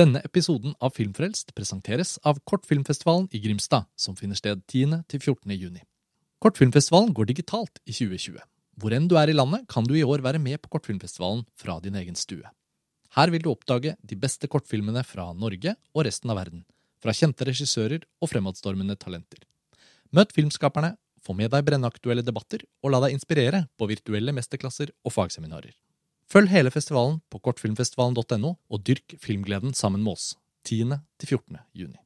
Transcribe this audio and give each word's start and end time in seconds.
Denne 0.00 0.20
episoden 0.24 0.72
av 0.80 0.94
Filmfrelst 0.96 1.50
presenteres 1.52 2.14
av 2.24 2.38
Kortfilmfestivalen 2.48 3.26
i 3.36 3.40
Grimstad, 3.42 3.84
som 3.98 4.14
finner 4.16 4.38
sted 4.38 4.62
10. 4.70 5.02
til 5.10 5.20
14. 5.20 5.52
juni. 5.52 5.82
Kortfilmfestivalen 6.40 7.10
går 7.12 7.28
digitalt 7.28 7.82
i 7.84 7.92
2020. 7.92 8.38
Hvor 8.80 8.94
enn 8.96 9.10
du 9.10 9.18
er 9.20 9.28
i 9.28 9.34
landet, 9.34 9.66
kan 9.68 9.84
du 9.84 9.92
i 9.98 10.04
år 10.06 10.22
være 10.24 10.40
med 10.40 10.62
på 10.62 10.70
Kortfilmfestivalen 10.72 11.42
fra 11.58 11.76
din 11.84 11.98
egen 12.00 12.16
stue. 12.16 12.48
Her 13.18 13.34
vil 13.34 13.44
du 13.44 13.50
oppdage 13.52 13.92
de 14.00 14.20
beste 14.24 14.48
kortfilmene 14.48 15.02
fra 15.04 15.26
Norge 15.36 15.76
og 15.92 16.06
resten 16.08 16.32
av 16.32 16.40
verden. 16.40 16.64
Fra 17.02 17.12
kjente 17.12 17.50
regissører 17.50 18.06
og 18.22 18.32
fremadstormende 18.32 18.96
talenter. 18.96 19.44
Møt 20.16 20.32
filmskaperne, 20.32 20.94
få 21.20 21.36
med 21.36 21.52
deg 21.52 21.66
brennaktuelle 21.66 22.24
debatter, 22.24 22.64
og 22.80 22.94
la 22.94 23.04
deg 23.04 23.18
inspirere 23.18 23.66
på 23.76 23.90
virtuelle 23.90 24.32
mesterklasser 24.32 24.94
og 25.04 25.18
fagseminarer. 25.18 25.74
Følg 26.30 26.46
hele 26.52 26.70
festivalen 26.70 27.16
på 27.26 27.40
kortfilmfestivalen.no, 27.42 28.52
og 28.70 28.86
dyrk 28.86 29.16
filmgleden 29.18 29.74
sammen 29.74 30.04
med 30.04 30.12
oss 30.12 30.36
10. 30.64 30.94
til 31.18 31.28
14. 31.28 31.56
juni. 31.74 31.98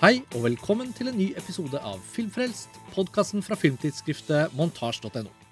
Hei, 0.00 0.22
og 0.34 0.44
velkommen 0.44 0.92
til 0.96 1.12
en 1.12 1.18
ny 1.20 1.34
episode 1.36 1.76
av 1.84 2.00
Filmfrelst, 2.14 2.80
podkasten 2.94 3.44
fra 3.44 3.60
filmtidsskriftet 3.60 4.56
montasj.no. 4.56 5.45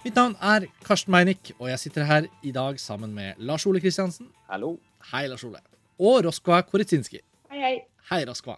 Mitt 0.00 0.16
navn 0.16 0.32
er 0.40 0.64
Karsten 0.80 1.12
Meinick, 1.12 1.50
og 1.58 1.66
jeg 1.68 1.80
sitter 1.82 2.06
her 2.08 2.26
i 2.40 2.50
dag 2.56 2.78
sammen 2.80 3.10
med 3.12 3.36
Lars 3.44 3.66
Ole 3.68 3.82
Kristiansen. 3.84 4.30
Hallo. 4.48 4.78
Hei, 5.10 5.26
Lars 5.28 5.44
Ole. 5.44 5.60
Og 6.00 6.22
Roskva 6.24 6.62
Koritsinski. 6.64 7.20
Hei, 7.52 7.60
hei. 7.60 7.74
Hei, 8.08 8.22
Roskva. 8.24 8.56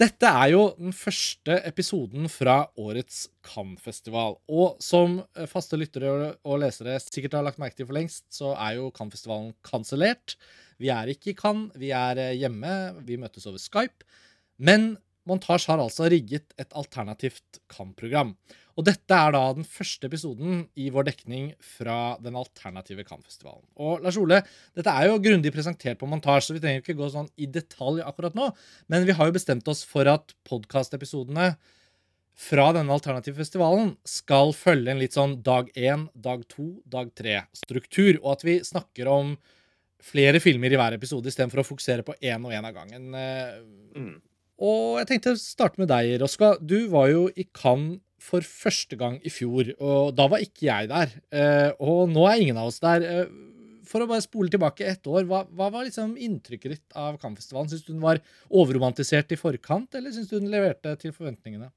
Dette 0.00 0.24
er 0.24 0.54
jo 0.54 0.62
den 0.78 0.96
første 0.96 1.58
episoden 1.68 2.32
fra 2.32 2.56
årets 2.80 3.26
Cannes-festival. 3.44 4.38
Og 4.48 4.80
som 4.80 5.20
faste 5.52 5.76
lyttere 5.76 6.32
og 6.40 6.62
lesere 6.64 6.96
sikkert 7.04 7.36
har 7.36 7.44
lagt 7.44 7.60
merke 7.60 7.76
til 7.76 7.90
for 7.90 8.00
lengst, 8.00 8.24
så 8.32 8.56
er 8.56 8.78
jo 8.80 8.88
Cannes-festivalen 8.96 9.52
kansellert. 9.68 10.38
Vi 10.80 10.88
er 10.88 11.12
ikke 11.12 11.34
i 11.34 11.38
Cannes, 11.44 11.76
vi 11.76 11.92
er 11.92 12.24
hjemme, 12.40 12.72
vi 13.04 13.20
møtes 13.20 13.44
over 13.52 13.60
Skype. 13.60 14.08
Men 14.56 14.94
Montasj 15.28 15.70
har 15.70 15.80
altså 15.80 16.08
rigget 16.12 16.52
et 16.60 16.74
alternativt 16.76 17.60
Cannes-program. 17.72 18.34
Og 18.74 18.86
dette 18.88 19.14
er 19.14 19.34
da 19.34 19.42
den 19.54 19.66
første 19.68 20.08
episoden 20.08 20.64
i 20.80 20.88
vår 20.92 21.06
dekning 21.08 21.52
fra 21.62 22.16
den 22.22 22.34
alternative 22.38 23.04
Cannes-festivalen. 23.06 23.62
Og 23.78 24.02
Lars 24.02 24.18
Ole, 24.18 24.40
dette 24.74 24.90
er 24.90 25.08
jo 25.08 25.20
grundig 25.22 25.52
presentert 25.54 26.00
på 26.00 26.08
montasje, 26.10 26.48
så 26.48 26.56
vi 26.56 26.64
trenger 26.64 26.82
ikke 26.82 26.98
gå 26.98 27.08
sånn 27.12 27.30
i 27.38 27.46
detalj 27.46 28.02
akkurat 28.04 28.34
nå. 28.36 28.50
Men 28.90 29.06
vi 29.06 29.14
har 29.14 29.30
jo 29.30 29.36
bestemt 29.36 29.70
oss 29.70 29.84
for 29.86 30.10
at 30.10 30.34
podkastepisodene 30.48 31.54
fra 32.34 32.66
denne 32.74 32.90
alternative 32.90 33.38
festivalen 33.38 33.92
skal 34.10 34.50
følge 34.58 34.90
en 34.90 34.98
litt 34.98 35.14
sånn 35.14 35.38
dag 35.46 35.70
én, 35.78 36.08
dag 36.18 36.42
to, 36.50 36.72
dag 36.90 37.14
tre-struktur. 37.14 38.18
Og 38.24 38.32
at 38.34 38.46
vi 38.46 38.58
snakker 38.66 39.10
om 39.12 39.36
flere 40.04 40.42
filmer 40.42 40.74
i 40.74 40.78
hver 40.80 40.98
episode 40.98 41.30
istedenfor 41.30 41.62
å 41.62 41.68
fokusere 41.70 42.04
på 42.04 42.18
én 42.18 42.42
og 42.42 42.52
én 42.52 42.66
av 42.66 42.74
gangen. 42.74 43.14
Mm. 43.94 44.16
Og 44.62 45.00
jeg 45.00 45.08
tenkte 45.10 45.34
å 45.34 45.40
starte 45.40 45.80
med 45.82 45.90
deg, 45.90 46.14
Roska. 46.22 46.54
Du 46.62 46.86
var 46.92 47.08
jo 47.10 47.26
i 47.34 47.46
Cannes 47.50 48.00
for 48.24 48.44
første 48.46 48.96
gang 48.96 49.18
i 49.26 49.32
fjor, 49.32 49.74
og 49.82 50.14
da 50.16 50.28
var 50.32 50.44
ikke 50.44 50.68
jeg 50.68 50.88
der. 50.88 51.10
Eh, 51.34 51.70
og 51.82 52.06
nå 52.12 52.24
er 52.30 52.40
ingen 52.40 52.60
av 52.60 52.70
oss 52.70 52.80
der. 52.80 53.04
Eh, 53.04 53.32
for 53.84 54.00
å 54.00 54.08
bare 54.08 54.24
spole 54.24 54.48
tilbake 54.52 54.86
ett 54.88 55.06
år, 55.10 55.26
hva, 55.28 55.42
hva 55.52 55.68
var 55.74 55.84
liksom 55.84 56.14
inntrykket 56.16 56.72
ditt 56.72 56.96
av 56.96 57.18
Cannes-festivalen? 57.20 57.68
Syns 57.68 57.84
du 57.84 57.92
den 57.92 58.04
var 58.04 58.22
overromantisert 58.48 59.34
i 59.34 59.40
forkant, 59.40 59.92
eller 59.98 60.14
syns 60.14 60.30
du 60.30 60.38
den 60.38 60.52
leverte 60.52 60.94
til 61.02 61.12
forventningene? 61.12 61.68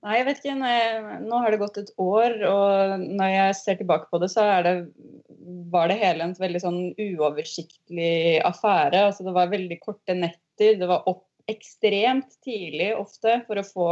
Nei, 0.00 0.16
jeg 0.16 0.26
vet 0.30 0.38
ikke. 0.40 0.70
Jeg, 0.72 1.16
nå 1.26 1.40
har 1.42 1.52
det 1.52 1.60
gått 1.60 1.80
et 1.82 1.90
år, 2.00 2.38
og 2.48 3.02
når 3.04 3.32
jeg 3.34 3.56
ser 3.58 3.80
tilbake 3.82 4.08
på 4.08 4.20
det, 4.22 4.30
så 4.32 4.46
det, 4.64 4.74
var 5.72 5.90
det 5.90 5.98
hele 6.00 6.24
en 6.24 6.36
veldig 6.38 6.62
sånn 6.62 6.80
uoversiktlig 6.96 8.40
affære. 8.48 9.04
Altså, 9.10 9.26
det 9.26 9.34
var 9.36 9.52
veldig 9.52 9.76
korte 9.82 10.16
netter. 10.16 10.78
Det 10.80 10.88
var 10.88 11.04
opp 11.10 11.26
ekstremt 11.50 12.38
tidlig 12.44 12.92
ofte 12.96 13.40
for 13.46 13.60
å 13.60 13.66
få 13.66 13.90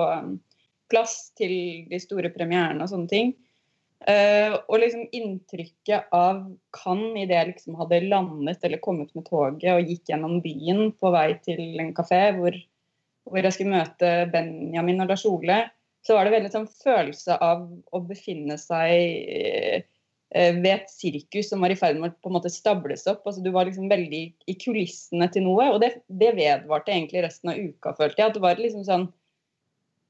plass 0.88 1.34
til 1.38 1.52
de 1.91 2.00
store 2.00 2.30
premierene 2.34 2.84
og 2.84 2.91
sånne 2.92 3.12
ting. 3.12 3.36
Uh, 3.98 4.54
og 4.70 4.78
liksom 4.78 5.08
inntrykket 5.10 6.12
av 6.14 6.44
Cannes 6.76 7.19
idet 7.19 7.34
jeg 7.34 7.48
liksom 7.48 7.80
hadde 7.80 8.04
landet 8.06 8.62
eller 8.62 8.78
kommet 8.78 9.10
med 9.19 9.26
toget 9.26 9.72
og 9.72 9.91
gikk 9.91 10.12
gjennom 10.12 10.36
byen 10.44 10.92
på 10.94 11.10
vei 11.10 11.32
til 11.42 11.80
en 11.82 11.91
kafé 11.96 12.20
hvor, 12.36 12.54
hvor 13.26 13.42
jeg 13.42 13.56
skulle 13.56 13.75
møte 13.75 14.12
Benjamin 14.30 15.02
og 15.02 15.10
Lars 15.10 15.26
Ole, 15.26 15.58
så 16.06 16.14
var 16.14 16.28
det 16.28 16.36
veldig 16.36 16.52
sånn 16.54 16.69
følelse 16.70 17.40
av 17.42 17.66
å 17.66 18.02
befinne 18.06 18.54
seg 18.62 18.94
uh, 19.34 19.82
ved 20.28 20.69
et 20.69 20.91
sirkus 20.93 21.49
som 21.49 21.62
var 21.65 21.72
i 21.72 21.77
ferd 21.78 21.97
med 22.00 22.12
å 22.12 22.16
på 22.21 22.28
en 22.28 22.34
måte 22.37 22.50
stables 22.53 23.06
opp. 23.09 23.22
Altså, 23.25 23.41
du 23.41 23.49
var 23.55 23.65
liksom 23.69 23.89
veldig 23.89 24.22
i 24.50 24.56
kulissene 24.61 25.28
til 25.33 25.47
noe, 25.47 25.71
og 25.72 25.78
det, 25.81 25.94
det 26.21 26.34
vedvarte 26.37 26.93
egentlig 26.93 27.22
resten 27.25 27.55
av 27.55 27.61
uka, 27.61 27.94
følte 27.97 28.21
jeg. 28.21 28.28
At 28.28 28.37
det 28.37 28.44
var 28.44 28.61
liksom 28.61 28.84
sånn 28.84 29.06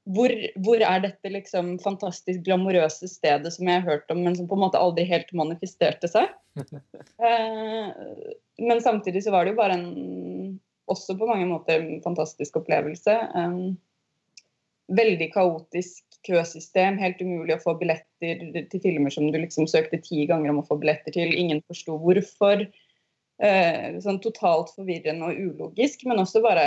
hvor, 0.09 0.31
hvor, 0.65 0.81
er 0.81 1.03
dette 1.03 1.29
liksom 1.31 1.75
fantastisk 1.83 2.41
glamorøse 2.47 3.07
stedet 3.11 3.51
som 3.53 3.67
jeg 3.69 3.81
har 3.81 3.87
hørt 3.87 4.13
om, 4.13 4.23
men 4.25 4.37
som 4.37 4.47
på 4.49 4.57
en 4.57 4.63
måte 4.63 4.81
aldri 4.81 5.05
helt 5.09 5.29
manifesterte 5.37 6.09
seg? 6.09 6.31
eh, 7.29 7.91
men 8.63 8.81
samtidig 8.83 9.21
så 9.25 9.33
var 9.35 9.45
det 9.45 9.53
jo 9.53 9.59
bare 9.59 9.77
en 9.77 9.89
også 10.89 11.13
på 11.19 11.27
mange 11.29 11.45
måter 11.45 11.77
en 11.77 12.01
fantastisk 12.01 12.57
opplevelse. 12.57 13.13
Eh, 13.13 13.59
veldig 14.97 15.29
kaotisk 15.35 16.08
køsystem, 16.27 16.99
helt 16.99 17.21
umulig 17.23 17.55
å 17.55 17.63
få 17.63 17.75
billetter 17.79 18.43
til 18.71 18.83
filmer 18.83 19.13
som 19.13 19.29
du 19.31 19.37
liksom 19.39 19.67
søkte 19.69 20.01
ti 20.03 20.25
ganger 20.29 20.51
om 20.51 20.61
å 20.61 20.67
få 20.67 20.79
billetter 20.81 21.15
til. 21.15 21.33
Ingen 21.37 21.63
forsto 21.67 21.97
hvorfor. 22.01 22.65
Eh, 23.39 23.95
sånn 24.03 24.17
totalt 24.19 24.73
forvirrende 24.75 25.29
og 25.29 25.37
ulogisk, 25.39 26.01
men 26.09 26.19
også 26.19 26.41
bare 26.43 26.65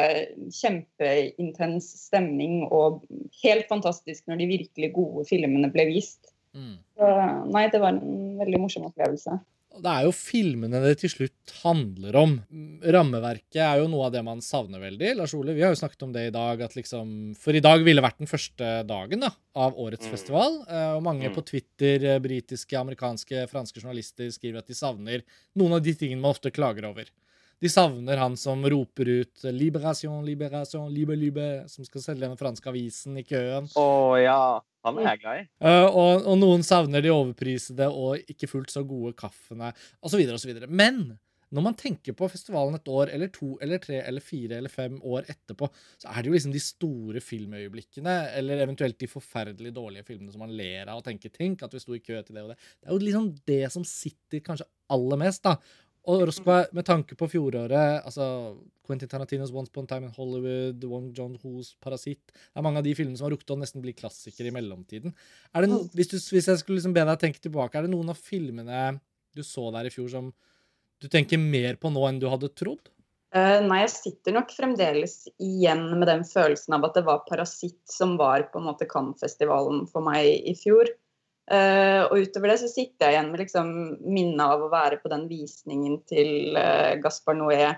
kjempeintens 0.57 1.91
stemning 2.07 2.63
og 2.71 3.03
helt 3.43 3.69
fantastisk 3.69 4.25
når 4.25 4.41
de 4.41 4.53
virkelig 4.55 4.93
gode 4.97 5.27
filmene 5.29 5.69
ble 5.75 5.91
vist. 5.91 6.33
Mm. 6.57 6.79
Så, 6.97 7.11
nei, 7.53 7.67
det 7.73 7.81
var 7.83 7.93
en 7.93 8.39
veldig 8.41 8.63
morsom 8.65 8.89
opplevelse. 8.89 9.37
Det 9.81 9.89
er 9.89 10.05
jo 10.07 10.13
filmene 10.13 10.81
det 10.83 10.93
til 11.01 11.11
slutt 11.13 11.53
handler 11.63 12.17
om. 12.21 12.35
Rammeverket 12.95 13.61
er 13.65 13.81
jo 13.81 13.89
noe 13.91 14.09
av 14.09 14.13
det 14.15 14.23
man 14.27 14.43
savner 14.45 14.83
veldig. 14.83 15.15
Lars 15.19 15.35
Ole, 15.39 15.55
vi 15.57 15.65
har 15.65 15.73
jo 15.73 15.81
snakket 15.81 16.05
om 16.07 16.13
det 16.15 16.27
i 16.29 16.35
dag, 16.35 16.61
at 16.67 16.77
liksom 16.77 17.33
For 17.41 17.57
i 17.57 17.63
dag 17.65 17.85
ville 17.87 18.05
vært 18.05 18.21
den 18.21 18.31
første 18.31 18.73
dagen 18.89 19.25
da, 19.25 19.33
av 19.57 19.79
årets 19.81 20.09
mm. 20.09 20.13
festival. 20.13 20.61
Eh, 20.69 20.91
og 20.99 21.05
mange 21.07 21.31
mm. 21.31 21.37
på 21.37 21.47
Twitter, 21.49 22.09
eh, 22.13 22.21
britiske, 22.23 22.79
amerikanske, 22.79 23.47
franske 23.53 23.81
journalister 23.81 24.31
skriver 24.35 24.61
at 24.61 24.71
de 24.71 24.77
savner 24.77 25.25
noen 25.59 25.79
av 25.79 25.85
de 25.85 25.97
tingene 25.97 26.21
man 26.21 26.37
ofte 26.37 26.53
klager 26.55 26.91
over. 26.91 27.09
De 27.63 27.71
savner 27.71 28.19
han 28.19 28.35
som 28.37 28.65
roper 28.67 29.09
ut 29.09 29.45
'liberation, 29.45 30.25
liberation, 30.27 30.89
libe, 30.91 31.15
libe', 31.15 31.69
som 31.71 31.87
skal 31.87 32.03
selge 32.03 32.27
den 32.27 32.39
franske 32.41 32.69
avisen 32.69 33.21
i 33.21 33.23
køen. 33.23 33.69
Å 33.79 33.85
oh, 33.87 34.15
ja. 34.19 34.61
Han 34.83 34.97
er 34.99 35.13
jeg 35.13 35.21
glad 35.23 35.41
i. 35.41 35.43
Uh, 35.63 35.87
og, 35.87 36.25
og, 36.27 36.39
noen 36.43 36.65
savner 36.67 37.05
de 37.05 37.13
overprisede 37.15 37.87
og 37.87 38.33
ikke 38.33 38.49
fullt 38.51 38.73
så 38.75 38.83
gode 38.83 39.15
kaffene, 39.15 39.71
osv. 40.03 40.25
osv. 40.35 40.59
Men 40.67 41.05
når 41.53 41.65
man 41.67 41.77
tenker 41.79 42.17
på 42.17 42.27
festivalen 42.33 42.79
et 42.79 42.91
år 42.91 43.13
eller 43.13 43.31
to 43.31 43.53
eller 43.63 43.79
tre 43.83 44.01
eller 44.01 44.25
fire 44.25 44.57
eller 44.59 44.73
fem 44.73 44.97
år 45.05 45.29
etterpå, 45.31 45.69
så 46.01 46.09
er 46.09 46.19
det 46.19 46.31
jo 46.31 46.35
liksom 46.35 46.55
de 46.55 46.63
store 46.65 47.23
filmøyeblikkene, 47.23 48.17
eller 48.41 48.65
eventuelt 48.65 48.99
de 48.99 49.11
forferdelig 49.11 49.75
dårlige 49.77 50.09
filmene 50.09 50.33
som 50.33 50.43
man 50.43 50.55
ler 50.57 50.89
av 50.89 51.03
og 51.03 51.07
tenker 51.07 51.31
'tenk 51.31 51.63
at 51.63 51.75
vi 51.77 51.85
sto 51.85 51.95
i 51.95 52.03
kø 52.03 52.23
til 52.23 52.35
det 52.35 52.43
og 52.43 52.51
det'. 52.51 52.59
Det 52.81 52.89
er 52.89 52.93
jo 52.93 53.05
liksom 53.07 53.31
det 53.47 53.65
som 53.73 53.85
sitter 53.85 54.41
kanskje 54.41 54.67
aller 54.91 55.21
mest, 55.21 55.43
da. 55.45 55.59
Og 56.11 56.25
også 56.27 56.43
med 56.75 56.83
tanke 56.87 57.15
på 57.19 57.29
fjoråret 57.31 58.03
altså 58.03 58.25
Quentin 58.87 59.11
Tarantinos 59.11 59.53
Once 59.55 59.71
Upon 59.71 59.87
a 59.87 59.91
Time 59.93 60.09
in 60.09 60.15
Hollywood, 60.17 60.85
Wong 60.91 61.13
John 61.15 61.37
Hoos 61.45 61.77
Parasitt 61.79 62.33
Det 62.33 62.59
er 62.59 62.65
mange 62.67 62.81
av 62.81 62.87
de 62.87 62.95
filmene 62.99 63.19
som 63.19 63.29
har 63.29 63.37
rukket 63.37 63.55
å 63.55 63.59
nesten 63.61 63.85
bli 63.85 63.95
klassikere 63.95 64.51
i 64.51 64.55
mellomtiden. 64.57 65.15
Det 65.15 65.69
hvis, 65.95 66.11
du, 66.11 66.17
hvis, 66.19 66.49
jeg 66.51 66.63
skulle 66.63 66.81
liksom 66.81 66.97
be 66.97 67.05
deg 67.07 67.21
tenke 67.23 67.43
tilbake, 67.43 67.79
er 67.79 67.87
det 67.87 67.95
noen 67.95 68.11
av 68.11 68.19
filmene 68.19 68.97
du 69.33 69.45
så 69.47 69.69
der 69.75 69.87
i 69.89 69.95
fjor 69.95 70.11
som 70.11 70.33
du 71.03 71.07
tenker 71.11 71.39
mer 71.39 71.79
på 71.79 71.91
nå 71.91 72.03
enn 72.09 72.19
du 72.23 72.29
hadde 72.31 72.51
trodd? 72.59 72.91
Uh, 73.33 73.63
nei, 73.65 73.79
jeg 73.87 73.93
sitter 73.95 74.35
nok 74.37 74.51
fremdeles 74.53 75.23
igjen 75.41 75.87
med 75.97 76.05
den 76.11 76.27
følelsen 76.29 76.77
av 76.77 76.83
at 76.85 76.99
det 76.99 77.07
var 77.07 77.23
'Parasitt' 77.25 77.89
som 77.89 78.19
var 78.21 78.45
på 78.53 78.61
en 78.61 78.67
måte 78.69 78.89
Cannes-festivalen 78.91 79.87
for 79.89 80.05
meg 80.05 80.27
i 80.51 80.53
fjor. 80.59 80.91
Uh, 81.53 82.09
og 82.09 82.23
utover 82.25 82.53
det 82.53 82.61
så 82.63 82.69
sitter 82.71 83.11
jeg 83.11 83.17
igjen 83.17 83.33
med 83.33 83.43
liksom 83.43 83.73
minnet 84.01 84.45
av 84.45 84.63
å 84.65 84.71
være 84.73 85.03
på 85.03 85.11
den 85.13 85.27
visningen 85.29 85.99
til 86.09 86.57
uh, 86.57 86.95
Gaspar 87.03 87.37
Noé. 87.37 87.75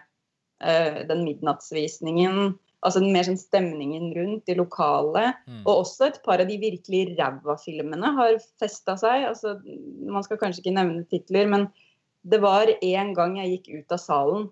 Uh, 0.62 1.02
den 1.08 1.24
midnattsvisningen. 1.26 2.54
Altså 2.84 3.00
mer 3.02 3.26
sånn 3.26 3.40
stemningen 3.40 4.12
rundt 4.14 4.50
i 4.52 4.56
lokalet. 4.58 5.40
Mm. 5.48 5.62
Og 5.64 5.72
også 5.80 6.10
et 6.10 6.20
par 6.26 6.42
av 6.42 6.50
de 6.50 6.60
virkelig 6.60 7.16
ræva 7.18 7.56
filmene 7.60 8.12
har 8.18 8.36
festa 8.62 8.94
seg. 9.00 9.26
Altså, 9.32 9.56
man 10.06 10.26
skal 10.26 10.38
kanskje 10.40 10.62
ikke 10.62 10.76
nevne 10.76 11.06
titler, 11.10 11.50
men 11.50 11.66
det 12.24 12.40
var 12.44 12.70
en 12.72 13.14
gang 13.16 13.38
jeg 13.40 13.56
gikk 13.56 13.66
ut 13.80 13.96
av 13.96 14.00
salen, 14.00 14.46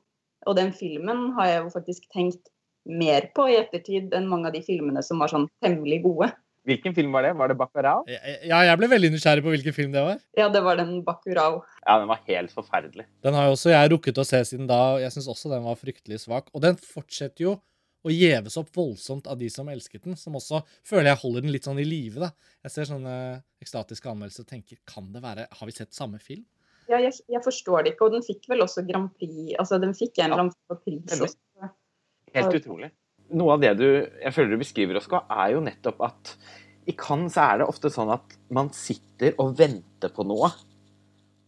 og 0.44 0.56
den 0.58 0.72
filmen 0.76 1.30
har 1.38 1.48
jeg 1.48 1.60
jo 1.62 1.72
faktisk 1.72 2.08
tenkt 2.12 2.50
mer 2.84 3.28
på 3.36 3.46
i 3.48 3.56
ettertid 3.60 4.12
enn 4.16 4.28
mange 4.28 4.50
av 4.50 4.56
de 4.56 4.62
filmene 4.66 5.04
som 5.06 5.22
var 5.22 5.30
sånn 5.32 5.46
temmelig 5.64 6.02
gode. 6.04 6.32
Hvilken 6.68 6.94
film 6.94 7.10
var 7.14 7.24
det? 7.26 7.32
Var 7.34 7.50
det 7.50 7.56
Baccarao? 7.58 8.04
Ja, 8.06 8.60
jeg 8.68 8.78
ble 8.78 8.88
veldig 8.92 9.08
nysgjerrig 9.16 9.42
på 9.42 9.50
hvilken 9.50 9.74
film 9.74 9.94
det 9.94 10.04
var. 10.06 10.20
Ja, 10.38 10.46
det 10.52 10.62
var 10.62 10.78
den 10.78 11.00
Bacurau. 11.06 11.58
Ja, 11.82 11.96
den 11.98 12.06
var 12.10 12.20
helt 12.28 12.54
forferdelig. 12.54 13.08
Den 13.26 13.34
har 13.34 13.48
jo 13.48 13.56
også 13.56 13.72
jeg 13.72 13.90
rukket 13.90 14.20
å 14.22 14.26
se 14.26 14.38
siden 14.52 14.68
da, 14.70 14.78
og 14.94 15.02
jeg 15.02 15.14
syns 15.14 15.26
også 15.32 15.50
den 15.50 15.66
var 15.66 15.80
fryktelig 15.80 16.20
svak. 16.22 16.52
Og 16.54 16.62
den 16.62 16.78
fortsetter 16.78 17.48
jo 17.48 17.56
å 18.02 18.14
gjeves 18.14 18.58
opp 18.58 18.70
voldsomt 18.74 19.26
av 19.30 19.38
de 19.42 19.50
som 19.50 19.68
elsket 19.70 20.06
den, 20.06 20.16
som 20.18 20.38
også 20.38 20.62
føler 20.86 21.10
jeg 21.12 21.22
holder 21.22 21.44
den 21.44 21.54
litt 21.54 21.66
sånn 21.66 21.82
i 21.82 21.86
live, 21.86 22.22
da. 22.22 22.30
Jeg 22.66 22.74
ser 22.76 22.90
sånne 22.90 23.16
ekstatiske 23.62 24.10
anmeldelser 24.10 24.46
og 24.46 24.54
tenker 24.54 24.78
kan 24.86 25.10
det 25.14 25.22
være 25.22 25.48
Har 25.50 25.66
vi 25.66 25.74
sett 25.74 25.94
samme 25.94 26.22
film? 26.22 26.44
Ja, 26.90 26.98
jeg, 27.02 27.14
jeg 27.30 27.42
forstår 27.42 27.86
det 27.86 27.94
ikke, 27.94 28.06
og 28.06 28.16
den 28.16 28.26
fikk 28.26 28.48
vel 28.50 28.62
også 28.64 28.82
Grand 28.86 29.10
Prix 29.18 29.54
Altså, 29.58 29.78
den 29.82 29.94
fikk 29.98 30.18
en 30.18 30.32
eller 30.32 30.48
annen 30.48 30.82
pris 30.82 31.22
også. 31.26 31.70
Helt 32.32 32.58
utrolig. 32.58 32.90
Noe 33.32 33.54
av 33.56 33.62
det 33.62 33.72
du 33.78 33.86
jeg 33.86 34.34
føler 34.34 34.54
du 34.54 34.60
beskriver, 34.60 34.98
Oskar, 35.00 35.24
er 35.30 35.54
jo 35.54 35.62
nettopp 35.64 36.02
at 36.04 36.34
i 36.90 36.94
Cannes 36.98 37.36
er 37.38 37.60
det 37.60 37.68
ofte 37.70 37.90
sånn 37.92 38.10
at 38.12 38.34
man 38.52 38.72
sitter 38.74 39.36
og 39.40 39.54
venter 39.60 40.10
på 40.12 40.26
noe. 40.26 40.50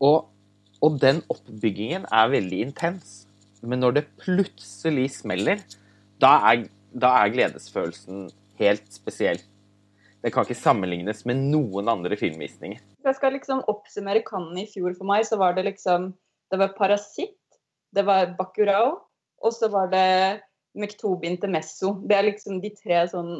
Og, 0.04 0.28
og 0.84 0.98
den 1.02 1.22
oppbyggingen 1.32 2.06
er 2.06 2.30
veldig 2.32 2.60
intens. 2.68 3.24
Men 3.64 3.82
når 3.82 3.98
det 3.98 4.04
plutselig 4.20 5.08
smeller, 5.16 5.62
da 6.22 6.36
er, 6.52 6.68
da 6.92 7.16
er 7.22 7.32
gledesfølelsen 7.34 8.28
helt 8.60 8.86
spesiell. 8.94 9.40
Det 10.24 10.32
kan 10.32 10.46
ikke 10.46 10.56
sammenlignes 10.56 11.24
med 11.28 11.42
noen 11.50 11.90
andre 11.90 12.16
filmvisninger. 12.16 12.80
Hvis 12.80 13.10
jeg 13.10 13.18
skal 13.18 13.34
liksom 13.36 13.64
oppsummere 13.68 14.22
Cannes 14.24 14.62
i 14.62 14.70
fjor 14.72 14.94
for 14.96 15.08
meg, 15.10 15.26
så 15.28 15.40
var 15.40 15.56
det 15.56 15.66
liksom 15.72 16.14
Det 16.52 16.60
var 16.60 16.74
Parasitt, 16.76 17.40
det 17.96 18.04
var 18.06 18.34
Bacurau, 18.38 19.00
og 19.42 19.52
så 19.56 19.66
var 19.72 19.88
det 19.90 20.42
Mektobi 20.74 21.30
Intermesso. 21.30 21.94
Det 22.02 22.16
er 22.16 22.30
liksom 22.30 22.62
de 22.62 22.72
tre 22.76 23.04
sånn 23.10 23.36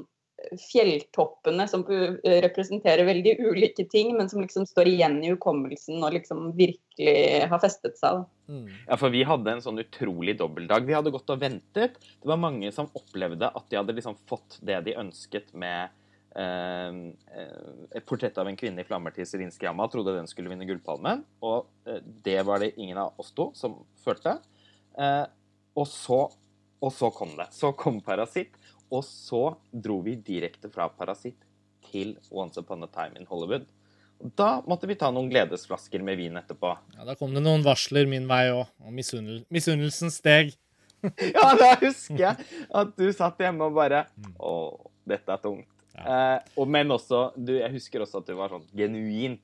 fjelltoppene 0.60 1.64
som 1.70 1.84
representerer 1.88 3.06
veldig 3.06 3.36
ulike 3.46 3.86
ting, 3.90 4.12
men 4.16 4.28
som 4.28 4.42
liksom 4.42 4.66
står 4.68 4.90
igjen 4.90 5.18
i 5.24 5.30
hukommelsen 5.32 6.02
og 6.02 6.16
liksom 6.16 6.50
virkelig 6.58 7.46
har 7.50 7.62
festet 7.62 7.98
seg. 8.00 8.24
Mm. 8.50 8.66
Ja, 8.86 8.98
for 9.00 9.14
vi 9.14 9.24
hadde 9.24 9.54
en 9.54 9.62
sånn 9.64 9.80
utrolig 9.80 10.36
dobbeltdag. 10.40 10.86
Vi 10.88 10.96
hadde 10.96 11.12
gått 11.14 11.30
og 11.32 11.40
ventet. 11.40 11.96
Det 11.96 12.28
var 12.28 12.40
mange 12.40 12.72
som 12.74 12.90
opplevde 12.98 13.48
at 13.48 13.68
de 13.70 13.80
hadde 13.80 13.96
liksom 13.96 14.18
fått 14.28 14.58
det 14.66 14.82
de 14.88 14.96
ønsket 15.00 15.54
med 15.56 15.94
eh, 16.36 16.98
eh, 17.38 17.70
et 17.96 18.06
portrett 18.08 18.36
av 18.40 18.50
en 18.50 18.58
kvinne 18.58 18.84
i 18.84 18.88
flammer 18.88 19.14
til 19.16 19.28
Serinskij 19.28 19.70
Amma. 19.70 19.88
Trodde 19.92 20.16
den 20.18 20.28
skulle 20.30 20.52
vinne 20.52 20.68
Gullpalmen. 20.68 21.24
Og 21.46 21.70
eh, 21.88 22.02
det 22.26 22.40
var 22.44 22.60
det 22.60 22.74
ingen 22.76 23.00
av 23.00 23.16
oss 23.22 23.32
to 23.36 23.50
som 23.56 23.80
følte. 24.04 24.36
Eh, 24.98 25.24
og, 25.74 25.88
så, 25.90 26.26
og 26.84 26.92
så 26.92 27.08
kom 27.14 27.32
det. 27.38 27.48
Så 27.56 27.72
kom 27.78 28.00
Parasitt. 28.04 28.52
Og 28.92 29.02
så 29.06 29.54
dro 29.72 29.96
vi 30.04 30.14
direkte 30.20 30.68
fra 30.70 30.90
Parasitt 30.92 31.40
til 31.88 32.14
Once 32.30 32.60
Upon 32.60 32.84
a 32.84 32.88
Time 32.92 33.18
in 33.20 33.26
Hollywood. 33.30 33.64
Da 34.38 34.60
måtte 34.68 34.86
vi 34.88 34.96
ta 34.96 35.08
noen 35.12 35.30
gledesflasker 35.32 36.04
med 36.04 36.20
vin 36.20 36.36
etterpå. 36.38 36.70
Ja, 36.96 37.04
Da 37.08 37.16
kom 37.18 37.34
det 37.34 37.42
noen 37.44 37.64
varsler 37.66 38.06
min 38.08 38.28
vei 38.30 38.46
òg, 38.52 38.68
og 38.84 38.92
misunnel 38.94 39.42
misunnelsen 39.52 40.12
steg. 40.14 40.54
Ja, 41.34 41.50
da 41.60 41.74
husker 41.82 42.16
jeg 42.16 42.44
at 42.80 42.92
du 42.96 43.08
satt 43.12 43.40
hjemme 43.42 43.66
og 43.68 43.74
bare 43.76 44.06
Å, 44.40 44.52
dette 45.04 45.34
er 45.34 45.42
tungt. 45.42 45.68
Eh, 46.00 46.38
og, 46.56 46.64
men 46.72 46.88
også 46.94 47.26
du, 47.36 47.52
Jeg 47.58 47.74
husker 47.74 48.02
også 48.06 48.22
at 48.22 48.30
du 48.30 48.32
var 48.38 48.54
sånn 48.54 48.64
genuint 48.74 49.42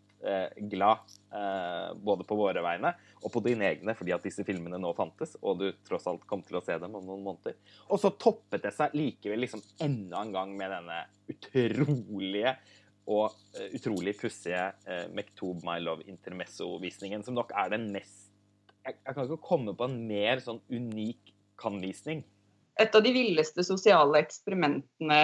glad. 0.70 1.12
Eh, 1.30 1.94
både 1.94 2.26
på 2.26 2.36
våre 2.38 2.62
vegne 2.64 2.90
og 3.20 3.30
på 3.32 3.42
dine 3.44 3.68
egne, 3.68 3.94
fordi 3.94 4.14
at 4.16 4.24
disse 4.26 4.44
filmene 4.46 4.80
nå 4.80 4.90
fantes, 4.98 5.36
og 5.40 5.60
du 5.60 5.68
tross 5.86 6.08
alt 6.10 6.24
kom 6.28 6.42
til 6.46 6.58
å 6.58 6.64
se 6.64 6.74
dem 6.82 6.96
om 6.98 7.04
noen 7.06 7.22
måneder. 7.28 7.58
Og 7.88 8.00
så 8.02 8.10
toppet 8.18 8.64
det 8.64 8.72
seg 8.74 8.96
likevel 8.98 9.44
liksom 9.44 9.62
enda 9.84 10.24
en 10.24 10.34
gang 10.34 10.56
med 10.58 10.74
denne 10.74 11.00
utrolige 11.30 12.56
og 13.10 13.30
eh, 13.58 13.70
utrolig 13.78 14.16
pussige 14.18 14.64
eh, 14.86 15.06
Mektob 15.14 15.62
My 15.66 15.78
Love 15.82 16.06
Intermesso-visningen, 16.10 17.24
som 17.26 17.38
nok 17.38 17.54
er 17.56 17.72
den 17.76 17.88
mest 17.94 18.28
jeg, 18.80 18.96
jeg 18.96 19.14
kan 19.14 19.26
ikke 19.26 19.44
komme 19.44 19.74
på 19.76 19.86
en 19.86 19.98
mer 20.08 20.40
sånn 20.42 20.60
unik 20.72 21.34
kan-visning. 21.60 22.22
Et 22.80 22.94
av 22.94 23.02
de 23.04 23.12
villeste 23.12 23.64
sosiale 23.66 24.20
eksperimentene 24.22 25.18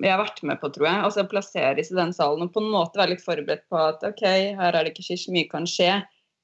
jeg 0.00 0.12
har 0.12 0.20
vært 0.22 0.40
med 0.46 0.60
på, 0.62 0.70
tror 0.72 0.86
jeg. 0.86 1.02
Altså 1.08 1.26
plasseres 1.28 1.90
i 1.92 1.98
den 1.98 2.14
salen 2.16 2.46
og 2.46 2.54
på 2.54 2.62
en 2.62 2.70
måte 2.72 3.00
være 3.00 3.14
litt 3.14 3.24
forberedt 3.24 3.66
på 3.72 3.80
at 3.80 4.04
OK, 4.06 4.24
her 4.24 4.72
er 4.72 4.86
det 4.86 4.94
ikke 4.94 5.18
så 5.18 5.34
mye 5.34 5.50
kan 5.50 5.68
skje. 5.68 5.98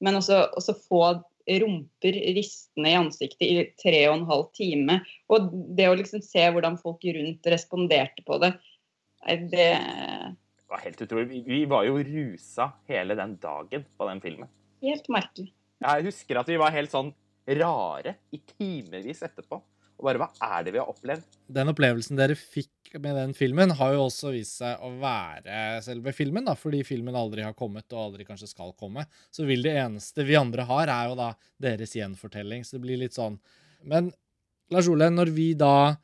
Men 0.04 0.18
også, 0.18 0.42
også 0.58 0.76
få 0.88 1.02
rumper 1.46 2.16
ristende 2.36 2.90
i 2.90 2.98
ansiktet 2.98 3.46
i 3.46 3.66
tre 3.80 4.00
og 4.10 4.16
en 4.18 4.26
halv 4.28 4.48
time. 4.56 4.98
Og 5.32 5.52
det 5.78 5.88
å 5.88 5.96
liksom 5.98 6.24
se 6.24 6.42
hvordan 6.52 6.78
folk 6.80 7.04
rundt 7.16 7.52
responderte 7.52 8.26
på 8.26 8.40
det, 8.42 8.52
det 9.26 9.70
Det 9.76 10.72
var 10.74 10.82
helt 10.82 11.02
utrolig. 11.02 11.28
Vi, 11.30 11.42
vi 11.46 11.64
var 11.70 11.86
jo 11.86 12.00
rusa 12.02 12.72
hele 12.90 13.14
den 13.14 13.36
dagen 13.38 13.86
på 13.96 14.08
den 14.10 14.20
filmen. 14.20 14.50
Helt 14.82 15.06
merkelig. 15.08 15.52
Jeg 15.82 16.06
husker 16.08 16.40
at 16.40 16.48
vi 16.50 16.58
var 16.58 16.74
helt 16.74 16.90
sånn 16.90 17.12
rare 17.46 18.16
i 18.34 18.40
timevis 18.42 19.22
etterpå. 19.26 19.60
Og 19.96 20.04
bare 20.04 20.20
hva 20.20 20.28
er 20.44 20.66
det 20.66 20.74
vi 20.74 20.80
har 20.80 20.90
opplevd? 20.90 21.36
Den 21.56 21.72
opplevelsen 21.72 22.18
dere 22.18 22.36
fikk 22.36 22.98
med 23.00 23.16
den 23.16 23.32
filmen, 23.36 23.72
har 23.78 23.94
jo 23.94 24.04
også 24.06 24.32
vist 24.34 24.58
seg 24.60 24.82
å 24.84 24.90
være 25.00 25.80
selve 25.84 26.12
filmen, 26.16 26.44
da, 26.48 26.54
fordi 26.58 26.82
filmen 26.86 27.16
aldri 27.16 27.44
har 27.46 27.56
kommet 27.56 27.88
og 27.94 28.02
aldri 28.02 28.26
kanskje 28.28 28.50
skal 28.50 28.74
komme. 28.78 29.06
Så 29.32 29.48
vil 29.48 29.64
det 29.64 29.72
eneste 29.80 30.26
vi 30.28 30.36
andre 30.38 30.66
har, 30.68 30.92
er 30.92 31.10
jo 31.10 31.16
da 31.18 31.30
deres 31.62 31.96
gjenfortelling. 31.96 32.64
Så 32.64 32.76
det 32.76 32.84
blir 32.84 33.00
litt 33.00 33.16
sånn. 33.16 33.38
Men 33.88 34.12
Lars 34.74 34.90
Ole, 34.90 35.08
når 35.14 35.32
vi 35.32 35.48
da 35.58 35.94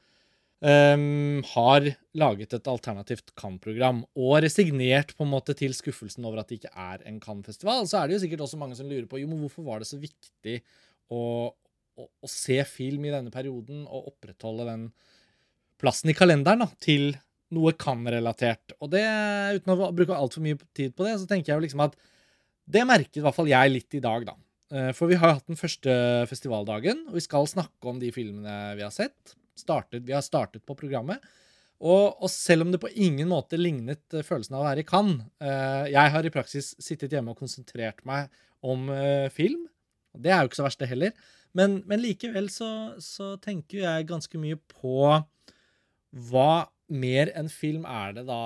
um, 0.63 1.43
har 1.53 1.89
laget 2.17 2.57
et 2.57 2.71
alternativt 2.71 3.35
Cannes-program 3.39 4.05
og 4.17 4.37
resignert 4.45 5.13
på 5.19 5.27
en 5.27 5.33
måte 5.33 5.57
til 5.59 5.75
skuffelsen 5.77 6.25
over 6.29 6.43
at 6.43 6.49
det 6.49 6.63
ikke 6.63 6.73
er 6.73 7.05
en 7.09 7.21
Cannes-festival, 7.23 7.85
så 7.91 8.01
er 8.01 8.09
det 8.09 8.17
jo 8.17 8.23
sikkert 8.25 8.47
også 8.47 8.61
mange 8.61 8.79
som 8.79 8.89
lurer 8.89 9.09
på 9.11 9.21
jo, 9.21 9.29
men 9.31 9.43
hvorfor 9.45 9.67
var 9.67 9.83
det 9.83 9.91
så 9.91 10.01
viktig 10.01 10.61
å, 11.13 11.25
å, 11.99 12.07
å 12.09 12.31
se 12.31 12.59
film 12.69 13.05
i 13.07 13.13
denne 13.15 13.33
perioden 13.35 13.85
og 13.85 14.15
opprettholde 14.15 14.69
den 14.69 14.87
plassen 15.83 16.13
i 16.13 16.17
kalenderen 16.17 16.65
da, 16.65 16.71
til 16.83 17.13
noe 17.53 17.75
kan-relatert. 17.77 18.77
Og 18.81 18.93
det, 18.95 19.05
uten 19.59 19.75
å 19.75 19.91
bruke 19.93 20.17
altfor 20.17 20.45
mye 20.45 20.59
tid 20.77 20.95
på 20.97 21.07
det, 21.07 21.19
så 21.21 21.29
tenker 21.29 21.53
jeg 21.53 21.59
jo 21.59 21.67
liksom 21.67 21.85
at 21.85 21.99
det 22.73 22.87
merket 22.89 23.21
i 23.21 23.25
hvert 23.25 23.37
fall 23.37 23.51
jeg 23.51 23.75
litt 23.75 23.99
i 23.99 24.03
dag, 24.03 24.25
da. 24.31 24.37
Eh, 24.73 24.91
For 24.97 25.11
vi 25.11 25.19
har 25.21 25.37
hatt 25.37 25.49
den 25.51 25.59
første 25.59 25.93
festivaldagen, 26.31 27.07
og 27.11 27.19
vi 27.19 27.25
skal 27.25 27.49
snakke 27.51 27.91
om 27.91 28.01
de 28.01 28.13
filmene 28.15 28.75
vi 28.79 28.85
har 28.87 28.95
sett. 28.95 29.35
Startet, 29.59 30.05
vi 30.07 30.15
har 30.17 30.25
startet 30.25 30.65
på 30.65 30.77
programmet. 30.79 31.21
Og, 31.83 32.23
og 32.23 32.31
selv 32.31 32.65
om 32.65 32.71
det 32.71 32.79
på 32.81 32.93
ingen 32.95 33.29
måte 33.33 33.59
lignet 33.59 34.15
eh, 34.15 34.25
følelsen 34.25 34.57
av 34.57 34.63
å 34.63 34.69
være 34.69 34.85
i 34.85 34.87
Cannes 34.87 35.25
eh, 35.43 35.91
Jeg 35.91 36.13
har 36.15 36.25
i 36.25 36.31
praksis 36.33 36.73
sittet 36.79 37.13
hjemme 37.13 37.35
og 37.35 37.43
konsentrert 37.43 38.05
meg 38.09 38.31
om 38.63 38.87
film. 39.35 39.65
Og 40.13 40.23
det 40.25 40.33
er 40.33 40.43
jo 40.43 40.51
ikke 40.51 40.61
så 40.61 40.67
verst, 40.67 40.81
det 40.83 40.91
heller. 40.91 41.13
Men, 41.57 41.81
men 41.89 42.01
likevel 42.01 42.49
så, 42.53 42.69
så 43.03 43.35
tenker 43.43 43.83
jeg 43.85 44.09
ganske 44.09 44.41
mye 44.41 44.59
på 44.73 44.97
hva 46.31 46.51
mer 46.93 47.31
enn 47.39 47.49
film 47.53 47.87
er 47.89 48.19
det 48.19 48.27
da 48.29 48.43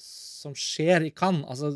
som 0.00 0.54
skjer 0.56 1.04
i 1.04 1.12
Cannes. 1.12 1.44
Altså, 1.52 1.70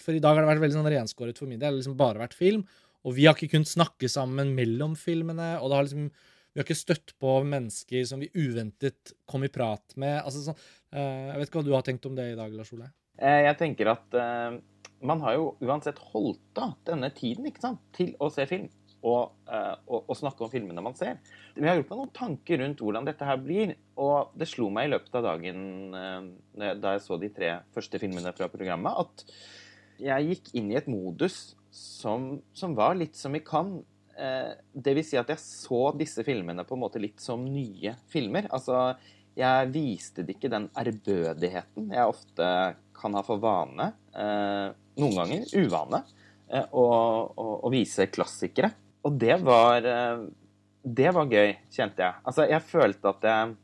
for 0.00 0.16
i 0.16 0.20
dag 0.20 0.36
har 0.36 0.44
det 0.44 0.50
vært 0.50 0.64
veldig 0.66 0.76
sånn 0.76 0.90
renskåret 0.92 1.38
for 1.40 1.48
min 1.48 1.56
del. 1.60 1.70
Det 1.70 1.72
har 1.72 1.78
liksom 1.80 1.98
bare 2.00 2.20
vært 2.20 2.36
film. 2.36 2.66
Og 3.06 3.14
vi 3.16 3.24
har 3.28 3.36
ikke 3.36 3.54
kunnet 3.54 3.70
snakke 3.70 4.10
sammen 4.12 4.50
mellom 4.56 4.96
filmene. 5.00 5.54
Og 5.62 5.70
det 5.70 5.78
har 5.78 5.86
liksom, 5.88 6.10
vi 6.52 6.60
har 6.60 6.66
ikke 6.66 6.76
støtt 6.76 7.14
på 7.22 7.38
mennesker 7.48 8.04
som 8.08 8.20
vi 8.20 8.28
uventet 8.36 9.14
kom 9.30 9.46
i 9.46 9.52
prat 9.52 9.96
med. 9.96 10.18
Altså, 10.20 10.42
så, 10.50 10.56
eh, 10.92 11.30
jeg 11.30 11.40
vet 11.40 11.48
ikke 11.50 11.62
hva 11.62 11.68
du 11.70 11.74
har 11.76 11.86
tenkt 11.86 12.08
om 12.10 12.16
det 12.18 12.30
i 12.34 12.38
dag, 12.38 12.52
Lars 12.58 12.72
Ole? 12.76 12.90
Eh, 13.16 13.42
Jeg 13.46 13.56
tenker 13.62 13.94
at 13.94 14.18
eh, 14.20 14.58
man 15.00 15.20
har 15.24 15.36
jo 15.36 15.52
uansett 15.64 15.98
holdt 16.12 16.60
av 16.60 16.76
denne 16.86 17.10
tiden 17.14 17.48
sant, 17.60 17.82
til 17.96 18.14
å 18.20 18.30
se 18.32 18.46
film. 18.48 18.68
Og, 19.06 19.36
eh, 19.52 19.74
og, 19.86 20.08
og 20.08 20.16
snakke 20.18 20.42
om 20.42 20.50
filmene 20.50 20.82
man 20.82 20.96
ser. 20.98 21.20
Vi 21.54 21.68
har 21.68 21.76
gjort 21.78 21.92
meg 21.92 22.00
noen 22.00 22.14
tanker 22.16 22.58
rundt 22.62 22.80
hvordan 22.82 23.06
dette 23.06 23.28
her 23.28 23.38
blir. 23.38 23.74
Og 24.02 24.32
det 24.34 24.48
slo 24.50 24.70
meg 24.72 24.88
i 24.88 24.94
løpet 24.96 25.18
av 25.20 25.26
dagen 25.28 25.60
eh, 25.94 26.72
da 26.80 26.96
jeg 26.96 27.04
så 27.04 27.18
de 27.20 27.30
tre 27.34 27.52
første 27.76 28.00
filmene 28.02 28.32
fra 28.36 28.48
programmet, 28.50 28.96
at 29.04 30.02
jeg 30.02 30.30
gikk 30.30 30.50
inn 30.58 30.72
i 30.72 30.78
et 30.80 30.88
modus 30.90 31.54
som, 31.72 32.40
som 32.56 32.74
var 32.76 32.96
litt 32.98 33.16
som 33.16 33.36
i 33.36 33.44
Cannes. 33.44 33.84
Eh, 34.16 34.56
det 34.72 34.96
vil 34.96 35.06
si 35.06 35.20
at 35.20 35.30
jeg 35.30 35.44
så 35.44 35.90
disse 35.96 36.24
filmene 36.26 36.64
på 36.66 36.74
en 36.74 36.82
måte 36.82 37.02
litt 37.02 37.20
som 37.22 37.44
nye 37.44 37.94
filmer. 38.10 38.48
Altså, 38.48 38.96
jeg 39.36 39.70
viste 39.74 40.24
det 40.24 40.38
ikke 40.38 40.50
den 40.52 40.70
ærbødigheten 40.72 41.92
jeg 41.92 42.08
ofte 42.08 42.48
kan 42.96 43.16
ha 43.16 43.22
for 43.24 43.40
vane, 43.42 43.90
noen 45.00 45.16
ganger 45.20 45.46
uvane, 45.60 46.02
eh, 46.48 46.66
å, 46.72 46.84
å, 47.28 47.46
å 47.66 47.72
vise 47.72 48.08
klassikere. 48.12 48.72
Og 49.06 49.16
det 49.20 49.38
var, 49.44 49.86
eh, 49.86 50.26
det 50.82 51.12
var 51.14 51.30
gøy, 51.30 51.54
kjente 51.74 52.04
jeg. 52.04 52.20
Altså, 52.26 52.46
jeg 52.50 52.66
følte 52.66 53.12
at 53.12 53.26
jeg 53.30 53.56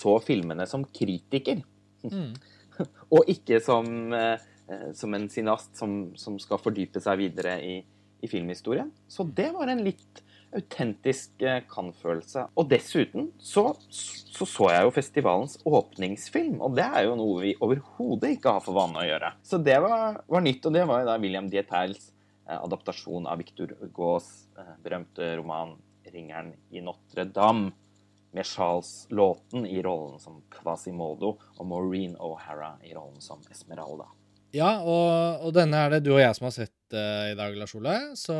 så 0.00 0.18
filmene 0.24 0.66
som 0.70 0.86
kritiker, 0.94 1.64
Mm. 2.04 2.34
og 3.16 3.30
ikke 3.32 3.56
som, 3.64 3.86
eh, 4.12 4.34
som 4.92 5.14
en 5.16 5.22
cineast 5.32 5.78
som, 5.78 5.94
som 6.20 6.34
skal 6.42 6.60
fordype 6.60 7.00
seg 7.00 7.16
videre 7.16 7.54
i, 7.64 7.78
i 8.20 8.28
filmhistorien. 8.28 8.90
Så 9.08 9.24
det 9.24 9.46
var 9.54 9.72
en 9.72 9.80
litt 9.86 10.20
autentisk 10.56 11.42
eh, 11.42 11.62
Cannes-følelse. 11.70 12.46
Og 12.58 12.68
dessuten 12.70 13.30
så, 13.42 13.66
så, 13.90 14.46
så 14.46 14.70
jeg 14.72 14.86
jo 14.86 14.94
festivalens 14.94 15.58
åpningsfilm, 15.66 16.58
og 16.64 16.76
det 16.78 16.86
er 16.86 17.08
jo 17.08 17.16
noe 17.20 17.44
vi 17.44 17.54
overhodet 17.58 18.36
ikke 18.36 18.56
har 18.56 18.64
for 18.64 18.78
vane 18.78 19.02
å 19.02 19.06
gjøre. 19.08 19.32
Så 19.46 19.60
det 19.62 19.78
var, 19.84 20.20
var 20.30 20.44
nytt, 20.44 20.66
og 20.66 20.76
det 20.76 20.84
var 20.90 21.02
jo 21.02 21.10
da 21.10 21.16
William 21.22 21.50
Dietels 21.52 22.10
eh, 22.48 22.58
adaptasjon 22.58 23.30
av 23.30 23.40
Victor 23.42 23.76
Gaas 23.94 24.30
eh, 24.58 24.76
berømte 24.84 25.34
roman 25.38 25.76
'Ringeren 26.04 26.52
i 26.70 26.84
Notre-Dame', 26.84 27.72
med 28.34 28.46
Charles 28.46 29.06
Lawton 29.14 29.62
i 29.66 29.78
rollen 29.82 30.18
som 30.18 30.40
Quasimodo 30.50 31.36
og 31.54 31.66
Maureen 31.70 32.16
O'Hara 32.18 32.72
i 32.82 32.90
rollen 32.90 33.20
som 33.22 33.38
Esmeralda. 33.46 34.08
Ja, 34.54 34.80
og, 34.82 35.46
og, 35.46 35.52
denne 35.54 35.78
er 35.82 35.94
det 35.94 36.04
du 36.06 36.12
og 36.14 36.20
jeg 36.22 36.34
som 36.36 36.48
har 36.48 36.54
sett 36.54 36.74
uh, 36.94 37.32
i 37.32 37.36
dag, 37.38 37.56
Lars 37.58 37.74
Ole. 37.76 37.94
Så 38.18 38.34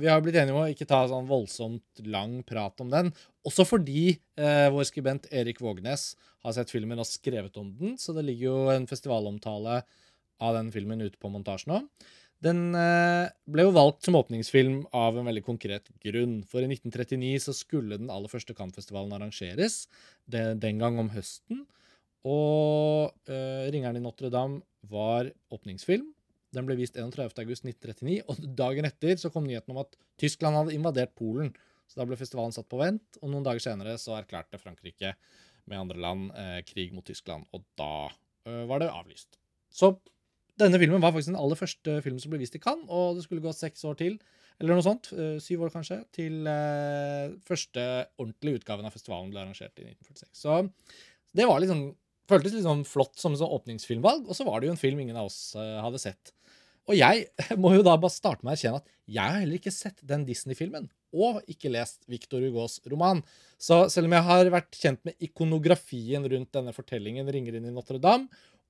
vi 0.00 0.08
har 0.10 0.22
blitt 0.24 0.38
enige 0.38 0.54
om 0.54 0.62
å 0.64 0.70
ikke 0.72 0.88
ta 0.88 1.02
sånn 1.10 1.28
voldsomt 1.28 2.06
lang 2.06 2.38
prat 2.46 2.82
om 2.84 2.92
den. 2.92 3.12
Også 3.46 3.66
fordi 3.68 4.16
uh, 4.40 4.68
vår 4.74 4.88
skribent 4.88 5.28
Erik 5.34 5.60
Vågnes 5.62 6.14
har 6.46 6.56
sett 6.56 6.72
filmen 6.72 7.02
og 7.02 7.08
skrevet 7.08 7.58
om 7.60 7.72
den. 7.78 7.96
Så 8.00 8.14
det 8.16 8.26
ligger 8.28 8.48
jo 8.48 8.74
en 8.74 8.88
festivalomtale 8.90 9.80
av 10.42 10.56
den 10.58 10.70
filmen 10.74 11.02
ute 11.04 11.18
på 11.20 11.30
montasjen 11.32 11.74
nå. 11.74 11.82
Den 12.44 12.76
uh, 12.76 13.28
ble 13.48 13.64
jo 13.64 13.72
valgt 13.72 14.04
som 14.04 14.18
åpningsfilm 14.18 14.82
av 14.96 15.16
en 15.16 15.28
veldig 15.28 15.42
konkret 15.46 15.88
grunn. 16.04 16.42
For 16.48 16.60
i 16.60 16.68
1939 16.68 17.38
så 17.46 17.54
skulle 17.56 17.98
den 18.00 18.12
aller 18.12 18.30
første 18.32 18.54
Cannes-festivalen 18.56 19.14
arrangeres, 19.16 19.86
det, 20.28 20.58
den 20.60 20.82
gang 20.82 21.00
om 21.00 21.10
høsten. 21.14 21.64
Og 22.26 23.14
uh, 23.30 23.64
'Ringeren 23.70 24.00
i 24.00 24.04
Notre-Dame' 24.04 24.60
var 24.90 25.30
åpningsfilm. 25.54 26.12
Den 26.56 26.66
ble 26.68 26.78
vist 26.78 26.96
31.8.1939, 26.96 28.18
og 28.26 28.42
dagen 28.58 28.88
etter 28.88 29.18
så 29.20 29.30
kom 29.32 29.46
nyheten 29.48 29.74
om 29.74 29.82
at 29.82 29.96
Tyskland 30.20 30.56
hadde 30.56 30.76
invadert 30.76 31.14
Polen. 31.18 31.52
Så 31.86 32.00
da 32.00 32.06
ble 32.08 32.18
festivalen 32.18 32.54
satt 32.54 32.68
på 32.70 32.80
vent, 32.80 33.20
og 33.20 33.30
noen 33.30 33.44
dager 33.46 33.62
senere 33.62 33.94
så 34.00 34.16
erklærte 34.16 34.58
Frankrike 34.58 35.14
med 35.70 35.80
andre 35.82 36.00
land 36.02 36.30
eh, 36.38 36.60
krig 36.66 36.94
mot 36.94 37.06
Tyskland, 37.06 37.46
og 37.54 37.66
da 37.78 38.08
eh, 38.46 38.64
var 38.70 38.82
det 38.82 38.90
avlyst. 38.90 39.38
Så 39.70 39.92
denne 40.58 40.80
filmen 40.80 41.02
var 41.02 41.12
faktisk 41.12 41.34
den 41.34 41.40
aller 41.40 41.58
første 41.58 41.98
filmen 42.04 42.22
som 42.22 42.32
ble 42.32 42.40
vist 42.40 42.56
i 42.56 42.62
Cannes, 42.62 42.88
og 42.88 43.18
det 43.18 43.26
skulle 43.26 43.44
gå 43.44 43.52
seks 43.54 43.84
år 43.88 43.98
til, 44.00 44.16
eller 44.56 44.78
noe 44.78 44.86
sånt, 44.86 45.10
eh, 45.12 45.36
syv 45.42 45.66
år 45.66 45.74
kanskje, 45.74 46.00
til 46.16 46.46
uh, 46.48 47.34
første 47.44 47.82
ordentlige 48.16 48.62
utgaven 48.62 48.88
av 48.88 48.94
festivalen 48.94 49.28
ble 49.34 49.42
arrangert 49.42 49.82
i 49.82 49.90
1946. 49.90 50.30
Så 50.40 50.62
det 51.36 51.48
var 51.50 51.60
liksom 51.60 51.90
føltes 52.30 52.56
sånn 52.64 52.86
flott 52.88 53.20
som 53.20 53.36
sånn 53.38 53.52
åpningsfilmvalg, 53.58 54.24
og 54.26 54.38
så 54.38 54.46
var 54.48 54.60
det 54.60 54.70
jo 54.70 54.74
en 54.74 54.80
film 54.80 55.02
ingen 55.02 55.18
av 55.18 55.28
oss 55.28 55.52
uh, 55.58 55.76
hadde 55.84 56.00
sett. 56.02 56.32
Og 56.86 56.94
jeg 56.98 57.26
må 57.62 57.74
jo 57.74 57.84
da 57.86 57.96
bare 57.98 58.14
starte 58.14 58.46
med 58.46 58.54
å 58.54 58.56
erkjenne 58.56 58.82
at 58.82 58.92
jeg 59.06 59.22
har 59.22 59.40
heller 59.40 59.60
ikke 59.60 59.74
sett 59.74 60.02
den 60.06 60.24
Disney-filmen, 60.26 60.88
og 61.16 61.38
ikke 61.50 61.70
lest 61.70 62.02
Victor 62.10 62.42
Hugos 62.42 62.80
roman. 62.90 63.22
Så 63.58 63.84
selv 63.92 64.10
om 64.10 64.16
jeg 64.16 64.26
har 64.26 64.50
vært 64.54 64.78
kjent 64.78 65.02
med 65.06 65.16
ikonografien 65.22 66.26
rundt 66.26 66.52
denne 66.54 66.74
fortellingen 66.74 67.30
'Ringer 67.30 67.58
inn 67.58 67.68
i 67.70 67.74
Notre-Dame', 67.74 68.26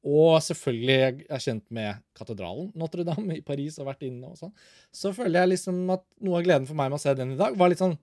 og 0.07 0.37
selvfølgelig 0.45 1.27
er 1.27 1.41
kjent 1.43 1.65
med 1.75 2.03
katedralen 2.15 2.69
Notre-Dame 2.79 3.41
i 3.41 3.45
Paris 3.45 3.79
og 3.81 3.89
vært 3.89 4.05
inne 4.07 4.29
og 4.31 4.39
sånn, 4.39 4.53
så 4.95 5.11
føler 5.17 5.41
jeg 5.41 5.55
liksom 5.57 5.81
at 5.97 6.05
noe 6.23 6.39
av 6.39 6.47
gleden 6.47 6.69
for 6.69 6.79
meg 6.79 6.93
med 6.93 7.01
å 7.01 7.03
se 7.03 7.15
den 7.19 7.35
i 7.35 7.41
dag, 7.41 7.57
var 7.59 7.73
litt 7.73 7.83
sånn 7.83 7.97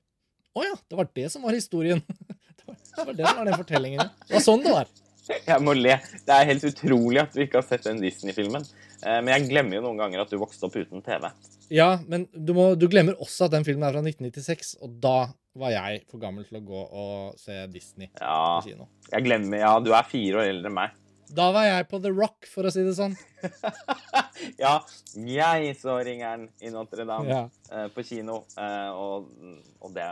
Å 0.53 0.65
ja, 0.65 0.75
det 0.89 0.97
var 0.99 1.07
det 1.17 1.29
som 1.33 1.41
var 1.41 1.55
historien. 1.55 2.01
det, 2.57 2.65
var, 2.67 2.75
det 2.77 3.05
var 3.07 3.15
det 3.17 3.25
som 3.25 3.37
var 3.39 3.47
den 3.47 3.57
fortellingen. 3.57 4.11
Det 4.27 4.35
var 4.35 4.43
sånn 4.45 4.61
det 4.61 4.73
var. 4.75 4.91
Jeg 5.23 5.63
må 5.63 5.73
le. 5.73 5.95
Det 6.27 6.35
er 6.35 6.49
helt 6.49 6.65
utrolig 6.67 7.21
at 7.23 7.33
du 7.33 7.39
ikke 7.41 7.61
har 7.61 7.65
sett 7.65 7.87
den 7.87 8.01
Disney-filmen. 8.03 8.65
Eh, 9.03 9.19
men 9.19 9.33
jeg 9.35 9.49
glemmer 9.51 9.77
jo 9.77 9.83
noen 9.87 9.99
ganger 9.99 10.23
at 10.23 10.31
du 10.31 10.39
vokste 10.41 10.67
opp 10.67 10.77
uten 10.79 11.03
TV. 11.03 11.27
Ja, 11.73 11.97
men 12.07 12.27
du, 12.33 12.53
må, 12.55 12.71
du, 12.79 12.87
glemmer 12.91 13.19
også 13.23 13.47
at 13.47 13.55
den 13.55 13.65
filmen 13.67 13.85
er 13.87 13.95
fra 13.95 14.03
1996, 14.03 14.75
og 14.83 14.97
da 15.03 15.17
var 15.59 15.73
jeg 15.73 16.03
for 16.09 16.21
gammel 16.21 16.45
til 16.47 16.59
å 16.59 16.65
gå 16.65 16.81
og 16.81 17.39
se 17.41 17.55
Disney 17.73 18.09
ja, 18.09 18.35
på 18.57 18.69
kino. 18.71 18.89
Jeg 19.11 19.25
glemmer, 19.27 19.61
ja, 19.61 19.73
du 19.83 19.91
er 19.93 20.09
fire 20.09 20.41
år 20.41 20.51
eldre 20.53 20.71
enn 20.71 20.77
meg. 20.79 20.99
Da 21.33 21.47
var 21.53 21.65
jeg 21.65 21.87
på 21.89 21.97
The 22.03 22.11
Rock, 22.13 22.45
for 22.49 22.67
å 22.67 22.71
si 22.73 22.83
det 22.85 22.93
sånn. 22.97 23.15
ja, 24.63 24.75
jeg 25.17 25.71
så 25.79 25.95
ringeren 26.05 26.45
i 26.61 26.69
Notre-Dame 26.73 27.31
ja. 27.31 27.45
uh, 27.71 27.87
på 27.93 28.05
kino, 28.05 28.43
uh, 28.59 28.91
og, 28.93 29.31
og, 29.79 29.89
det 29.95 30.05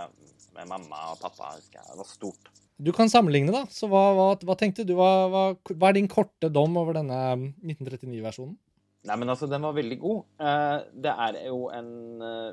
med 0.56 0.68
mamma 0.68 1.12
og 1.14 1.22
pappa 1.22 1.54
husker 1.54 1.78
jeg, 1.78 1.88
det 1.92 2.00
var 2.00 2.10
stort. 2.10 2.50
Du 2.82 2.90
kan 2.96 3.12
sammenligne, 3.12 3.54
da. 3.54 3.68
Så 3.70 3.86
hva, 3.92 4.02
hva, 4.18 4.28
hva 4.42 4.58
tenkte 4.58 4.86
du? 4.88 4.96
Hva, 4.98 5.12
hva, 5.30 5.92
er 5.92 6.00
din 6.00 6.10
korte 6.10 6.50
dom 6.50 6.80
over 6.82 6.98
denne 6.98 7.20
1939-versjonen? 7.62 8.58
Nei, 9.02 9.18
men 9.18 9.34
altså, 9.34 9.50
den 9.50 9.64
var 9.66 9.74
veldig 9.74 9.98
god. 10.02 10.20
Eh, 10.46 10.78
det 11.06 11.14
er 11.26 11.40
jo 11.48 11.64
en 11.74 11.92
eh, 12.26 12.52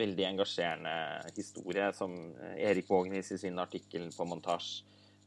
veldig 0.00 0.24
engasjerende 0.30 0.94
historie 1.36 1.90
som 1.96 2.14
Erik 2.56 2.88
Vågnis 2.88 3.28
i 3.34 3.40
sin 3.42 3.60
artikkel 3.60 4.06
på 4.16 4.26
montasje 4.28 4.86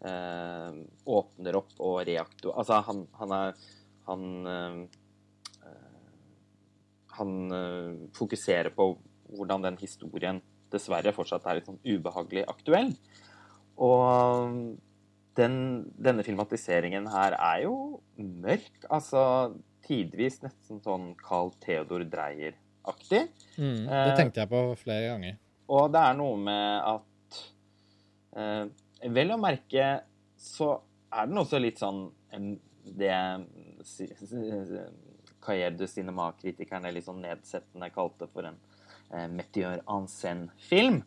eh, 0.10 0.79
åpner 1.05 1.60
opp 1.62 1.75
og 1.86 2.00
reaktor... 2.10 2.55
Altså, 2.57 2.81
han, 2.89 3.05
han 3.22 3.39
er 3.41 3.57
Han, 4.05 4.24
han 7.17 7.31
fokuserer 8.13 8.69
på 8.69 8.86
hvordan 9.34 9.63
den 9.63 9.79
historien 9.81 10.43
dessverre 10.69 11.10
fortsatt 11.15 11.48
er 11.50 11.57
litt 11.57 11.65
sånn 11.65 11.79
ubehagelig 11.81 12.43
aktuell. 12.51 12.91
Og 13.81 14.77
den, 15.39 15.55
denne 15.98 16.25
filmatiseringen 16.27 17.10
her 17.10 17.34
er 17.39 17.63
jo 17.65 17.74
mørk. 18.22 18.86
Altså 18.93 19.24
tidvis 19.86 20.42
nesten 20.44 20.82
sånn 20.84 21.12
Carl 21.20 21.51
Theodor 21.63 22.06
Dreyer-aktig. 22.10 23.24
Mm, 23.58 23.86
det 23.86 24.01
eh, 24.01 24.15
tenkte 24.18 24.44
jeg 24.44 24.51
på 24.51 24.63
flere 24.82 25.12
ganger. 25.13 25.38
Og 25.75 25.89
det 25.94 26.01
er 26.01 26.18
noe 26.18 26.39
med 26.39 26.89
at 26.96 27.39
eh, 28.38 28.65
Vel 29.15 29.34
å 29.36 29.38
merke 29.38 29.88
så 30.42 30.72
er 31.13 31.27
den 31.30 31.42
også 31.42 31.60
litt 31.62 31.82
sånn 31.82 32.08
det 32.86 33.12
Cahiers 35.46 35.77
de 35.77 35.88
Cinema-kritikerne 35.89 36.92
litt 36.94 37.06
sånn 37.06 37.22
nedsettende 37.24 37.89
kalte 37.94 38.27
for 38.32 38.48
en 38.50 38.58
eh, 39.12 39.27
Meteor 39.30 39.84
en 39.92 40.08
scène-film. 40.10 41.01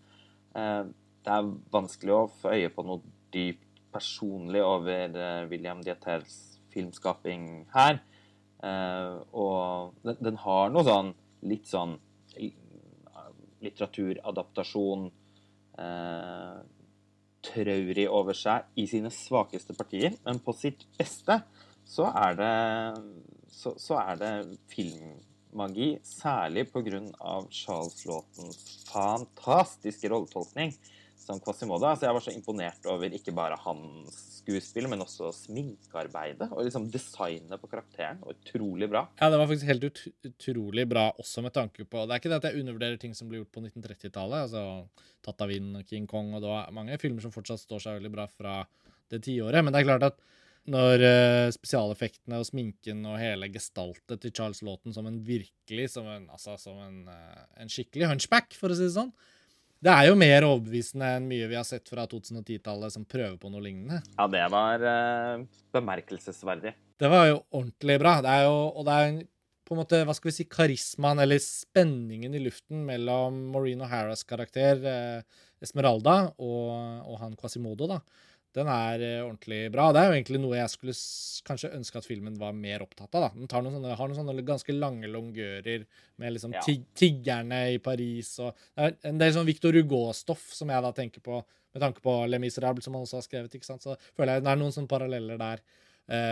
Eh, 0.54 0.82
det 1.26 1.35
er 1.35 1.50
vanskelig 1.75 2.14
å 2.14 2.28
få 2.40 2.54
øye 2.54 2.70
på 2.73 2.85
noe 2.87 3.02
dypt 3.35 3.82
personlig 3.94 4.62
over 4.64 5.16
eh, 5.16 5.42
William 5.50 5.82
Dieters 5.85 6.61
filmskaping 6.73 7.66
her. 7.75 8.00
Uh, 8.58 9.22
og 9.38 9.98
den, 10.02 10.16
den, 10.18 10.38
har 10.42 10.72
noe 10.74 10.82
sånn 10.86 11.12
litt 11.46 11.68
sånn 11.70 11.94
litteraturadaptasjon 13.62 15.08
eh, 15.78 16.58
traurig 17.48 18.06
over 18.10 18.36
seg 18.36 18.68
i 18.78 18.86
sine 18.90 19.10
svakeste 19.14 19.76
partier, 19.78 20.14
men 20.26 20.40
på 20.42 20.54
sitt 20.56 20.84
beste 20.98 21.40
så 21.88 22.10
er 22.10 22.38
det, 22.38 22.52
så, 23.54 23.74
så 23.80 23.98
er 24.02 24.20
det 24.20 24.32
filmmagi, 24.70 25.90
særlig 26.04 26.66
pga. 26.72 27.00
Charles 27.50 28.04
Laughtons 28.06 28.60
fantastiske 28.90 30.10
rolletolkning 30.12 30.74
som 31.20 31.40
Quasimodo. 31.42 31.88
Altså, 31.88 32.06
jeg 32.06 32.16
var 32.16 32.25
så 32.25 32.34
imponert 32.34 32.88
over 32.88 33.14
ikke 33.18 33.34
bare 33.37 33.58
hans 33.64 34.18
skuespill, 34.38 34.88
men 34.90 35.02
også 35.04 35.30
sminkearbeidet 35.34 36.48
og 36.48 36.64
liksom 36.64 36.88
designet 36.92 37.60
på 37.60 37.70
karakteren. 37.70 38.22
Og 38.25 38.37
utrolig 38.37 38.88
bra. 38.90 39.04
Ja, 39.20 39.30
det 39.32 39.40
var 39.40 39.50
faktisk 39.50 39.68
helt 39.68 39.88
ut 39.88 40.04
utrolig 40.28 40.87
bra 40.88 41.08
også 41.18 41.44
med 41.44 41.54
tanke 41.56 41.84
på 41.84 42.06
Det 42.06 42.14
er 42.14 42.22
ikke 42.22 42.32
det 42.32 42.40
at 42.40 42.48
jeg 42.50 42.62
undervurderer 42.62 43.00
ting 43.02 43.16
som 43.16 43.28
ble 43.30 43.42
gjort 43.42 43.52
på 43.54 43.64
1930-tallet. 43.66 44.46
altså 44.46 44.64
Tatavin, 45.25 45.82
King 45.88 46.08
Kong, 46.08 46.32
og 46.34 46.46
var 46.46 46.72
mange 46.72 46.96
filmer 47.02 47.25
som 47.25 47.34
fortsatt 47.34 47.60
står 47.60 47.84
seg 47.84 47.98
veldig 47.98 48.14
bra 48.14 48.26
fra 48.30 48.62
det 49.12 49.22
tiåret. 49.26 49.64
Men 49.64 49.75
det 49.75 49.82
er 49.82 49.90
klart 49.90 50.10
at 50.10 50.20
når 50.68 51.00
uh, 51.00 51.48
spesialeffektene 51.54 52.40
og 52.40 52.46
sminken 52.48 53.04
og 53.08 53.16
hele 53.20 53.48
gestaltet 53.52 54.20
til 54.20 54.34
Charles 54.34 54.60
Lawton 54.66 54.92
som 54.92 55.06
en 55.08 55.22
virkelig 55.25 55.87
Som 55.94 56.08
en, 56.12 56.26
altså, 56.28 56.58
som 56.60 56.76
en, 56.82 57.06
uh, 57.08 57.44
en 57.60 57.72
skikkelig 57.72 58.10
hunchback, 58.10 58.56
for 58.58 58.72
å 58.72 58.76
si 58.76 58.84
det 58.84 58.96
sånn, 58.96 59.12
det 59.85 59.94
er 59.94 60.08
jo 60.08 60.18
mer 60.18 60.47
overbevisende 60.49 61.08
enn 61.16 61.26
mye 61.30 61.49
vi 61.50 61.56
har 61.58 61.66
sett 61.66 61.87
fra 61.90 62.06
2010-tallet 62.11 62.94
som 62.94 63.06
prøver 63.06 63.37
på 63.38 63.50
noe 63.52 63.62
lignende. 63.62 64.00
Ja, 64.16 64.26
det 64.30 64.44
var 64.50 64.82
uh, 64.82 65.44
bemerkelsesverdig. 65.75 66.75
Det 66.99 67.11
var 67.12 67.28
jo 67.30 67.42
ordentlig 67.54 67.99
bra. 68.02 68.16
Det 68.25 68.32
er 68.32 68.49
jo, 68.49 68.56
og 68.75 68.88
det 68.88 68.97
er 68.97 69.20
på 69.68 69.76
en 69.76 69.82
måte, 69.82 70.00
hva 70.08 70.16
skal 70.16 70.30
vi 70.30 70.37
si, 70.38 70.49
karismaen 70.50 71.23
eller 71.23 71.38
spenningen 71.44 72.35
i 72.35 72.40
luften 72.42 72.82
mellom 72.88 73.38
Maureen 73.52 73.85
O'Haras 73.87 74.25
karakter, 74.26 74.82
uh, 74.82 75.44
Esmeralda, 75.62 76.18
og, 76.42 76.73
og 77.06 77.23
han 77.23 77.38
Quasimodo, 77.38 77.90
da 77.90 78.02
den 78.57 78.69
er 78.73 79.02
eh, 79.05 79.21
ordentlig 79.25 79.61
bra. 79.75 79.90
Det 79.93 80.00
er 80.00 80.09
jo 80.09 80.17
egentlig 80.17 80.40
noe 80.40 80.57
jeg 80.57 80.73
skulle 80.73 80.95
kanskje 81.49 81.73
ønske 81.76 82.00
at 82.00 82.09
filmen 82.09 82.38
var 82.40 82.57
mer 82.57 82.85
opptatt 82.85 83.12
av. 83.19 83.28
da. 83.28 83.31
Den 83.37 83.67
noen 83.67 83.76
sånne, 83.76 83.97
har 83.99 84.11
noen 84.11 84.19
sånne 84.19 84.47
ganske 84.47 84.75
lange 84.76 85.11
longører 85.12 85.85
med 86.21 86.35
liksom 86.35 86.57
ja. 86.57 86.64
tiggerne 86.97 87.61
i 87.75 87.78
Paris 87.83 88.33
og 88.43 88.57
Det 88.57 88.88
er 88.88 89.12
en 89.12 89.21
del 89.21 89.37
sånn 89.37 89.49
Victor 89.49 89.76
Hugo-stoff 89.76 90.49
som 90.57 90.73
jeg 90.73 90.85
da 90.85 90.93
tenker 90.97 91.25
på 91.25 91.43
med 91.75 91.85
tanke 91.85 92.00
på 92.02 92.14
Le 92.26 92.40
Miserable, 92.40 92.83
som 92.83 92.97
han 92.97 93.05
også 93.05 93.21
har 93.21 93.26
skrevet. 93.26 93.55
ikke 93.55 93.69
sant? 93.69 93.85
Så 93.85 93.97
føler 94.17 94.38
jeg 94.38 94.47
det 94.47 94.52
er 94.52 94.61
noen 94.61 94.75
sånne 94.75 94.90
paralleller 94.90 95.40
der 95.40 95.62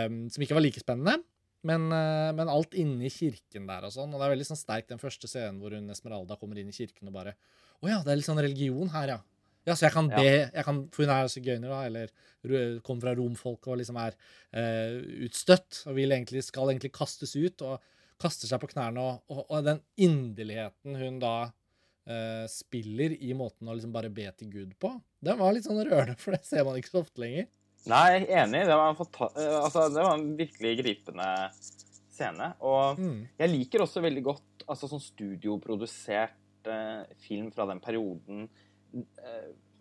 um, 0.09 0.23
som 0.33 0.43
ikke 0.43 0.57
var 0.57 0.65
like 0.65 0.81
spennende. 0.81 1.21
Men, 1.67 1.87
uh, 1.93 2.33
men 2.37 2.49
alt 2.51 2.75
inni 2.77 3.11
kirken 3.13 3.69
der 3.69 3.85
og 3.87 3.93
sånn. 3.93 4.11
Og 4.11 4.19
det 4.19 4.27
er 4.27 4.33
veldig 4.33 4.49
sånn 4.49 4.59
sterkt 4.59 4.89
den 4.93 5.01
første 5.01 5.29
scenen 5.29 5.61
hvor 5.61 5.77
hun 5.77 5.93
Esmeralda 5.93 6.39
kommer 6.41 6.59
inn 6.59 6.73
i 6.73 6.75
kirken 6.75 7.11
og 7.11 7.17
bare 7.19 7.37
Å 7.77 7.91
ja, 7.91 7.99
det 8.01 8.09
er 8.09 8.19
litt 8.19 8.25
sånn 8.25 8.41
religion 8.41 8.89
her, 8.89 9.13
ja. 9.13 9.19
Ja, 9.67 9.75
Så 9.75 9.85
jeg 9.89 9.93
kan 9.93 10.07
be 10.07 10.23
jeg 10.23 10.63
kan, 10.63 10.77
For 10.95 11.03
hun 11.03 11.11
er 11.11 11.27
sigøyner, 11.31 11.69
da, 11.69 11.81
eller 11.89 12.81
kommer 12.87 13.03
fra 13.03 13.15
romfolket 13.19 13.73
og 13.73 13.79
liksom 13.81 13.97
er 13.99 14.15
uh, 14.55 14.97
utstøtt 15.27 15.81
og 15.89 15.97
vil 15.97 16.15
egentlig, 16.15 16.45
skal 16.47 16.71
egentlig 16.71 16.93
kastes 16.95 17.35
ut. 17.35 17.61
og 17.67 17.83
kaster 18.17 18.49
seg 18.49 18.61
på 18.63 18.69
knærne, 18.71 19.03
og, 19.03 19.19
og, 19.29 19.43
og 19.45 19.65
den 19.67 19.81
inderligheten 20.01 20.97
hun 20.97 21.19
da 21.21 21.35
uh, 21.51 22.45
spiller 22.49 23.13
i 23.13 23.35
måten 23.37 23.69
å 23.69 23.75
liksom 23.77 23.93
bare 23.93 24.09
be 24.09 24.25
til 24.39 24.49
Gud 24.53 24.71
på, 24.81 24.95
den 25.21 25.37
var 25.37 25.53
litt 25.53 25.67
sånn 25.67 25.83
rørende, 25.83 26.17
for 26.21 26.33
det 26.33 26.41
ser 26.47 26.65
man 26.65 26.79
ikke 26.79 26.95
så 26.95 27.03
ofte 27.03 27.21
lenger. 27.21 27.49
Nei, 27.87 28.25
enig. 28.25 28.65
Det 28.67 28.75
var 28.75 28.97
eh, 28.97 29.57
altså, 29.61 29.85
det 29.93 30.01
var 30.03 30.17
en 30.17 30.31
virkelig 30.35 30.73
gripende 30.81 31.27
scene. 31.55 32.49
Og 32.59 32.99
Mm. 32.99 33.27
jeg 33.39 33.53
liker 33.53 33.83
også 33.85 34.01
veldig 34.03 34.23
godt 34.25 34.65
altså, 34.67 34.89
sånn 34.91 35.03
studioprodusert 35.03 36.67
eh, 36.67 37.05
film 37.23 37.51
fra 37.55 37.67
den 37.69 37.79
perioden. 37.79 38.49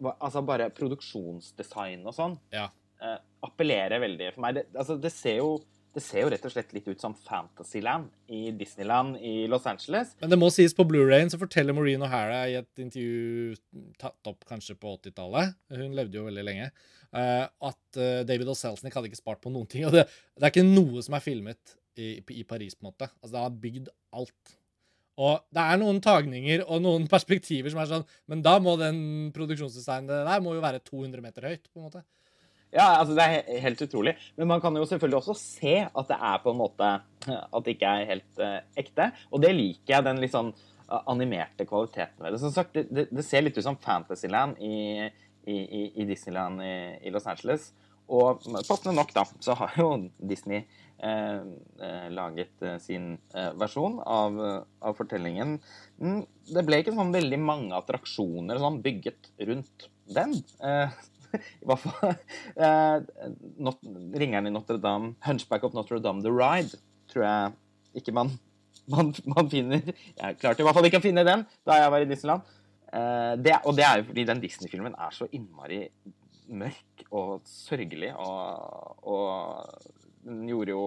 Altså 0.06 0.42
bare 0.44 0.68
produksjonsdesign 0.76 2.02
og 2.04 2.14
sånn. 2.16 2.36
Ja. 2.52 2.66
Eh, 3.00 3.16
appellerer 3.46 4.02
veldig 4.02 4.34
for 4.34 4.44
meg. 4.44 4.58
Det, 4.58 4.66
altså, 4.76 4.98
det 5.00 5.12
ser 5.14 5.40
jo 5.40 5.56
det 5.96 6.02
ser 6.04 6.26
jo 6.26 6.28
rett 6.28 6.42
og 6.44 6.52
slett 6.52 6.74
litt 6.76 6.88
ut 6.90 7.00
som 7.00 7.14
Fantasyland 7.16 8.10
i 8.28 8.50
Disneyland 8.52 9.16
i 9.24 9.46
Los 9.48 9.64
Angeles. 9.64 10.10
Men 10.20 10.28
det 10.28 10.36
må 10.36 10.50
sies, 10.52 10.74
på 10.76 10.84
Blu-rayen 10.84 11.32
så 11.32 11.38
forteller 11.40 11.72
Maureen 11.72 12.04
O'Hara 12.04 12.42
i 12.50 12.58
et 12.58 12.82
intervju 12.84 13.56
tatt 14.02 14.28
opp 14.28 14.44
kanskje 14.44 14.76
på 14.76 14.92
80-tallet, 14.98 15.56
hun 15.72 15.96
levde 15.96 16.20
jo 16.20 16.26
veldig 16.26 16.44
lenge, 16.44 16.68
eh, 17.16 17.46
at 17.48 18.00
eh, 18.02 18.20
David 18.28 18.52
O. 18.52 18.58
Hadde 18.60 19.08
ikke 19.08 19.22
spart 19.22 19.40
på 19.40 19.54
noen 19.54 19.64
ting. 19.72 19.86
Og 19.88 19.96
det, 19.96 20.04
det 20.36 20.44
er 20.44 20.52
ikke 20.52 20.68
noe 20.68 21.00
som 21.06 21.16
er 21.16 21.24
filmet 21.24 21.76
i, 21.96 22.18
i 22.20 22.44
Paris, 22.44 22.76
på 22.76 22.84
en 22.84 22.90
måte. 22.90 23.08
Altså, 23.22 23.32
det 23.32 23.44
har 23.46 23.58
bygd 23.64 23.90
alt. 24.20 24.56
Og 25.16 25.40
det 25.54 25.62
er 25.62 25.78
noen 25.80 26.02
tagninger 26.04 26.66
og 26.66 26.82
noen 26.84 27.06
perspektiver 27.14 27.72
som 27.72 27.80
er 27.82 27.88
sånn 27.90 28.04
Men 28.30 28.44
da 28.44 28.58
må 28.62 28.76
den 28.80 28.98
produksjonsdesignen 29.36 30.28
der 30.28 30.44
må 30.44 30.56
jo 30.56 30.64
være 30.64 30.82
200 30.84 31.24
meter 31.24 31.48
høyt, 31.48 31.66
på 31.70 31.80
en 31.80 31.88
måte. 31.88 32.04
Ja, 32.74 32.98
altså 32.98 33.14
det 33.16 33.24
er 33.24 33.60
helt 33.62 33.82
utrolig. 33.86 34.16
Men 34.36 34.50
man 34.50 34.60
kan 34.60 34.76
jo 34.76 34.86
selvfølgelig 34.88 35.20
også 35.20 35.36
se 35.38 35.76
at 35.86 36.08
det 36.10 36.16
er 36.30 36.40
på 36.42 36.52
en 36.52 36.58
måte 36.60 36.88
At 37.26 37.64
det 37.64 37.76
ikke 37.76 37.92
er 37.92 38.10
helt 38.10 38.42
uh, 38.42 38.58
ekte. 38.78 39.10
Og 39.30 39.42
det 39.42 39.54
liker 39.56 39.96
jeg, 39.96 40.06
den 40.06 40.20
litt 40.22 40.34
sånn 40.34 40.52
eh, 40.52 41.00
animerte 41.10 41.66
kvaliteten 41.66 42.22
ved 42.22 42.36
det. 42.36 42.40
Som 42.42 42.52
sagt, 42.54 42.76
det, 42.76 43.08
det, 43.10 43.24
ser 43.26 43.42
litt 43.42 43.56
ut 43.58 43.66
som 43.66 43.78
Fantasyland 43.82 44.60
i, 44.62 45.08
i, 45.48 45.56
i, 45.88 46.06
Disneyland 46.06 46.62
i, 46.62 46.76
i 47.02 47.14
Los 47.14 47.26
Angeles. 47.26 47.72
Og 48.06 48.44
passende 48.68 48.94
nok, 48.94 49.10
da, 49.16 49.24
så 49.42 49.56
har 49.58 49.74
jo 49.80 49.88
Disney 50.22 50.62
laget 52.16 52.62
eh, 52.62 52.78
sin 52.82 53.18
eh, 53.34 53.50
versjon 53.58 53.98
av, 54.00 54.38
eh, 54.40 54.62
av 54.80 54.96
fortellingen. 54.98 55.58
Mm, 56.00 56.22
det 56.54 56.64
ble 56.66 56.80
ikke 56.80 56.94
sånn 56.96 57.12
veldig 57.14 57.40
mange 57.42 57.76
attraksjoner 57.76 58.60
sånn 58.62 58.80
bygget 58.84 59.30
rundt 59.48 59.88
den. 60.16 60.34
Eh, 60.64 60.96
i 61.62 61.68
hvert 61.68 61.84
fall 61.84 62.14
eh, 62.14 63.38
not, 63.60 63.80
Ringeren 64.16 64.48
i 64.48 64.54
Notre-Dame, 64.54 65.14
'Hunchback 65.20 65.66
of 65.68 65.76
Notre-Dame 65.76 66.24
The 66.24 66.32
Ride', 66.32 66.80
tror 67.12 67.26
jeg 67.26 67.56
ikke 68.00 68.14
man, 68.16 68.32
man, 68.92 69.12
man 69.24 69.48
finner 69.50 69.82
Jeg 69.82 70.38
klarte 70.40 70.62
i 70.62 70.66
hvert 70.66 70.76
fall 70.76 70.88
ikke 70.88 71.00
å 71.00 71.06
finne 71.06 71.26
den 71.26 71.44
da 71.66 71.80
jeg 71.82 71.92
var 71.92 72.04
i 72.04 72.08
Disneyland. 72.08 72.54
Eh, 72.92 73.34
det, 73.42 73.58
og 73.66 73.76
det 73.76 73.84
er 73.84 74.00
jo 74.00 74.08
fordi 74.12 74.28
den 74.28 74.42
Disney-filmen 74.42 74.96
er 74.96 75.12
så 75.14 75.28
innmari 75.34 75.84
mørk 76.46 77.06
og 77.10 77.40
sørgelig. 77.48 78.12
Og, 78.22 79.06
og 79.10 80.05
den 80.26 80.46
gjorde 80.50 80.74
jo 80.74 80.82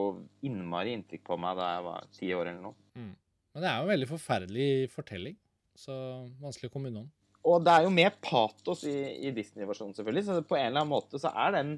innmari 0.46 0.92
inntrykk 0.98 1.24
på 1.30 1.38
meg 1.40 1.56
da 1.60 1.70
jeg 1.76 1.86
var 1.88 2.10
ti 2.18 2.32
år 2.36 2.50
eller 2.52 2.64
noe. 2.66 2.76
Men 3.00 3.64
det 3.64 3.70
er 3.70 3.78
jo 3.80 3.86
en 3.88 3.94
veldig 3.94 4.10
forferdelig 4.12 4.68
fortelling, 4.94 5.38
så 5.80 5.96
vanskelig 6.44 6.70
å 6.70 6.74
komme 6.76 6.92
unna. 6.92 7.06
Og 7.50 7.64
det 7.66 7.72
er 7.72 7.86
jo 7.88 7.94
mer 7.96 8.12
patos 8.22 8.84
i, 8.86 8.98
i 9.26 9.32
Disney-versjonen, 9.34 9.96
selvfølgelig. 9.98 10.26
Så 10.28 10.36
på 10.46 10.58
en 10.60 10.68
eller 10.68 10.84
annen 10.84 10.92
måte 10.92 11.22
så 11.24 11.32
er 11.32 11.56
den 11.56 11.72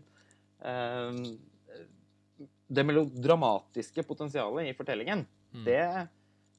eh, 0.66 1.22
Det 2.72 2.86
melodramatiske 2.88 4.04
potensialet 4.08 4.72
i 4.72 4.76
fortellingen, 4.78 5.28
Mm. 5.52 5.66
det, 5.68 5.82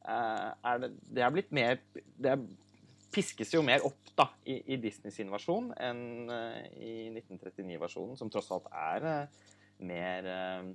eh, 0.05 0.48
er 0.68 0.79
det, 0.83 0.90
det 1.16 1.22
er 1.24 1.31
blitt 1.33 1.53
mer 1.57 1.79
Det 1.96 2.29
er, 2.35 2.42
piskes 3.12 3.55
jo 3.55 3.62
mer 3.64 3.81
opp 3.88 4.11
da, 4.16 4.26
i, 4.44 4.59
i 4.74 4.76
Disney 4.76 5.11
sin 5.12 5.31
versjon 5.33 5.70
enn 5.81 6.29
eh, 6.29 6.66
i 6.76 6.92
1939-versjonen, 7.14 8.18
som 8.20 8.29
tross 8.33 8.50
alt 8.53 8.68
er 8.72 9.07
eh, 9.09 9.40
mer 9.88 10.29
eh, 10.29 10.68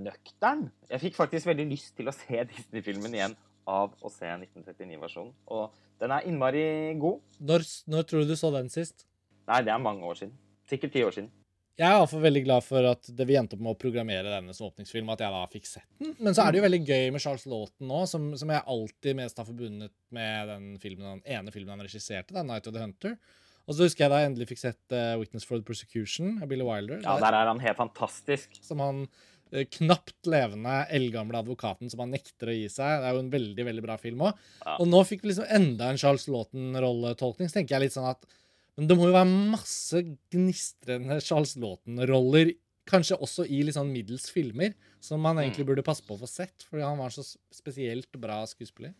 nøktern. 0.00 0.68
Jeg 0.90 1.02
fikk 1.02 1.18
faktisk 1.18 1.48
veldig 1.50 1.66
lyst 1.70 1.94
til 1.98 2.10
å 2.10 2.14
se 2.14 2.44
Disney-filmen 2.52 3.16
igjen 3.16 3.36
av 3.70 3.94
å 4.04 4.12
se 4.12 4.28
1939-versjonen. 4.28 5.32
Og 5.54 5.78
den 6.02 6.12
er 6.14 6.26
innmari 6.28 6.66
god. 7.00 7.22
Når, 7.40 7.64
når 7.90 8.08
tror 8.08 8.24
du 8.24 8.34
du 8.34 8.36
så 8.38 8.52
den 8.54 8.68
sist? 8.72 9.06
Nei, 9.48 9.62
det 9.64 9.72
er 9.72 9.82
mange 9.82 10.04
år 10.08 10.20
siden. 10.20 10.36
Sikkert 10.68 10.94
ti 10.94 11.04
år 11.04 11.16
siden. 11.16 11.32
Jeg 11.74 11.90
er 11.90 11.96
iallfall 11.98 12.22
veldig 12.22 12.40
glad 12.44 12.62
for 12.62 12.86
at 12.86 13.08
det 13.18 13.24
vi 13.26 13.34
endte 13.34 13.56
opp 13.56 13.62
med 13.66 13.72
å 13.72 13.78
programmere 13.78 14.30
denne 14.30 14.52
som 14.54 14.68
åpningsfilm, 14.68 15.08
at 15.10 15.24
jeg 15.24 15.34
da 15.34 15.40
fikk 15.50 15.64
sett 15.66 15.88
den. 15.98 16.12
Men 16.22 16.36
så 16.36 16.44
er 16.44 16.54
det 16.54 16.60
jo 16.60 16.66
veldig 16.68 16.80
gøy 16.86 17.08
med 17.10 17.24
Charles 17.24 17.46
Laughton 17.50 17.88
nå, 17.90 18.02
som, 18.06 18.28
som 18.38 18.52
jeg 18.54 18.62
alltid 18.76 19.18
mest 19.18 19.40
har 19.42 19.48
forbundet 19.48 19.90
med 20.14 20.52
den, 20.52 20.68
filmen, 20.82 21.18
den 21.18 21.40
ene 21.40 21.54
filmen 21.54 21.74
han 21.74 21.82
regisserte, 21.82 22.30
da, 22.36 22.44
'Night 22.46 22.70
of 22.70 22.76
the 22.76 22.84
Hunter'. 22.84 23.16
Og 23.64 23.74
så 23.74 23.88
husker 23.88 24.04
jeg 24.04 24.12
da 24.12 24.20
jeg 24.20 24.30
endelig 24.30 24.48
fikk 24.52 24.60
sett 24.60 24.94
uh, 24.94 25.16
'Witness 25.18 25.48
for 25.48 25.58
the 25.58 25.66
Persecution' 25.66 26.38
av 26.44 26.52
Billy 26.52 26.66
Wilder. 26.68 27.02
Ja, 27.02 27.16
der 27.18 27.40
er 27.40 27.50
han 27.50 27.62
helt 27.64 27.80
fantastisk. 27.80 28.54
Som 28.62 28.78
han 28.84 29.08
eh, 29.08 29.33
knapt 29.76 30.26
levende, 30.26 30.80
eldgamle 30.90 31.38
advokaten 31.38 31.90
som 31.92 32.02
han 32.02 32.10
nekter 32.16 32.50
å 32.50 32.56
gi 32.56 32.66
seg. 32.72 33.00
Det 33.00 33.06
er 33.10 33.14
jo 33.14 33.22
en 33.22 33.30
veldig 33.32 33.66
veldig 33.68 33.84
bra 33.86 33.96
film 34.02 34.24
òg. 34.26 34.40
Ja. 34.64 34.74
Og 34.82 34.88
nå 34.90 35.02
fikk 35.06 35.22
vi 35.22 35.30
liksom 35.30 35.46
enda 35.48 35.92
en 35.92 36.00
Charles 36.00 36.26
Laughton-rolletolkning. 36.32 37.48
Så 37.50 37.60
tenker 37.60 37.76
jeg 37.78 37.86
litt 37.86 37.96
sånn 37.96 38.10
at 38.10 38.26
men 38.74 38.88
det 38.90 38.96
må 38.98 39.06
jo 39.06 39.14
være 39.14 39.30
masse 39.54 40.00
gnistrende 40.34 41.20
Charles 41.22 41.52
Laughton-roller, 41.62 42.50
kanskje 42.90 43.16
også 43.22 43.44
i 43.46 43.60
litt 43.64 43.76
sånn 43.76 43.92
middels 43.94 44.26
filmer, 44.34 44.74
som 45.00 45.22
man 45.22 45.38
egentlig 45.38 45.66
burde 45.68 45.84
passe 45.86 46.02
på 46.04 46.16
å 46.16 46.20
få 46.24 46.26
sett, 46.28 46.66
fordi 46.66 46.82
han 46.82 46.98
var 46.98 47.14
så 47.14 47.22
spesielt 47.54 48.10
bra 48.20 48.40
skuespiller. 48.50 48.92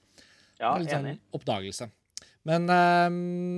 Ja, 0.61 0.71
Det 0.71 0.79
er 0.79 0.85
litt 0.85 0.95
enig. 0.95 1.17
sånn 1.19 1.41
oppdagelse. 1.41 1.91
Men 2.45 2.67
eh, 2.69 3.09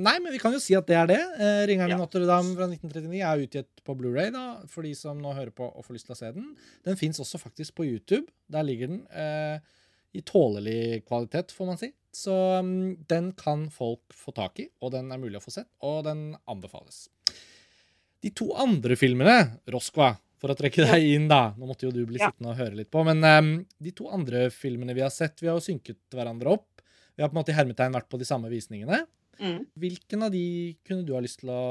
Nei, 0.06 0.14
men 0.22 0.30
vi 0.30 0.38
kan 0.38 0.54
jo 0.54 0.60
si 0.62 0.76
at 0.78 0.86
det 0.86 0.94
er 0.94 1.08
det. 1.10 1.20
Uh, 1.40 1.62
'Ringeren 1.66 1.90
Ja. 1.90 1.96
i 1.96 2.00
Notre-Dame' 2.00 2.54
fra 2.54 2.68
1939 2.70 3.22
er 3.26 3.42
utgitt 3.46 3.82
på 3.86 3.96
Blu-ray 3.98 4.30
da, 4.34 4.44
for 4.70 4.86
de 4.86 4.92
som 4.94 5.18
nå 5.18 5.32
hører 5.34 5.50
på 5.54 5.66
og 5.66 5.82
får 5.86 5.96
lyst 5.98 6.06
til 6.06 6.14
å 6.14 6.18
se 6.20 6.30
den. 6.36 6.52
Den 6.86 6.98
fins 7.00 7.18
også 7.22 7.40
faktisk 7.42 7.74
på 7.80 7.86
YouTube. 7.88 8.28
Der 8.52 8.62
ligger 8.66 8.92
den 8.92 9.00
uh, 9.10 9.58
i 10.14 10.22
tålelig 10.22 11.02
kvalitet, 11.08 11.50
får 11.56 11.66
man 11.72 11.80
si. 11.80 11.90
Så 12.14 12.32
um, 12.62 12.94
den 13.10 13.32
kan 13.36 13.66
folk 13.74 14.14
få 14.14 14.32
tak 14.32 14.62
i, 14.62 14.68
og 14.80 14.94
den 14.94 15.10
er 15.12 15.18
mulig 15.20 15.36
å 15.40 15.44
få 15.44 15.52
sett, 15.52 15.68
og 15.84 16.04
den 16.06 16.30
anbefales. 16.48 17.08
De 18.22 18.30
to 18.32 18.52
andre 18.56 18.96
filmene, 18.96 19.34
Roskva, 19.74 20.14
for 20.40 20.52
å 20.52 20.56
trekke 20.56 20.86
deg 20.88 21.04
inn, 21.16 21.26
da 21.28 21.50
Nå 21.56 21.66
måtte 21.68 21.86
jo 21.88 21.92
du 21.92 22.02
bli 22.08 22.18
Ja. 22.22 22.30
sittende 22.30 22.54
og 22.54 22.58
høre 22.62 22.76
litt 22.78 22.90
på, 22.92 23.02
men 23.04 23.20
um, 23.24 23.50
de 23.82 23.92
to 23.98 24.06
andre 24.14 24.46
filmene 24.54 24.94
vi 24.96 25.02
har 25.04 25.10
sett, 25.12 25.42
vi 25.42 25.50
har 25.50 25.58
jo 25.58 25.64
synket 25.66 25.98
hverandre 26.14 26.54
opp. 26.56 26.75
Vi 27.16 27.24
har 27.24 27.30
på 27.32 27.36
en 27.36 27.40
måte 27.40 27.54
i 27.54 27.56
hermetegn 27.56 27.96
vært 27.96 28.10
på 28.12 28.20
de 28.20 28.28
samme 28.28 28.50
visningene. 28.52 29.04
Mm. 29.40 29.62
Hvilken 29.80 30.24
av 30.26 30.32
de 30.32 30.44
kunne 30.86 31.04
du 31.06 31.14
ha 31.16 31.22
lyst 31.24 31.42
til 31.42 31.52
å 31.52 31.62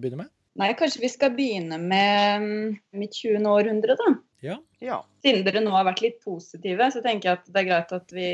begynne 0.00 0.24
med? 0.24 0.32
Nei, 0.60 0.72
kanskje 0.76 1.04
vi 1.04 1.10
skal 1.12 1.32
begynne 1.36 1.78
med 1.80 2.44
mm, 2.44 2.78
mitt 3.00 3.16
20. 3.16 3.46
århundre, 3.48 3.96
da. 3.96 4.12
Ja. 4.44 4.56
Ja. 4.82 5.00
Siden 5.24 5.44
dere 5.46 5.62
nå 5.64 5.72
har 5.74 5.86
vært 5.88 6.02
litt 6.04 6.20
positive, 6.24 6.90
så 6.92 7.02
tenker 7.04 7.30
jeg 7.30 7.40
at 7.40 7.50
det 7.50 7.60
er 7.62 7.68
greit 7.68 7.92
at 7.96 8.14
vi 8.16 8.30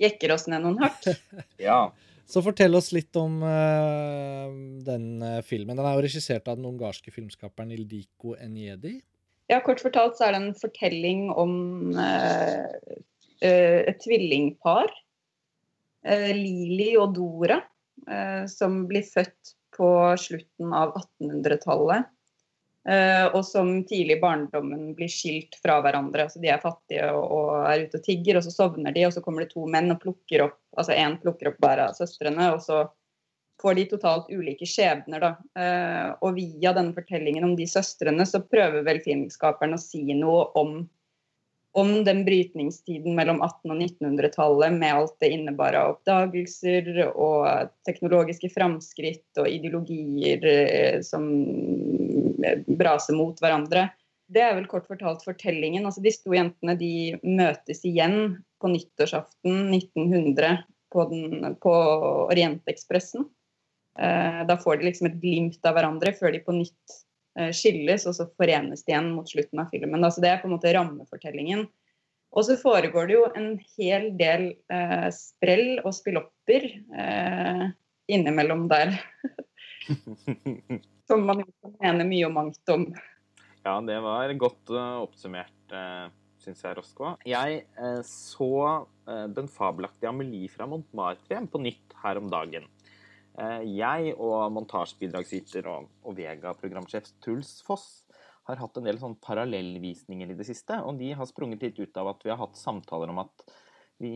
jekker 0.00 0.34
oss 0.34 0.46
ned 0.50 0.64
noen 0.64 0.78
hakk. 0.82 1.08
ja. 1.68 1.80
Så 2.26 2.42
fortell 2.42 2.74
oss 2.74 2.90
litt 2.94 3.14
om 3.20 3.38
uh, 3.44 4.50
den 4.86 5.22
eh, 5.22 5.42
filmen. 5.46 5.76
Den 5.78 5.86
er 5.86 5.94
jo 5.94 6.02
regissert 6.08 6.48
av 6.50 6.58
den 6.58 6.66
ungarske 6.66 7.12
filmskaperen 7.14 7.70
Ildiko 7.76 8.34
Enjedi. 8.34 8.96
Ja, 9.46 9.60
kort 9.62 9.78
fortalt 9.78 10.18
så 10.18 10.26
er 10.26 10.34
det 10.34 10.40
en 10.40 10.56
fortelling 10.58 11.28
om 11.30 11.52
uh, 11.94 12.66
uh, 13.46 13.80
et 13.86 14.00
tvillingpar, 14.02 14.90
Lili 16.36 16.92
og 17.00 17.14
Dora, 17.16 17.60
eh, 18.10 18.44
som 18.50 18.84
blir 18.90 19.06
født 19.06 19.56
på 19.76 19.88
slutten 20.20 20.74
av 20.74 20.94
1800-tallet. 20.96 22.12
eh, 22.88 23.24
og 23.34 23.42
som 23.44 23.80
tidlig 23.84 24.16
i 24.16 24.20
barndommen 24.22 24.92
blir 24.94 25.10
skilt 25.10 25.58
fra 25.62 25.80
hverandre. 25.82 26.28
Altså, 26.28 26.38
de 26.38 26.52
er 26.54 26.62
fattige 26.62 27.08
og, 27.10 27.66
er 27.66 27.86
ute 27.86 27.98
og 27.98 28.04
tigger, 28.06 28.38
og 28.38 28.46
så 28.46 28.54
sovner 28.54 28.94
de, 28.94 29.02
og 29.08 29.14
så 29.16 29.22
kommer 29.24 29.42
det 29.42 29.50
to 29.56 29.66
menn 29.66 29.90
og 29.90 29.98
plukker 30.04 30.46
opp 30.46 30.60
altså 30.76 30.92
én 30.92 31.16
plukker 31.20 31.50
opp 31.50 31.58
hver 31.62 31.82
av 31.86 31.96
søstrene, 31.96 32.50
og 32.54 32.62
så 32.62 32.84
får 33.62 33.78
de 33.78 33.84
totalt 33.90 34.30
ulike 34.30 34.68
skjebner. 34.68 35.22
Da. 35.22 35.30
Eh, 35.62 36.10
og 36.20 36.36
via 36.36 36.74
denne 36.76 36.94
fortellingen 36.96 37.46
om 37.48 37.54
de 37.58 37.66
søstrene, 37.70 38.26
så 38.28 38.42
prøver 38.44 38.84
vel 38.86 39.00
filmskaperen 39.04 39.76
å 39.76 39.80
si 39.80 40.04
noe 40.12 40.50
om, 40.60 40.78
om 41.76 42.04
den 42.04 42.22
brytningstiden 42.24 43.14
mellom 43.18 43.42
1800- 43.44 43.74
og 43.74 43.80
1900-tallet 43.84 44.76
med 44.78 44.94
alt 44.96 45.16
det 45.20 45.28
innebar 45.34 45.76
av 45.76 45.90
oppdagelser 45.96 46.88
og 47.10 47.68
teknologiske 47.84 48.48
framskritt 48.54 49.42
og 49.42 49.50
ideologier 49.50 50.46
eh, 50.48 50.98
som 51.04 51.28
braser 52.80 53.18
mot 53.18 53.36
hverandre. 53.44 53.90
Det 54.32 54.42
er 54.42 54.56
vel 54.56 54.66
kort 54.70 54.88
fortalt 54.88 55.22
fortellingen. 55.26 55.84
Altså, 55.84 56.00
disse 56.02 56.24
to 56.24 56.34
jentene 56.34 56.78
de 56.80 57.18
møtes 57.22 57.84
igjen 57.86 58.38
på 58.62 58.72
nyttårsaften 58.72 59.68
1900 59.76 60.64
på, 60.92 61.04
den, 61.12 61.56
på 61.60 61.74
Orientekspressen. 62.26 63.28
Eh, 64.00 64.40
da 64.48 64.56
får 64.60 64.80
de 64.80 64.88
liksom 64.88 65.10
et 65.10 65.20
glimt 65.20 65.68
av 65.68 65.76
hverandre 65.76 66.16
før 66.16 66.34
de 66.34 66.40
på 66.44 66.56
nytt 66.56 66.96
eh, 66.96 67.05
skilles, 67.52 68.06
og 68.08 68.14
så 68.16 68.24
forenes 68.38 68.84
de 68.86 68.94
igjen 68.94 69.10
mot 69.12 69.28
slutten 69.28 69.60
av 69.60 69.72
filmen. 69.72 70.04
Altså 70.06 70.22
det 70.24 70.30
er 70.30 70.38
på 70.40 70.48
en 70.48 70.54
måte 70.54 70.72
rammefortellingen. 70.72 71.66
Og 72.36 72.44
så 72.44 72.56
foregår 72.60 73.08
det 73.08 73.16
jo 73.16 73.24
en 73.38 73.50
hel 73.78 74.10
del 74.18 74.50
eh, 74.72 75.08
sprell 75.14 75.78
og 75.82 75.94
spillopper 75.96 76.66
eh, 76.68 77.62
innimellom 78.12 78.66
der. 78.68 78.96
Som 81.08 81.24
man 81.28 81.44
kan 81.46 81.76
mene 81.80 82.08
mye 82.08 82.28
og 82.28 82.34
mangt 82.36 82.72
om. 82.74 82.90
Ja, 83.64 83.78
det 83.82 83.98
var 84.04 84.30
godt 84.38 84.70
uh, 84.74 85.00
oppsummert, 85.02 85.54
uh, 85.72 86.06
syns 86.42 86.60
jeg, 86.62 86.76
Roskva. 86.78 87.14
Jeg 87.26 87.64
uh, 87.78 88.02
så 88.06 88.50
uh, 88.82 89.26
den 89.34 89.48
fabelaktige 89.50 90.10
Amelie 90.10 90.50
fra 90.50 90.68
Montmartre 90.70 91.40
på 91.50 91.62
nytt 91.62 91.96
her 92.02 92.20
om 92.20 92.28
dagen. 92.30 92.66
Jeg 93.36 94.14
og 94.16 94.52
montasjebidragsyter 94.56 95.66
og, 95.68 95.90
og 96.06 96.16
Vega-programsjef 96.16 97.10
Truls 97.20 97.58
Foss 97.66 98.06
har 98.46 98.60
hatt 98.62 98.78
en 98.78 98.86
del 98.86 98.98
sånn 99.00 99.16
parallellvisninger 99.22 100.30
i 100.30 100.36
det 100.38 100.46
siste, 100.48 100.78
og 100.86 101.00
de 101.00 101.10
har 101.18 101.28
sprunget 101.28 101.64
litt 101.66 101.80
ut 101.82 101.98
av 102.00 102.12
at 102.12 102.22
vi 102.24 102.32
har 102.32 102.40
hatt 102.40 102.58
samtaler 102.58 103.10
om 103.10 103.20
at 103.24 103.46
vi 104.02 104.12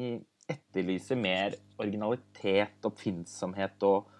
etterlyser 0.50 1.18
mer 1.18 1.56
originalitet, 1.80 2.78
oppfinnsomhet 2.86 3.86
og, 3.86 4.10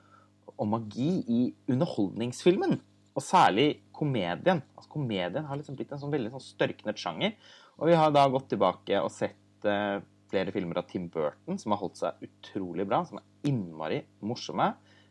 og 0.57 0.71
magi 0.71 1.11
i 1.31 1.41
underholdningsfilmen. 1.71 2.79
Og 3.19 3.25
særlig 3.25 3.69
komedien. 3.95 4.63
Altså, 4.77 4.91
komedien 4.93 5.47
har 5.47 5.59
liksom 5.59 5.79
blitt 5.79 5.91
en 5.95 6.03
sånn 6.03 6.15
veldig 6.15 6.33
sånn 6.35 6.47
størknet 6.47 7.01
sjanger. 7.01 7.35
Og 7.81 7.91
vi 7.91 7.99
har 7.99 8.13
da 8.15 8.27
gått 8.31 8.51
tilbake 8.53 9.01
og 9.03 9.11
sett 9.13 9.67
uh, 9.67 9.99
flere 10.31 10.55
filmer 10.55 10.79
av 10.79 10.87
Tim 10.91 11.09
Burton 11.11 11.59
som 11.59 11.75
har 11.75 11.83
holdt 11.83 11.99
seg 12.01 12.25
utrolig 12.27 12.87
bra, 12.89 13.03
som 13.07 13.19
er 13.19 13.51
innmari 13.51 14.05
morsomme. 14.23 14.71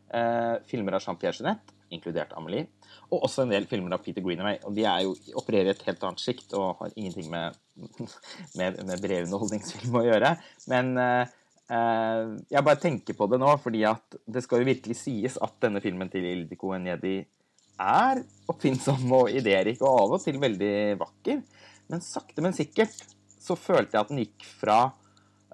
Uh, 0.10 0.58
filmer 0.70 0.98
av 0.98 1.04
Jean-Pierre 1.06 1.38
Jeanette, 1.38 1.76
inkludert 1.94 2.34
Amelie. 2.38 2.68
Og 3.10 3.26
også 3.26 3.44
en 3.44 3.54
del 3.54 3.66
filmer 3.70 3.96
av 3.96 4.04
Peter 4.06 4.24
Greenaway. 4.26 4.60
Og 4.66 4.76
de 4.78 4.86
er 4.90 5.04
jo, 5.06 5.16
opererer 5.40 5.72
i 5.72 5.74
et 5.76 5.84
helt 5.88 6.06
annet 6.06 6.24
sjikt 6.24 6.54
og 6.58 6.82
har 6.82 6.94
ingenting 6.96 7.30
med, 7.34 7.58
med, 8.60 8.80
med 8.86 9.02
bred 9.02 9.28
underholdningsfilm 9.28 9.98
å 9.98 10.06
gjøre. 10.06 10.36
Men 10.70 10.94
eh, 11.02 11.36
jeg 12.50 12.66
bare 12.66 12.82
tenker 12.82 13.18
på 13.18 13.30
det 13.30 13.40
nå, 13.42 13.50
fordi 13.64 13.82
at 13.90 14.20
det 14.30 14.46
skal 14.46 14.62
jo 14.62 14.70
virkelig 14.70 15.00
sies 15.02 15.38
at 15.42 15.58
denne 15.62 15.82
filmen 15.82 16.10
til 16.14 16.26
Ildiko 16.30 16.76
Njedi 16.78 17.18
er 17.80 18.22
oppfinnsom 18.52 19.06
og 19.16 19.32
idérik 19.32 19.82
og 19.82 19.90
av 20.04 20.16
og 20.18 20.24
til 20.24 20.40
veldig 20.42 20.76
vakker. 21.00 21.42
Men 21.90 22.06
sakte, 22.06 22.44
men 22.46 22.58
sikkert 22.58 22.98
så 23.40 23.56
følte 23.58 23.96
jeg 23.96 24.02
at 24.04 24.12
den 24.12 24.22
gikk 24.22 24.48
fra 24.60 24.80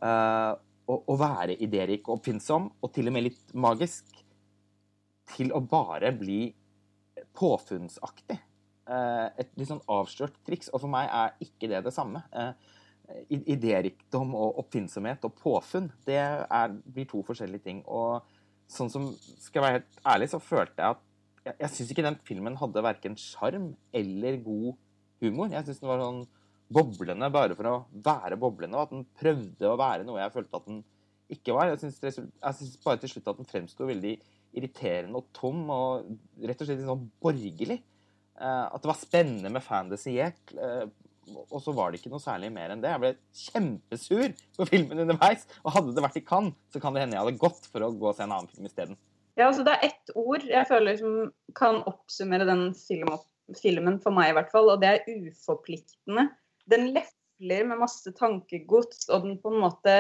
uh, 0.02 0.52
å, 0.90 0.98
å, 0.98 1.18
være 1.20 1.58
idérik 1.64 2.08
og 2.08 2.18
oppfinnsom, 2.18 2.68
og 2.82 2.92
til 2.96 3.12
og 3.12 3.16
med 3.16 3.28
litt 3.30 3.54
magisk, 3.54 4.10
til 5.34 5.52
å 5.56 5.62
bare 5.66 6.12
bli 6.16 6.50
påfunnsaktig. 7.36 8.38
Uh, 8.86 9.32
et 9.42 9.50
litt 9.58 9.70
sånn 9.72 9.84
avslørt 9.90 10.38
triks. 10.46 10.70
Og 10.74 10.84
for 10.84 10.92
meg 10.92 11.10
er 11.10 11.36
ikke 11.44 11.70
det 11.72 11.82
det 11.88 11.94
samme. 11.96 12.22
Uh, 12.36 12.54
idérikdom 13.30 14.34
og 14.38 14.62
oppfinnsomhet 14.64 15.26
og 15.28 15.36
påfunn, 15.38 15.92
det 16.08 16.18
er, 16.18 16.72
blir 16.86 17.08
to 17.10 17.22
forskjellige 17.26 17.66
ting. 17.68 17.84
Og 17.86 18.26
sånn 18.72 18.90
som, 18.90 19.12
skal 19.42 19.60
jeg 19.60 19.66
være 19.66 19.78
helt 19.80 20.00
ærlig, 20.14 20.30
så 20.32 20.42
følte 20.42 20.82
jeg 20.82 20.96
at 20.96 21.04
jeg, 21.46 21.58
jeg 21.60 21.72
syns 21.76 21.92
ikke 21.94 22.08
den 22.08 22.18
filmen 22.26 22.58
hadde 22.58 22.86
verken 22.86 23.18
sjarm 23.22 23.70
eller 23.94 24.40
god 24.46 24.74
humor. 25.22 25.52
Jeg 25.54 25.68
syns 25.68 25.82
den 25.84 25.92
var 25.92 26.02
sånn 26.02 26.24
boblende 26.76 27.30
bare 27.30 27.58
for 27.58 27.70
å 27.70 27.76
være 28.06 28.40
boblende, 28.42 28.78
og 28.78 28.88
at 28.88 28.96
den 28.96 29.06
prøvde 29.20 29.70
å 29.70 29.78
være 29.78 30.06
noe 30.08 30.24
jeg 30.24 30.34
følte 30.34 30.62
at 30.62 30.70
den 30.70 30.82
ikke 31.36 31.54
var. 31.58 31.74
Jeg 31.74 31.82
syns 31.84 32.80
bare 32.86 33.02
til 33.02 33.14
slutt 33.14 33.30
at 33.30 33.42
den 33.42 33.50
fremsto 33.50 33.86
veldig 33.90 34.16
irriterende 34.56 35.20
og 35.20 35.30
tom, 35.36 35.66
og 35.72 36.46
rett 36.46 36.62
og 36.62 36.68
slett 36.68 36.80
litt 36.82 36.90
sånn 36.90 37.10
borgerlig. 37.24 37.82
Uh, 38.36 38.68
at 38.68 38.82
det 38.84 38.90
var 38.92 39.00
spennende 39.00 39.52
med 39.54 39.64
fantasy 39.64 40.18
gikk, 40.18 40.56
uh, 40.60 40.86
og 41.50 41.58
så 41.64 41.74
var 41.74 41.92
det 41.92 42.00
ikke 42.00 42.12
noe 42.14 42.22
særlig 42.22 42.52
mer 42.54 42.74
enn 42.74 42.84
det. 42.84 42.92
Jeg 42.92 43.02
ble 43.02 43.12
kjempesur 43.42 44.34
på 44.60 44.68
filmen 44.70 45.02
underveis, 45.06 45.46
og 45.64 45.74
hadde 45.76 45.96
det 45.96 46.04
vært 46.06 46.20
i 46.20 46.26
Cannes, 46.26 46.56
så 46.74 46.82
kan 46.84 46.96
det 46.96 47.06
hende 47.06 47.18
jeg 47.18 47.26
hadde 47.26 47.42
gått 47.42 47.70
for 47.72 47.86
å 47.86 47.92
gå 47.94 48.10
og 48.12 48.18
se 48.18 48.26
en 48.26 48.36
annen 48.36 48.52
film 48.52 48.70
isteden. 48.70 49.00
Ja, 49.36 49.50
altså 49.50 49.66
Det 49.68 49.74
er 49.76 49.90
ett 49.90 50.12
ord 50.16 50.46
jeg 50.48 50.70
føler 50.70 51.00
som 51.00 51.16
kan 51.58 51.82
oppsummere 51.90 52.48
den 52.48 52.70
film, 52.78 53.12
filmen, 53.60 54.00
for 54.04 54.16
meg 54.16 54.32
i 54.32 54.38
hvert 54.38 54.54
fall, 54.54 54.72
og 54.72 54.84
det 54.84 54.92
er 54.92 55.26
uforpliktende. 55.26 56.30
Den 56.72 56.92
lefler 56.96 57.68
med 57.68 57.82
masse 57.82 58.14
tankegods, 58.16 59.10
og 59.10 59.26
den 59.26 59.40
på 59.42 59.52
en 59.52 59.64
måte 59.66 59.98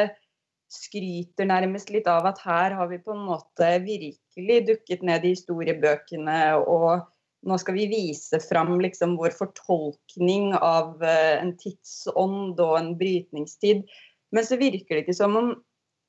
skryter 0.71 1.47
nærmest 1.49 1.91
litt 1.93 2.07
av 2.09 2.25
at 2.29 2.41
her 2.45 2.75
har 2.77 2.89
vi 2.89 3.01
på 3.03 3.13
en 3.15 3.25
måte 3.27 3.67
virkelig 3.85 4.61
dukket 4.69 5.05
ned 5.05 5.25
i 5.25 5.35
historiebøkene, 5.35 6.39
og 6.61 7.05
nå 7.45 7.59
skal 7.61 7.77
vi 7.77 7.85
vise 7.91 8.39
fram 8.41 8.79
liksom 8.81 9.15
vår 9.19 9.35
fortolkning 9.37 10.53
av 10.57 11.03
eh, 11.05 11.37
en 11.37 11.53
tidsånd 11.61 12.59
og 12.59 12.75
en 12.79 12.91
brytningstid. 12.97 13.85
Men 14.33 14.47
så 14.47 14.57
virker 14.59 14.97
det 14.97 15.05
ikke 15.05 15.17
som 15.17 15.37
om 15.37 15.51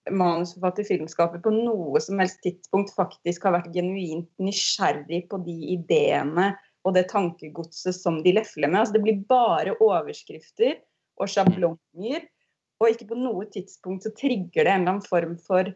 manusforfatter, 0.06 0.86
filmskaper, 0.86 1.42
på 1.42 1.52
noe 1.52 2.00
som 2.02 2.20
helst 2.22 2.40
tidspunkt 2.44 2.94
faktisk 2.96 3.46
har 3.46 3.56
vært 3.58 3.74
genuint 3.74 4.30
nysgjerrig 4.42 5.26
på 5.30 5.40
de 5.44 5.56
ideene 5.76 6.52
og 6.86 6.94
det 6.94 7.08
tankegodset 7.10 7.96
som 7.98 8.20
de 8.22 8.36
lefler 8.36 8.70
med. 8.70 8.80
Altså, 8.80 8.96
det 8.96 9.04
blir 9.04 9.24
bare 9.28 9.74
overskrifter 9.82 10.78
og 11.20 11.30
sjablonger. 11.32 12.26
Og 12.82 12.92
ikke 12.92 13.08
på 13.12 13.18
noe 13.18 13.46
tidspunkt 13.52 14.04
så 14.04 14.12
trigger 14.16 14.66
det 14.66 14.72
en 14.72 14.82
eller 14.82 14.96
annen 14.96 15.06
form 15.06 15.36
for 15.40 15.70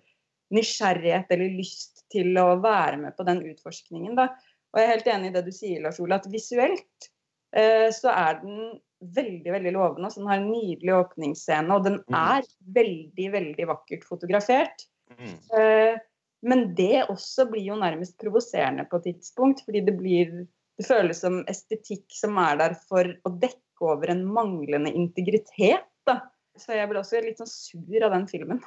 nysgjerrighet 0.54 1.30
eller 1.30 1.56
lyst 1.56 2.04
til 2.12 2.34
å 2.40 2.58
være 2.60 2.98
med 3.04 3.16
på 3.16 3.26
den 3.28 3.42
utforskningen. 3.52 4.16
Da. 4.18 4.28
Og 4.72 4.80
jeg 4.80 4.86
er 4.86 4.94
helt 4.94 5.10
enig 5.14 5.30
i 5.30 5.34
det 5.38 5.44
du 5.46 5.52
sier, 5.54 5.80
Lars 5.84 6.00
Ole, 6.02 6.18
at 6.18 6.28
visuelt 6.30 7.10
eh, 7.56 7.88
så 7.94 8.12
er 8.12 8.40
den 8.42 8.60
veldig 9.00 9.52
veldig 9.54 9.72
lovende. 9.74 10.10
Så 10.10 10.20
den 10.20 10.30
har 10.30 10.40
en 10.40 10.50
nydelig 10.50 10.94
åpningsscene, 10.98 11.76
og 11.76 11.86
den 11.86 11.98
mm. 12.02 12.16
er 12.20 12.48
veldig, 12.78 13.28
veldig 13.36 13.68
vakkert 13.70 14.06
fotografert. 14.08 14.86
Mm. 15.16 15.36
Eh, 15.58 16.00
men 16.46 16.70
det 16.76 17.04
også 17.12 17.46
blir 17.50 17.66
jo 17.68 17.78
nærmest 17.80 18.16
provoserende 18.20 18.86
på 18.88 19.00
et 19.00 19.10
tidspunkt, 19.10 19.64
fordi 19.66 19.84
det 19.88 19.96
blir 19.98 20.40
Det 20.80 20.86
føles 20.88 21.18
som 21.20 21.42
estetikk 21.44 22.06
som 22.16 22.38
er 22.40 22.54
der 22.56 22.74
for 22.88 23.04
å 23.04 23.30
dekke 23.36 23.84
over 23.84 24.08
en 24.14 24.22
manglende 24.24 24.88
integritet. 24.96 25.84
Da. 26.08 26.14
Så 26.58 26.74
jeg 26.76 26.90
ble 26.90 27.00
også 27.00 27.20
litt 27.24 27.40
sånn 27.40 27.50
sur 27.50 28.06
av 28.06 28.14
den 28.14 28.26
filmen. 28.30 28.62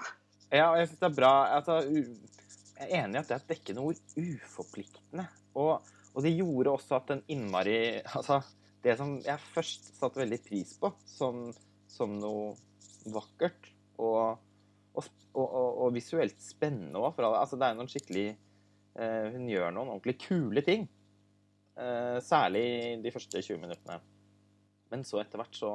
Ja, 0.54 0.70
og 0.70 0.80
jeg 0.80 0.90
syns 0.92 1.02
det 1.02 1.08
er 1.10 1.16
bra 1.18 1.32
altså, 1.58 1.80
Jeg 1.90 2.86
er 2.86 2.92
enig 3.04 3.18
i 3.18 3.22
at 3.22 3.30
det 3.30 3.36
er 3.36 3.42
et 3.42 3.52
dekkende 3.54 3.86
ord. 3.90 4.02
Uforpliktende. 4.18 5.26
Og, 5.58 5.94
og 6.14 6.26
det 6.26 6.34
gjorde 6.36 6.74
også 6.74 6.98
at 7.00 7.12
den 7.14 7.24
innmari 7.34 7.78
Altså 8.04 8.42
det 8.84 8.98
som 9.00 9.16
jeg 9.24 9.40
først 9.54 9.94
satte 9.96 10.20
veldig 10.20 10.40
pris 10.44 10.74
på 10.80 10.90
som, 11.08 11.46
som 11.88 12.18
noe 12.20 12.52
vakkert 13.14 13.70
og, 14.02 14.42
og, 14.98 15.08
og, 15.38 15.88
visuelt 15.96 16.40
spennende 16.42 17.00
òg. 17.00 17.22
Altså, 17.30 17.60
det 17.60 17.70
er 17.70 17.78
noen 17.78 17.92
skikkelig 17.92 18.26
eh, 18.34 19.30
Hun 19.36 19.48
gjør 19.48 19.72
noen 19.72 19.94
ordentlig 19.94 20.18
kule 20.26 20.64
ting. 20.66 20.88
Eh, 21.80 22.18
særlig 22.26 22.66
de 23.04 23.14
første 23.14 23.42
20 23.42 23.62
minuttene. 23.62 24.02
Men 24.92 25.08
så 25.08 25.22
etter 25.24 25.42
hvert 25.42 25.58
så, 25.58 25.72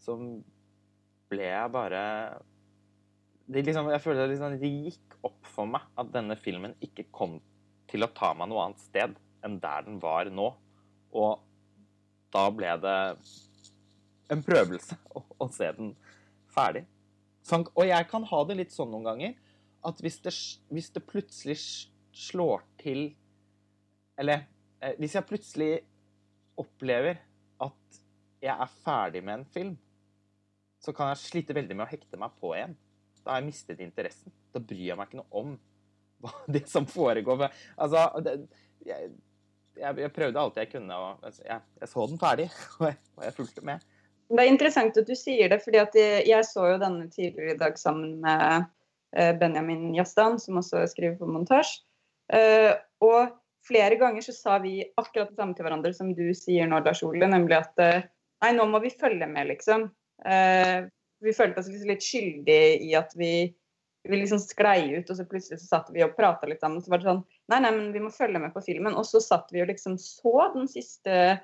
så 0.00 0.16
ble 1.34 1.48
jeg 1.50 1.72
bare 1.74 2.02
liksom, 3.50 3.90
Jeg 3.92 4.02
føler 4.02 4.24
det, 4.24 4.34
liksom, 4.34 4.58
det 4.60 4.70
gikk 4.72 5.18
opp 5.26 5.50
for 5.54 5.68
meg 5.68 5.84
at 6.00 6.12
denne 6.14 6.36
filmen 6.40 6.76
ikke 6.84 7.08
kom 7.14 7.38
til 7.90 8.06
å 8.06 8.12
ta 8.16 8.32
meg 8.36 8.48
noe 8.50 8.68
annet 8.68 8.82
sted 8.82 9.18
enn 9.44 9.58
der 9.60 9.84
den 9.86 10.00
var 10.02 10.30
nå. 10.32 10.48
Og 11.14 11.42
da 12.34 12.48
ble 12.50 12.72
det 12.82 12.98
en 14.32 14.42
prøvelse 14.44 14.96
å, 15.12 15.22
å 15.44 15.48
se 15.52 15.68
den 15.76 15.92
ferdig. 16.54 16.84
Sånn, 17.44 17.66
og 17.76 17.84
jeg 17.86 18.08
kan 18.08 18.24
ha 18.30 18.40
det 18.48 18.56
litt 18.62 18.72
sånn 18.72 18.90
noen 18.94 19.10
ganger 19.10 19.34
at 19.84 20.00
hvis 20.00 20.16
det, 20.24 20.32
hvis 20.72 20.88
det 20.94 21.04
plutselig 21.04 21.58
slår 22.14 22.62
til 22.80 23.10
Eller 24.16 24.46
eh, 24.80 24.94
hvis 25.00 25.16
jeg 25.16 25.26
plutselig 25.26 25.72
opplever 26.60 27.18
at 27.64 27.98
jeg 28.44 28.54
er 28.54 28.74
ferdig 28.84 29.22
med 29.26 29.40
en 29.40 29.48
film, 29.50 29.72
så 30.84 30.92
kan 30.96 31.12
jeg 31.12 31.22
slite 31.22 31.56
veldig 31.56 31.76
med 31.78 31.86
å 31.86 31.90
hekte 31.90 32.20
meg 32.20 32.34
på 32.40 32.52
en. 32.58 32.74
Da 33.24 33.32
har 33.32 33.40
jeg 33.40 33.48
mistet 33.48 33.80
interessen. 33.80 34.32
Da 34.52 34.60
bryr 34.60 34.90
jeg 34.90 34.98
meg 35.00 35.08
ikke 35.08 35.22
noe 35.22 35.40
om 35.40 35.54
hva 36.24 36.34
det 36.56 36.66
som 36.70 36.86
foregår. 36.88 37.46
Altså, 37.80 38.04
det, 38.24 38.36
jeg, 38.84 39.10
jeg, 39.78 39.98
jeg, 40.04 40.12
prøvde 40.14 40.40
alt 40.42 40.60
jeg 40.60 40.70
kunne, 40.74 40.98
og 41.00 41.28
jeg, 41.40 41.60
jeg 41.80 41.90
så 41.90 42.06
den 42.10 42.20
ferdig. 42.20 42.50
Og 42.80 42.88
jeg, 42.90 42.98
og 43.16 43.26
jeg, 43.26 43.36
fulgte 43.38 43.66
med. 43.66 43.90
Det 44.34 44.40
er 44.40 44.50
interessant 44.50 44.96
at 44.98 45.08
du 45.08 45.16
sier 45.18 45.50
det, 45.52 45.60
fordi 45.62 45.80
jeg, 46.26 46.44
så 46.48 46.70
jo 46.72 46.80
denne 46.80 47.10
tidligere 47.12 47.54
i 47.54 47.60
dag 47.60 47.76
sammen 47.78 48.16
med 48.24 48.64
eh, 49.16 49.34
Benjamin 49.36 49.90
Jastan, 49.94 50.38
som 50.40 50.60
også 50.60 50.86
skriver 50.90 51.18
på 51.20 51.28
montasje. 51.28 51.84
Eh, 52.32 52.72
og 53.04 53.34
flere 53.68 53.98
ganger 54.00 54.24
så 54.24 54.32
sa 54.32 54.56
vi 54.64 54.78
akkurat 54.96 55.28
det 55.28 55.36
samme 55.36 55.56
til 55.56 55.66
hverandre 55.66 55.92
som 55.96 56.14
du 56.16 56.24
sier 56.36 56.68
nå, 56.68 56.80
Lars 56.84 57.02
Ole, 57.04 57.28
nemlig 57.28 57.58
at 57.58 57.84
eh, 57.84 58.08
nei, 58.44 58.54
nå 58.56 58.66
må 58.72 58.80
vi 58.84 58.92
følge 58.96 59.28
med, 59.28 59.52
liksom. 59.52 59.90
Vi 60.22 61.32
følte 61.36 61.60
oss 61.60 61.68
liksom 61.68 61.90
litt 61.90 62.04
skyldige 62.04 62.78
i 62.84 62.92
at 62.98 63.12
vi 63.18 63.32
vi 64.04 64.16
liksom 64.20 64.40
sklei 64.42 64.98
ut, 64.98 65.08
og 65.10 65.16
så 65.16 65.24
plutselig 65.28 65.62
så 65.62 65.68
satt 65.78 65.86
vi 65.94 66.02
og 66.04 66.12
prata 66.16 66.48
litt 66.48 66.60
sammen. 66.60 66.82
Så 66.84 66.92
var 66.92 67.00
det 67.00 67.08
sånn 67.08 67.22
Nei, 67.52 67.58
nei, 67.60 67.70
men 67.76 67.90
vi 67.92 68.00
må 68.00 68.08
følge 68.12 68.40
med 68.40 68.54
på 68.54 68.62
filmen. 68.64 68.94
Og 68.96 69.04
så 69.08 69.20
satt 69.20 69.50
vi 69.52 69.60
og 69.60 69.68
liksom 69.68 69.98
så 70.00 70.46
den 70.54 70.68
siste 70.70 71.38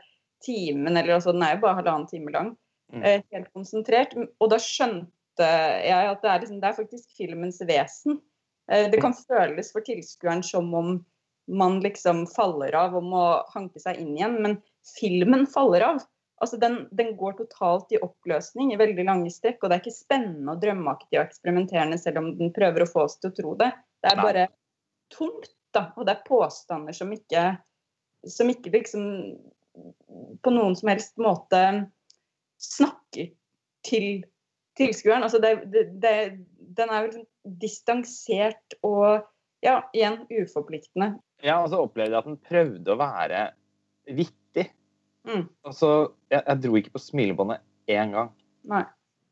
timen, 0.44 0.94
eller 0.96 1.18
altså 1.18 1.34
den 1.36 1.44
er 1.44 1.56
jo 1.56 1.62
bare 1.66 1.80
halvannen 1.80 2.08
time 2.08 2.32
lang, 2.32 2.54
Mm. 2.90 3.04
eh, 3.04 3.22
helt 3.30 3.52
konsentrert. 3.54 4.16
Og 4.40 4.50
da 4.50 4.56
skjønte 4.58 5.46
jeg 5.46 6.08
at 6.10 6.22
det 6.22 6.30
er, 6.30 6.40
liksom, 6.40 6.60
det 6.60 6.68
er 6.68 6.78
faktisk 6.78 7.12
filmens 7.16 7.60
vesen. 7.62 8.20
Eh, 8.68 8.88
det 8.90 9.00
kan 9.00 9.14
føles 9.14 9.70
for 9.70 9.80
tilskueren 9.86 10.42
som 10.42 10.72
om 10.74 11.04
man 11.46 11.80
liksom 11.80 12.26
faller 12.34 12.74
av 12.74 12.96
og 12.96 13.04
må 13.04 13.22
hanke 13.54 13.78
seg 13.78 14.00
inn 14.00 14.16
igjen, 14.16 14.40
men 14.42 14.58
filmen 14.98 15.46
faller 15.46 15.86
av. 15.86 16.02
Altså 16.40 16.56
den, 16.56 16.76
den 16.96 17.14
går 17.20 17.36
totalt 17.36 17.92
i 17.92 18.00
oppløsning 18.00 18.72
i 18.72 18.78
veldig 18.80 19.04
lange 19.04 19.30
strekk, 19.32 19.58
og 19.60 19.68
det 19.68 19.76
er 19.76 19.82
ikke 19.82 19.92
spennende 19.92 20.54
og 20.54 20.62
drømmeaktig 20.62 21.18
og 21.18 21.26
eksperimenterende 21.26 21.98
selv 22.00 22.22
om 22.22 22.30
den 22.38 22.52
prøver 22.56 22.86
å 22.86 22.88
få 22.88 23.04
oss 23.04 23.18
til 23.20 23.28
å 23.28 23.36
tro 23.36 23.54
det. 23.60 23.70
Det 24.00 24.12
er 24.12 24.22
bare 24.22 24.46
tomt, 25.12 25.50
da. 25.76 25.90
Og 26.00 26.08
det 26.08 26.14
er 26.14 26.24
påstander 26.24 26.96
som 26.96 27.12
ikke, 27.12 27.44
som 28.24 28.48
ikke 28.52 28.72
liksom 28.72 29.04
på 30.40 30.54
noen 30.54 30.76
som 30.80 30.90
helst 30.92 31.20
måte 31.20 31.60
snakker 32.60 33.30
til 33.86 34.24
tilskueren. 34.80 35.26
Altså 35.26 35.42
det, 35.44 35.54
det, 35.72 35.84
det, 36.00 36.16
den 36.76 36.92
er 36.92 37.06
jo 37.06 37.24
distansert 37.60 38.80
og 38.86 39.26
ja, 39.64 39.82
igjen 39.92 40.22
uforpliktende. 40.32 41.14
Ja, 41.44 41.60
og 41.62 41.70
så 41.72 41.84
opplevde 41.84 42.14
jeg 42.14 42.22
at 42.22 42.28
den 42.28 42.40
prøvde 42.44 42.94
å 42.94 43.00
være 43.00 43.46
vittig. 44.08 44.70
Mm. 45.28 45.46
Altså, 45.66 45.90
jeg, 46.32 46.40
jeg 46.40 46.62
dro 46.64 46.80
ikke 46.80 46.94
på 46.96 47.02
smilebåndet 47.02 47.62
én 47.90 48.16
gang. 48.16 48.32
Nei. 48.70 48.84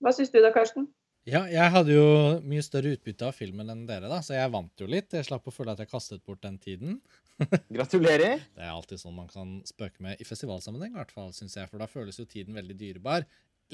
Hva 0.02 0.14
syns 0.14 0.30
du 0.32 0.38
da, 0.42 0.52
Karsten? 0.54 0.86
Ja, 1.28 1.42
jeg 1.50 1.72
hadde 1.74 1.92
jo 1.92 2.04
mye 2.48 2.62
større 2.64 2.94
utbytte 2.94 3.26
av 3.28 3.36
filmen 3.36 3.68
enn 3.68 3.82
dere, 3.88 4.08
da, 4.08 4.22
så 4.24 4.36
jeg 4.36 4.52
vant 4.52 4.80
jo 4.80 4.86
litt. 4.88 5.12
Jeg 5.12 5.26
slapp 5.26 5.48
å 5.50 5.52
føle 5.52 5.74
at 5.74 5.82
jeg 5.82 5.90
kastet 5.90 6.22
bort 6.24 6.40
den 6.44 6.56
tiden. 6.62 7.00
Gratulerer. 7.74 8.40
Det 8.56 8.64
er 8.64 8.72
alltid 8.72 9.02
sånn 9.02 9.18
man 9.18 9.28
kan 9.28 9.58
spøke 9.68 10.00
med 10.04 10.22
i 10.22 10.26
festivalsammenheng, 10.28 10.94
i 10.94 11.00
hvert 11.00 11.12
fall, 11.12 11.34
syns 11.36 11.58
jeg. 11.58 11.68
For 11.68 11.82
da 11.82 11.90
føles 11.90 12.16
jo 12.20 12.24
tiden 12.28 12.56
veldig 12.56 12.78
dyrebar. 12.80 13.26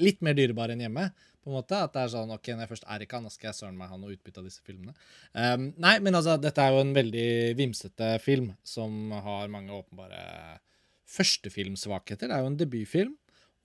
Litt 0.03 0.19
mer 0.25 0.35
dyrebar 0.35 0.73
enn 0.73 0.83
hjemme. 0.83 1.07
på 1.39 1.51
en 1.51 1.55
måte, 1.55 1.79
At 1.79 1.93
det 1.95 2.03
er 2.03 2.11
sånn 2.11 2.33
OK, 2.35 2.51
når 2.51 2.65
jeg 2.65 2.73
først 2.73 2.87
er 2.91 3.05
i 3.05 3.07
Cannes, 3.07 3.37
skal 3.37 3.53
jeg 3.53 3.59
søren 3.61 3.79
meg 3.79 3.93
ha 3.93 4.01
noe 4.01 4.17
utbytte 4.17 4.41
av 4.41 4.49
disse 4.49 4.65
filmene. 4.65 4.95
Um, 5.31 5.69
nei, 5.79 5.95
men 6.03 6.17
altså, 6.17 6.35
dette 6.41 6.59
er 6.59 6.75
jo 6.75 6.83
en 6.83 6.95
veldig 6.97 7.29
vimsete 7.55 8.15
film 8.25 8.51
som 8.67 9.15
har 9.15 9.53
mange 9.53 9.71
åpenbare 9.77 10.25
førstefilmsvakheter. 11.09 12.29
Det 12.29 12.35
er 12.35 12.43
jo 12.43 12.51
en 12.51 12.59
debutfilm. 12.59 13.15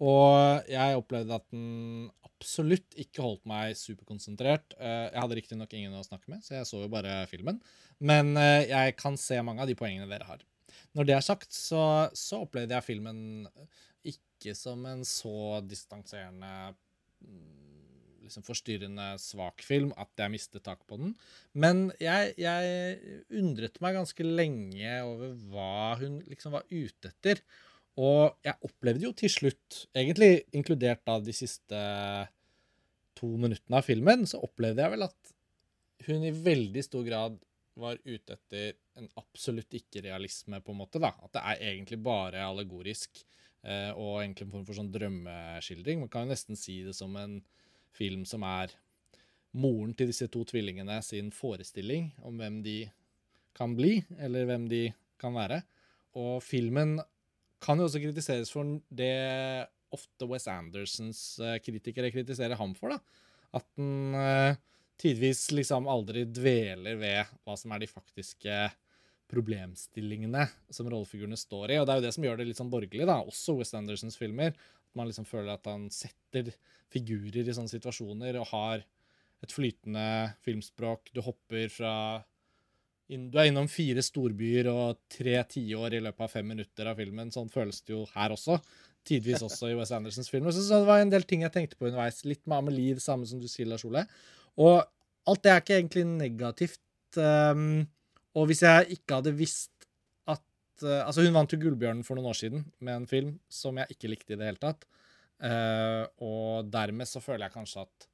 Og 0.01 0.65
jeg 0.71 0.97
opplevde 0.97 1.37
at 1.37 1.45
den 1.53 2.09
absolutt 2.25 2.95
ikke 2.97 3.21
holdt 3.21 3.43
meg 3.49 3.75
superkonsentrert. 3.77 4.73
Eh, 4.81 5.11
Jeg 5.13 5.21
hadde 5.21 5.37
riktignok 5.37 5.75
ingen 5.77 5.97
å 5.99 6.05
snakke 6.07 6.33
med, 6.33 6.41
så 6.45 6.55
jeg 6.57 6.69
så 6.71 6.81
jo 6.81 6.89
bare 6.93 7.27
filmen. 7.29 7.61
Men 8.01 8.33
eh, 8.41 8.71
jeg 8.71 8.97
kan 8.97 9.19
se 9.21 9.37
mange 9.45 9.61
av 9.61 9.69
de 9.69 9.77
poengene 9.77 10.09
dere 10.09 10.25
har. 10.25 10.41
Når 10.97 11.07
det 11.07 11.17
er 11.19 11.27
sagt, 11.27 11.53
så, 11.53 12.09
så 12.17 12.41
opplevde 12.47 12.75
jeg 12.79 12.87
filmen 12.87 13.45
ikke 14.09 14.55
som 14.57 14.87
en 14.89 15.05
så 15.05 15.61
distanserende 15.69 16.73
mm, 17.21 17.60
liksom 18.31 18.47
forstyrrende 18.47 19.13
svak 19.21 19.65
film 19.67 19.91
at 20.01 20.11
jeg 20.23 20.33
mistet 20.33 20.65
tak 20.67 20.87
på 20.89 20.97
den. 21.01 21.17
Men 21.53 21.89
jeg, 22.01 22.33
jeg 22.41 23.19
undret 23.43 23.77
meg 23.85 23.99
ganske 23.99 24.27
lenge 24.27 24.95
over 25.05 25.35
hva 25.51 25.99
hun 26.01 26.23
liksom 26.31 26.57
var 26.57 26.65
ute 26.71 27.13
etter. 27.13 27.43
Og 28.01 28.39
jeg 28.47 28.57
opplevde 28.65 29.09
jo 29.09 29.13
til 29.19 29.33
slutt, 29.33 29.85
egentlig 29.93 30.47
inkludert 30.57 31.03
da 31.05 31.19
de 31.21 31.35
siste 31.37 31.81
to 33.19 33.29
minuttene 33.37 33.81
av 33.81 33.85
filmen, 33.85 34.25
så 34.31 34.41
opplevde 34.47 34.85
jeg 34.85 34.95
vel 34.95 35.09
at 35.09 35.35
hun 36.07 36.25
i 36.25 36.33
veldig 36.33 36.85
stor 36.87 37.05
grad 37.05 37.37
var 37.81 37.99
ute 38.05 38.37
etter 38.37 38.77
en 38.99 39.09
absolutt 39.21 39.75
ikke-realisme, 39.77 40.61
på 40.65 40.73
en 40.73 40.81
måte. 40.81 41.01
da. 41.03 41.13
At 41.25 41.35
det 41.37 41.43
er 41.43 41.65
egentlig 41.73 42.01
bare 42.05 42.45
allegorisk 42.45 43.23
eh, 43.65 43.91
og 43.93 44.21
egentlig 44.23 44.47
en 44.47 44.55
form 44.57 44.67
for 44.69 44.79
sånn 44.79 44.93
drømmeskildring. 44.95 46.05
Man 46.05 46.13
kan 46.13 46.27
jo 46.27 46.35
nesten 46.35 46.59
si 46.59 46.81
det 46.87 46.97
som 46.97 47.17
en 47.21 47.41
film 47.97 48.25
som 48.29 48.45
er 48.47 48.73
moren 49.61 49.93
til 49.99 50.11
disse 50.11 50.29
to 50.31 50.45
tvillingene 50.47 51.01
sin 51.03 51.31
forestilling 51.35 52.11
om 52.27 52.39
hvem 52.39 52.61
de 52.63 52.79
kan 53.57 53.75
bli, 53.77 53.99
eller 54.23 54.47
hvem 54.47 54.69
de 54.71 54.85
kan 55.21 55.35
være. 55.35 55.61
Og 56.21 56.39
filmen 56.45 56.99
kan 57.61 57.79
jo 57.79 57.89
også 57.89 58.03
kritiseres 58.03 58.53
for 58.53 58.79
det 58.89 59.13
ofte 59.91 60.29
Wes 60.31 60.47
Andersons 60.51 61.23
eh, 61.43 61.59
kritikere 61.65 62.13
kritiserer 62.15 62.59
ham 62.59 62.77
for. 62.79 62.95
da. 62.95 63.01
At 63.59 63.67
den 63.79 64.15
eh, 64.15 64.61
tidvis 65.01 65.49
liksom 65.55 65.89
aldri 65.91 66.27
dveler 66.29 66.99
ved 67.01 67.35
hva 67.43 67.57
som 67.59 67.75
er 67.75 67.83
de 67.83 67.91
faktiske 67.91 68.61
problemstillingene 69.31 70.47
som 70.75 70.89
rollefigurene 70.91 71.39
står 71.39 71.75
i. 71.75 71.79
Og 71.81 71.87
det 71.87 71.95
er 71.95 72.01
jo 72.01 72.07
det 72.07 72.15
som 72.17 72.27
gjør 72.27 72.41
det 72.41 72.49
litt 72.49 72.59
sånn 72.59 72.73
borgerlig, 72.73 73.07
da, 73.09 73.21
også 73.23 73.57
Wes 73.61 73.75
Andersons 73.79 74.19
filmer. 74.19 74.55
Man 74.99 75.11
liksom 75.11 75.27
føler 75.29 75.55
at 75.55 75.69
han 75.71 75.89
setter 75.95 76.51
figurer 76.91 77.47
i 77.47 77.55
sånne 77.55 77.71
situasjoner 77.71 78.41
og 78.41 78.51
har 78.51 78.83
et 79.41 79.55
flytende 79.55 80.35
filmspråk. 80.45 81.13
Du 81.15 81.23
hopper 81.25 81.71
fra 81.73 81.95
Du 83.11 83.39
er 83.39 83.49
innom 83.49 83.67
fire 83.67 84.03
storbyer 84.07 84.69
og 84.71 85.01
tre 85.11 85.35
tiår 85.51 85.97
i 85.99 86.03
løpet 86.05 86.23
av 86.27 86.31
fem 86.31 86.47
minutter 86.47 86.87
av 86.87 87.01
filmen. 87.01 87.33
Sånn 87.35 87.51
føles 87.51 87.81
det 87.83 87.97
jo 87.97 88.05
her 88.13 88.31
også. 88.37 88.61
Tidvis 89.09 89.43
også 89.43 89.71
i 89.73 89.75
Wes 89.79 89.91
Andersons 89.97 90.31
filmer. 90.31 90.55
Så, 90.55 90.63
det 90.63 90.87
var 90.87 91.03
en 91.03 91.11
del 91.11 91.27
ting 91.27 91.43
jeg 91.43 91.55
tenkte 91.55 91.79
på 91.79 91.89
underveis. 91.89 92.21
Litt 92.29 92.45
med 92.47 92.61
Amelie, 92.61 92.95
det 92.95 93.03
samme 93.03 93.27
som 93.27 93.41
du 93.43 93.49
sier, 93.51 93.67
Lars 93.67 93.83
Ole. 93.89 94.05
Og 94.63 94.77
alt 95.27 95.43
det 95.43 95.51
er 95.51 95.65
ikke 95.65 95.79
egentlig 95.81 96.05
negativt. 96.07 96.83
Um, 97.19 97.89
og 98.39 98.47
hvis 98.47 98.63
jeg 98.63 99.01
ikke 99.01 99.19
hadde 99.19 99.35
visst 99.35 99.80
Altså, 100.85 101.25
hun 101.27 101.37
vant 101.37 101.53
jo 101.53 101.59
Gullbjørnen 101.61 102.05
for 102.07 102.19
noen 102.19 102.31
år 102.33 102.39
siden 102.39 102.65
med 102.81 103.03
en 103.03 103.09
film 103.11 103.35
som 103.53 103.79
jeg 103.81 103.97
ikke 103.97 104.11
likte 104.13 104.35
i 104.35 104.41
det 104.41 104.49
hele 104.49 104.63
tatt. 104.63 104.87
Uh, 105.41 106.05
og 106.21 106.69
dermed 106.69 107.09
så 107.09 107.23
føler 107.25 107.47
jeg 107.47 107.55
kanskje 107.55 107.85
at 107.87 108.07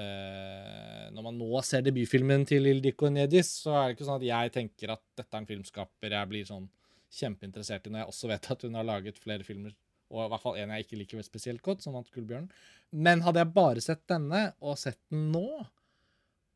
uh, 0.00 1.10
når 1.12 1.26
man 1.26 1.36
nå 1.36 1.60
ser 1.66 1.84
debutfilmen 1.84 2.46
til 2.48 2.70
Ildiko 2.70 3.10
Nedis, 3.12 3.50
så 3.66 3.74
er 3.76 3.90
det 3.90 3.98
ikke 3.98 4.08
sånn 4.08 4.22
at 4.22 4.28
jeg 4.30 4.54
tenker 4.54 4.94
at 4.96 5.02
dette 5.12 5.28
er 5.28 5.42
en 5.42 5.50
filmskaper 5.50 6.16
jeg 6.16 6.30
blir 6.30 6.48
sånn 6.48 6.70
kjempeinteressert 7.14 7.84
i, 7.84 7.92
når 7.92 8.02
jeg 8.02 8.14
også 8.14 8.30
vet 8.32 8.50
at 8.54 8.64
hun 8.66 8.78
har 8.78 8.88
laget 8.88 9.20
flere 9.22 9.46
filmer, 9.46 9.74
og 10.14 10.24
i 10.24 10.30
hvert 10.32 10.42
fall 10.42 10.56
en 10.58 10.72
jeg 10.74 10.86
ikke 10.86 11.00
liker 11.02 11.26
spesielt 11.26 11.62
godt, 11.66 11.84
som 11.84 11.94
vant 11.98 12.08
Gullbjørnen. 12.14 12.48
Men 12.96 13.22
hadde 13.26 13.42
jeg 13.42 13.54
bare 13.54 13.84
sett 13.84 14.02
denne, 14.10 14.46
og 14.64 14.80
sett 14.80 15.00
den 15.12 15.28
nå, 15.34 15.46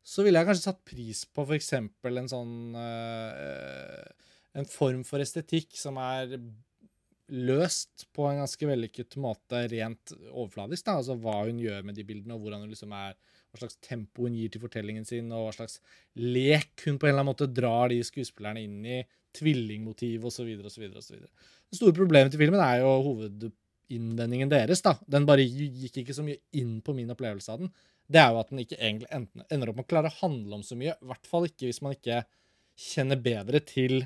så 0.08 0.24
ville 0.24 0.40
jeg 0.40 0.48
kanskje 0.48 0.70
satt 0.70 0.80
pris 0.88 1.22
på 1.36 1.44
f.eks. 1.44 1.72
en 1.76 2.32
sånn 2.32 2.56
uh, 2.80 4.08
En 4.58 4.66
form 4.68 5.04
for 5.06 5.22
estetikk 5.22 5.76
som 5.78 6.00
er 6.02 6.34
løst 7.28 8.06
på 8.16 8.24
en 8.28 8.40
ganske 8.40 8.68
vellykket 8.70 9.18
måte, 9.20 9.66
rent 9.70 10.14
overfladisk. 10.30 10.86
da, 10.86 10.96
altså 10.98 11.16
Hva 11.20 11.42
hun 11.44 11.60
gjør 11.60 11.84
med 11.84 11.98
de 11.98 12.06
bildene, 12.08 12.34
og 12.34 12.44
hvordan 12.44 12.64
hun 12.64 12.72
liksom 12.72 12.94
er, 12.96 13.18
hva 13.52 13.60
slags 13.62 13.78
tempo 13.84 14.24
hun 14.24 14.36
gir 14.36 14.52
til 14.52 14.62
fortellingen 14.64 15.04
sin, 15.08 15.28
og 15.32 15.48
hva 15.48 15.54
slags 15.58 15.78
lek 16.16 16.86
hun 16.86 16.96
på 16.96 17.06
en 17.06 17.12
eller 17.12 17.22
annen 17.22 17.32
måte 17.34 17.50
drar 17.52 17.92
de 17.92 18.00
skuespillerne 18.04 18.64
inn 18.64 18.80
i. 18.84 19.02
Tvillingmotiv 19.36 20.24
osv. 20.30 20.48
osv. 20.64 20.88
Det 20.88 21.76
store 21.76 21.96
problemet 21.96 22.32
til 22.32 22.40
filmen 22.40 22.62
er 22.64 22.80
jo 22.80 22.94
hovedinnvendingen 23.10 24.48
deres. 24.50 24.82
da. 24.82 24.96
Den 25.06 25.28
bare 25.28 25.44
gikk 25.44 26.00
ikke 26.02 26.16
så 26.16 26.24
mye 26.24 26.40
inn 26.56 26.78
på 26.80 26.96
min 26.96 27.12
opplevelse 27.12 27.52
av 27.52 27.60
den. 27.60 27.72
Det 28.08 28.22
er 28.22 28.32
jo 28.32 28.40
at 28.40 28.48
den 28.48 28.64
ikke 28.64 28.80
egentlig 28.80 29.10
ender 29.12 29.68
opp 29.68 29.76
med 29.76 29.84
å 29.84 29.92
klare 29.92 30.08
å 30.08 30.20
handle 30.22 30.58
om 30.58 30.64
så 30.64 30.78
mye. 30.80 30.96
I 30.96 31.10
hvert 31.10 31.28
fall 31.28 31.44
ikke 31.50 31.68
hvis 31.68 31.82
man 31.84 31.92
ikke 31.92 32.22
kjenner 32.78 33.20
bedre 33.20 33.60
til 33.60 34.00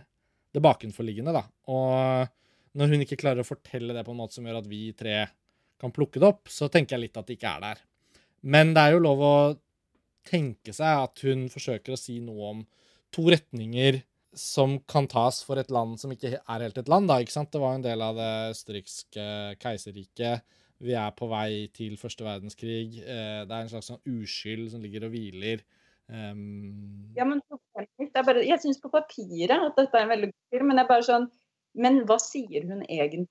det 0.52 0.62
bakenforliggende. 0.64 1.34
da. 1.34 1.44
Og 1.72 2.78
når 2.78 2.92
hun 2.92 3.04
ikke 3.04 3.20
klarer 3.20 3.42
å 3.42 3.48
fortelle 3.48 3.96
det 3.96 4.04
på 4.06 4.14
en 4.14 4.20
måte 4.20 4.38
som 4.38 4.46
gjør 4.48 4.62
at 4.62 4.70
vi 4.70 4.84
tre 4.96 5.16
kan 5.82 5.92
plukke 5.94 6.20
det 6.22 6.28
opp, 6.28 6.52
så 6.52 6.68
tenker 6.72 6.96
jeg 6.96 7.08
litt 7.08 7.18
at 7.18 7.28
det 7.28 7.36
ikke 7.38 7.56
er 7.56 7.66
der. 7.66 7.82
Men 8.42 8.72
det 8.74 8.84
er 8.84 8.94
jo 8.94 9.04
lov 9.04 9.26
å 9.26 9.34
tenke 10.28 10.74
seg 10.74 11.02
at 11.08 11.22
hun 11.26 11.48
forsøker 11.50 11.94
å 11.94 12.00
si 12.00 12.20
noe 12.22 12.48
om 12.52 12.64
to 13.12 13.26
retninger 13.32 14.00
som 14.38 14.78
kan 14.88 15.08
tas 15.10 15.42
for 15.44 15.60
et 15.60 15.72
land 15.74 15.98
som 16.00 16.12
ikke 16.14 16.38
er 16.38 16.64
helt 16.64 16.78
et 16.80 16.88
land. 16.88 17.10
da, 17.10 17.18
ikke 17.20 17.34
sant? 17.34 17.50
Det 17.52 17.60
var 17.60 17.76
en 17.76 17.84
del 17.84 18.00
av 18.04 18.16
det 18.16 18.30
østerrikske 18.54 19.26
keiserriket. 19.60 20.46
Vi 20.82 20.96
er 20.98 21.12
på 21.14 21.28
vei 21.30 21.68
til 21.74 21.98
første 22.00 22.24
verdenskrig. 22.24 23.02
Det 23.02 23.44
er 23.44 23.58
en 23.58 23.70
slags 23.70 23.92
sånn 23.92 24.00
uskyld 24.08 24.70
som 24.72 24.82
ligger 24.82 25.06
og 25.06 25.12
hviler. 25.14 25.62
Um... 26.08 27.12
Ja, 27.18 27.26
men 27.28 27.42
bare, 28.14 28.44
Jeg 28.46 28.61
syns 28.62 28.81
på 28.83 28.90
papiret 28.92 29.55
at 29.57 29.79
dette 29.79 29.98
er 29.98 30.07
en 30.07 30.12
veldig 30.12 30.31
god 30.33 30.57
film, 30.57 30.68
men 30.70 30.83
jeg 30.83 30.90
bare 30.90 31.07
sånn 31.09 31.29
Men 31.75 32.03
hva 32.09 32.18
sier 32.20 32.66
hun 32.68 32.83
egentlig? 32.85 33.29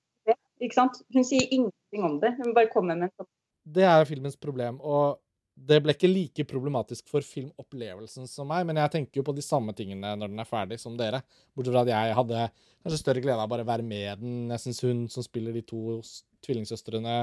Ikke 0.62 0.74
sant? 0.74 0.98
Hun 1.14 1.26
sier 1.26 1.46
ingenting 1.50 2.06
om 2.06 2.16
det. 2.22 2.32
Hun 2.38 2.54
bare 2.56 2.70
kommer 2.72 2.98
med 2.98 3.10
en 3.10 3.14
sånn 3.20 3.30
Det 3.76 3.86
er 3.86 4.08
filmens 4.08 4.38
problem. 4.38 4.80
og 4.80 5.20
det 5.52 5.78
ble 5.84 5.92
ikke 5.92 6.08
like 6.08 6.44
problematisk 6.48 7.10
for 7.12 7.24
filmopplevelsen 7.24 8.26
som 8.30 8.48
meg, 8.48 8.64
men 8.66 8.78
jeg 8.80 8.92
tenker 8.94 9.20
jo 9.20 9.26
på 9.26 9.34
de 9.36 9.44
samme 9.44 9.74
tingene 9.76 10.14
når 10.16 10.32
den 10.32 10.40
er 10.40 10.48
ferdig, 10.48 10.78
som 10.80 10.96
dere. 10.96 11.20
Bortsett 11.54 11.74
fra 11.74 11.82
at 11.84 11.92
jeg 11.92 12.16
hadde 12.16 12.46
kanskje 12.82 13.00
større 13.00 13.22
glede 13.24 13.44
av 13.44 13.50
bare 13.52 13.66
å 13.66 13.68
være 13.68 13.84
med 13.86 14.22
den. 14.22 14.38
Jeg 14.54 14.64
syns 14.64 14.80
hun 14.86 15.02
som 15.12 15.26
spiller 15.26 15.54
de 15.54 15.62
to 15.68 15.98
tvillingsøstrene, 16.46 17.18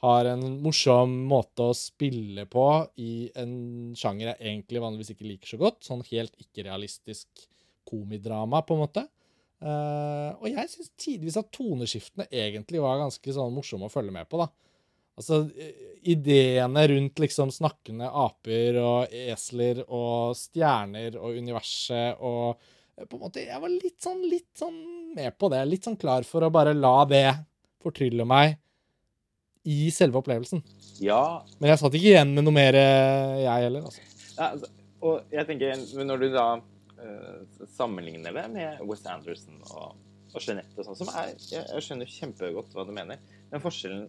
har 0.00 0.30
en 0.30 0.44
morsom 0.64 1.12
måte 1.28 1.66
å 1.68 1.76
spille 1.76 2.46
på 2.48 2.66
i 3.04 3.28
en 3.38 3.92
sjanger 3.98 4.30
jeg 4.30 4.38
egentlig 4.40 4.80
vanligvis 4.80 5.12
ikke 5.12 5.28
liker 5.28 5.52
så 5.52 5.58
godt. 5.60 5.82
Sånn 5.84 6.04
helt 6.08 6.32
ikke-realistisk 6.40 7.44
komidrama, 7.88 8.62
på 8.64 8.76
en 8.76 8.80
måte. 8.84 9.04
Uh, 9.60 10.32
og 10.40 10.46
jeg 10.48 10.70
syns 10.72 10.88
tidvis 10.96 11.36
at 11.36 11.50
toneskiftene 11.52 12.24
egentlig 12.32 12.80
var 12.80 13.02
ganske 13.02 13.34
sånn 13.36 13.52
morsomme 13.52 13.90
å 13.90 13.92
følge 13.92 14.14
med 14.14 14.28
på, 14.30 14.40
da. 14.40 14.48
Altså, 15.20 15.42
eh, 15.52 15.98
ideene 16.08 16.86
rundt 16.88 17.20
liksom 17.20 17.50
snakkende 17.52 18.06
aper 18.08 18.78
og 18.80 19.10
esler 19.12 19.82
og 19.84 20.32
stjerner 20.38 21.18
og 21.20 21.36
universet 21.36 22.22
og 22.24 22.54
eh, 22.96 23.04
på 23.04 23.18
en 23.18 23.24
måte, 23.26 23.42
Jeg 23.44 23.60
var 23.60 23.74
litt 23.74 23.98
sånn, 24.00 24.22
litt 24.24 24.48
sånn 24.56 24.78
med 25.18 25.36
på 25.36 25.50
det. 25.52 25.60
Litt 25.68 25.84
sånn 25.84 25.98
klar 26.00 26.24
for 26.24 26.46
å 26.46 26.52
bare 26.54 26.72
la 26.72 27.04
det 27.10 27.26
fortrylle 27.84 28.24
meg 28.24 28.56
i 29.68 29.90
selve 29.92 30.20
opplevelsen. 30.20 30.62
Ja, 31.04 31.44
Men 31.58 31.72
jeg 31.72 31.80
satt 31.80 31.96
ikke 31.96 32.12
igjen 32.12 32.34
med 32.36 32.46
noe 32.46 32.56
mer, 32.56 32.76
eh, 32.76 33.40
jeg 33.44 33.66
heller. 33.66 33.88
altså. 33.88 34.04
Ja, 34.36 34.50
altså, 34.52 34.70
og 35.00 35.32
jeg 35.32 35.46
tenker, 35.48 35.82
når 36.04 36.20
du 36.20 36.26
da 36.34 36.46
uh, 36.60 37.66
sammenligner 37.72 38.34
det 38.36 38.46
med 38.52 38.82
West 38.88 39.06
Anderson 39.08 39.62
og, 39.72 39.94
og 40.34 40.44
Jeanette 40.44 40.76
og 40.76 40.88
sånn, 40.90 40.98
som 40.98 41.12
er 41.16 41.30
jeg, 41.32 41.62
jeg 41.62 41.84
skjønner 41.86 42.12
kjempegodt 42.12 42.76
hva 42.76 42.84
du 42.84 42.92
mener, 42.96 43.20
men 43.48 43.64
forskjellen 43.64 44.08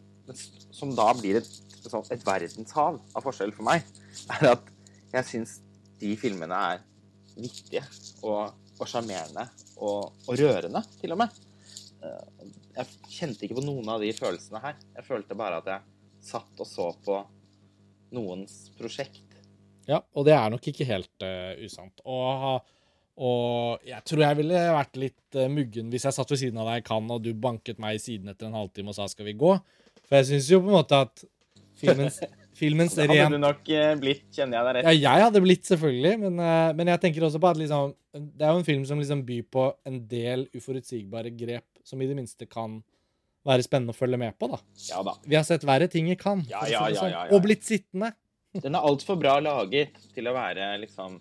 som 0.76 0.92
da 0.96 1.08
blir 1.16 1.40
et, 1.40 1.48
sånn, 1.86 2.04
et 2.12 2.26
verdenshav 2.28 3.00
av 3.00 3.24
forskjell 3.24 3.56
for 3.56 3.68
meg, 3.68 3.88
er 4.36 4.52
at 4.52 4.68
jeg 5.16 5.30
syns 5.30 5.56
de 6.04 6.12
filmene 6.20 6.60
er 6.74 6.84
vittige 7.40 7.86
og 8.28 8.52
og 8.82 8.90
sjarmerende 8.90 9.46
og, 9.78 10.12
og 10.28 10.40
rørende, 10.40 10.82
til 11.02 11.14
og 11.14 11.22
med. 11.22 11.42
Jeg 12.76 13.12
kjente 13.12 13.46
ikke 13.46 13.60
på 13.60 13.66
noen 13.66 13.90
av 13.92 14.04
de 14.04 14.12
følelsene 14.16 14.62
her. 14.64 14.78
Jeg 14.98 15.08
følte 15.08 15.38
bare 15.38 15.60
at 15.62 15.70
jeg 15.72 15.82
satt 16.22 16.62
og 16.62 16.68
så 16.68 16.92
på 17.04 17.18
noens 18.16 18.70
prosjekt. 18.78 19.26
Ja, 19.90 20.02
og 20.14 20.28
det 20.28 20.36
er 20.36 20.52
nok 20.54 20.68
ikke 20.72 20.88
helt 20.88 21.26
uh, 21.26 21.58
usant. 21.64 22.04
Og, 22.06 22.62
og 23.22 23.88
jeg 23.88 24.04
tror 24.08 24.26
jeg 24.26 24.40
ville 24.42 24.66
vært 24.78 25.00
litt 25.02 25.40
uh, 25.40 25.48
muggen 25.52 25.90
hvis 25.92 26.08
jeg 26.08 26.18
satt 26.18 26.32
ved 26.32 26.44
siden 26.44 26.62
av 26.62 26.70
deg 26.72 26.84
i 26.84 26.86
Cannes, 26.88 27.18
og 27.18 27.26
du 27.26 27.32
banket 27.34 27.82
meg 27.82 27.98
i 27.98 28.04
siden 28.04 28.32
etter 28.32 28.50
en 28.50 28.60
halvtime 28.60 28.94
og 28.94 28.98
sa 28.98 29.08
'skal 29.10 29.28
vi 29.32 29.38
gå'? 29.40 29.58
For 30.06 30.20
jeg 30.20 30.30
syns 30.30 30.52
jo 30.52 30.62
på 30.62 30.72
en 30.72 30.78
måte 30.78 31.02
at 31.08 31.26
filmens, 31.80 32.22
filmens 32.62 32.96
Det 32.96 33.08
hadde 33.10 33.32
du 33.32 33.42
nok 33.42 33.70
eh, 33.72 33.96
blitt, 34.00 34.28
kjenner 34.36 34.60
jeg 34.60 34.68
deg 34.68 34.76
rett. 34.76 34.88
Ja, 34.92 35.16
jeg 35.18 35.28
hadde 35.28 35.44
blitt, 35.44 35.66
selvfølgelig, 35.66 36.14
men, 36.20 36.42
men 36.78 36.92
jeg 36.94 37.02
tenker 37.02 37.26
også 37.26 37.40
på 37.42 37.52
at 37.52 37.60
liksom, 37.60 37.96
det 38.12 38.46
er 38.46 38.52
jo 38.52 38.62
en 38.62 38.68
film 38.68 38.86
som 38.86 39.00
liksom 39.00 39.24
byr 39.26 39.46
på 39.48 39.70
en 39.88 40.02
del 40.12 40.46
uforutsigbare 40.56 41.32
grep 41.32 41.71
som 41.92 42.02
i 42.02 42.08
det 42.10 42.18
minste 42.18 42.48
kan 42.50 42.80
være 43.48 43.66
spennende 43.66 43.94
å 43.96 43.98
følge 43.98 44.20
med 44.22 44.36
på. 44.40 44.50
da. 44.52 44.60
Ja 44.90 45.04
da. 45.06 45.16
Vi 45.26 45.38
har 45.38 45.46
sett 45.48 45.64
verre 45.68 45.88
ting 45.92 46.10
i 46.14 46.18
Cannes, 46.20 46.50
Ja, 46.52 46.64
si 46.66 46.76
ja, 46.76 46.88
ja, 46.90 47.00
sånn. 47.00 47.14
ja, 47.14 47.24
ja. 47.28 47.36
og 47.36 47.46
blitt 47.46 47.66
sittende. 47.68 48.14
Den 48.52 48.76
er 48.76 48.84
altfor 48.84 49.16
bra 49.16 49.38
laget 49.40 49.96
til 50.12 50.28
å 50.28 50.34
være 50.36 50.74
liksom 50.82 51.14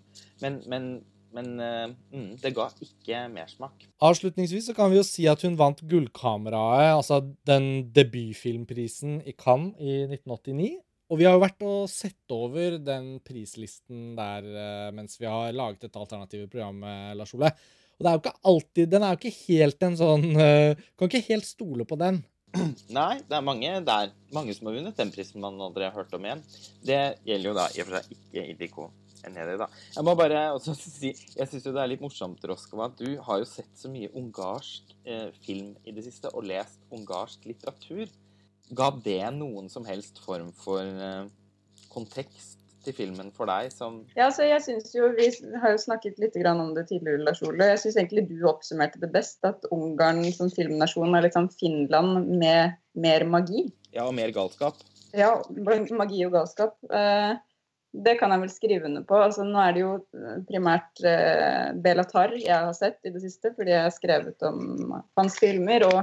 Men, 0.43 0.57
men, 0.67 0.87
men 1.31 1.51
eh, 1.63 1.93
mm, 2.11 2.29
det 2.43 2.51
ga 2.57 2.65
ikke 2.83 3.21
mersmak. 3.31 3.85
Avslutningsvis 4.03 4.67
så 4.67 4.75
kan 4.75 4.91
vi 4.91 4.97
jo 4.99 5.05
si 5.07 5.27
at 5.31 5.45
hun 5.47 5.55
vant 5.59 5.79
Gullkameraet, 5.87 6.91
altså 6.97 7.21
den 7.47 7.87
debutfilmprisen 7.95 9.21
i 9.23 9.33
Cannes 9.37 9.77
i 9.79 10.01
1989. 10.09 10.71
Og 11.11 11.19
vi 11.19 11.25
har 11.27 11.35
jo 11.35 11.43
vært 11.43 11.63
og 11.67 11.89
sett 11.91 12.31
over 12.35 12.77
den 12.79 13.13
prislisten 13.27 14.13
der 14.19 14.45
eh, 14.47 14.89
mens 14.95 15.17
vi 15.19 15.27
har 15.27 15.51
laget 15.55 15.87
et 15.89 15.97
alternativt 15.99 16.51
program, 16.53 16.83
eh, 16.83 17.13
Lars 17.19 17.33
Ole. 17.35 17.51
Og 18.01 18.05
det 18.05 18.09
er 18.11 18.17
jo 18.17 18.23
ikke 18.23 18.49
alltid 18.49 18.89
Den 18.89 19.03
er 19.05 19.13
jo 19.13 19.19
ikke 19.19 19.37
helt 19.45 19.83
en 19.85 19.97
sånn 19.99 20.23
uh, 20.33 20.85
Kan 20.97 21.11
ikke 21.11 21.27
helt 21.27 21.45
stole 21.45 21.85
på 21.85 21.97
den. 22.01 22.23
Nei, 22.97 23.21
det 23.29 23.37
er 23.37 23.45
mange 23.45 23.75
der. 23.87 24.09
Mange 24.35 24.55
som 24.57 24.67
har 24.67 24.75
vunnet 24.75 24.97
den 24.97 25.13
prisen 25.13 25.43
man 25.43 25.61
aldri 25.61 25.85
har 25.85 25.93
hørt 25.95 26.11
om 26.17 26.25
igjen. 26.25 26.41
Det 26.83 26.99
gjelder 27.27 27.51
jo 27.51 27.53
da 27.55 27.67
i 27.69 27.83
og 27.83 27.87
for 27.87 27.99
seg 27.99 28.17
ikke 28.17 28.47
Idiko 28.55 28.87
Enedi, 29.21 29.53
da. 29.61 29.67
Jeg 29.93 30.05
må 30.07 30.15
bare 30.17 30.47
også 30.55 30.73
si 30.81 31.11
Jeg 31.13 31.47
syns 31.47 31.67
jo 31.67 31.75
det 31.75 31.83
er 31.83 31.91
litt 31.93 32.01
morsomt, 32.01 32.41
Roskova, 32.49 32.89
at 32.89 32.97
du 32.97 33.21
har 33.21 33.43
jo 33.43 33.47
sett 33.47 33.69
så 33.77 33.91
mye 33.93 34.09
ungarsk 34.17 34.95
eh, 35.05 35.29
film 35.45 35.75
i 35.85 35.93
det 35.93 36.07
siste, 36.07 36.31
og 36.33 36.47
lest 36.49 36.81
ungarsk 36.89 37.45
litteratur. 37.45 38.09
Ga 38.73 38.89
det 39.05 39.21
noen 39.37 39.69
som 39.69 39.85
helst 39.85 40.19
form 40.25 40.49
for 40.57 40.81
eh, 40.81 41.29
kontekst 41.93 42.60
til 42.85 42.95
filmen 42.97 43.29
for 43.35 43.49
deg 43.49 43.71
som 43.73 44.01
Ja, 44.17 44.29
så 44.33 44.47
jeg 44.47 44.63
synes 44.65 44.93
jo, 44.95 45.11
Vi 45.17 45.29
har 45.61 45.75
jo 45.75 45.81
snakket 45.81 46.19
litt 46.21 46.37
grann 46.39 46.61
om 46.63 46.73
det 46.77 46.87
tidligere, 46.89 47.23
Lars 47.25 47.41
Ole. 47.45 47.71
Jeg 47.73 47.83
syns 47.83 47.99
egentlig 47.99 48.27
du 48.29 48.47
oppsummerte 48.49 49.01
det 49.01 49.11
best. 49.13 49.39
At 49.47 49.67
Ungarn 49.73 50.23
som 50.35 50.51
filmnasjon 50.53 51.15
er 51.17 51.27
liksom 51.27 51.51
Finland 51.59 52.31
med 52.41 52.77
mer 52.93 53.27
magi. 53.29 53.67
Ja, 53.91 54.07
og 54.07 54.15
mer 54.17 54.33
galskap. 54.35 54.81
Ja, 55.17 55.35
magi 55.51 56.23
og 56.25 56.35
galskap. 56.35 56.77
Eh, 56.91 57.33
det 57.91 58.15
kan 58.21 58.31
jeg 58.31 58.43
vel 58.45 58.51
skrive 58.53 58.87
under 58.87 59.03
på. 59.03 59.17
Altså, 59.19 59.43
nå 59.43 59.59
er 59.59 59.75
det 59.75 59.83
jo 59.83 59.93
primært 60.47 61.01
Bela 61.03 61.73
Belatar 61.83 62.37
jeg 62.39 62.55
har 62.55 62.73
sett 62.77 63.01
i 63.03 63.11
det 63.11 63.23
siste, 63.23 63.51
fordi 63.57 63.73
jeg 63.73 63.87
har 63.89 63.95
skrevet 63.95 64.47
om 64.47 64.93
hans 65.19 65.35
filmer 65.41 65.83
og 65.89 65.99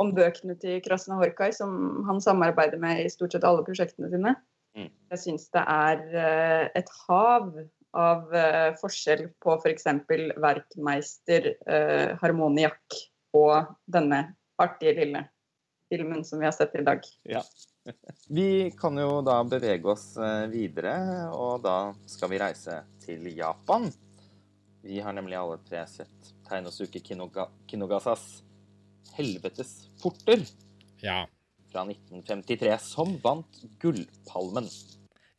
om 0.00 0.10
bøkene 0.16 0.56
til 0.58 0.80
Krasna 0.82 1.18
Horkai, 1.20 1.52
som 1.54 2.02
han 2.08 2.22
samarbeider 2.24 2.80
med 2.82 3.04
i 3.04 3.10
stort 3.12 3.34
sett 3.34 3.46
alle 3.46 3.62
prosjektene 3.66 4.10
sine. 4.10 4.34
Mm. 4.78 4.90
Jeg 5.12 5.22
syns 5.24 5.48
det 5.54 5.62
er 5.66 6.02
eh, 6.14 6.64
et 6.78 6.90
hav 7.08 7.50
av 8.00 8.34
eh, 8.36 8.70
forskjell 8.78 9.26
på 9.42 9.56
f.eks. 9.58 9.88
Werkmeister, 10.06 10.36
verkmeister, 10.38 11.50
Harmoniak 12.22 13.00
og 13.34 13.74
denne 13.90 14.22
artige 14.60 14.94
lille 15.00 15.24
filmen 15.90 16.24
som 16.24 16.38
vi 16.38 16.46
har 16.46 16.54
sett 16.54 16.74
i 16.78 16.84
dag. 16.86 17.02
Ja. 17.22 17.42
Vi 18.28 18.70
kan 18.78 18.98
jo 19.00 19.22
da 19.24 19.40
bevege 19.48 19.88
oss 19.88 20.12
eh, 20.20 20.44
videre, 20.52 20.92
og 21.32 21.62
da 21.64 21.94
skal 22.06 22.30
vi 22.30 22.38
reise 22.38 22.76
til 23.00 23.24
Japan. 23.32 23.88
Vi 24.84 25.00
har 25.00 25.16
nemlig 25.16 25.38
alle 25.40 25.56
tre 25.64 25.80
sett 25.88 26.28
Teinosuke 26.46 27.00
Kinoga 27.00 27.48
Kinogasas 27.66 28.42
'Helvetes 29.16 29.88
porter' 30.02 30.44
Ja. 31.00 31.24
Fra 31.70 31.84
1953, 31.86 32.76
som 32.82 33.16
vant 33.22 33.62
Gullpalmen. 33.82 34.68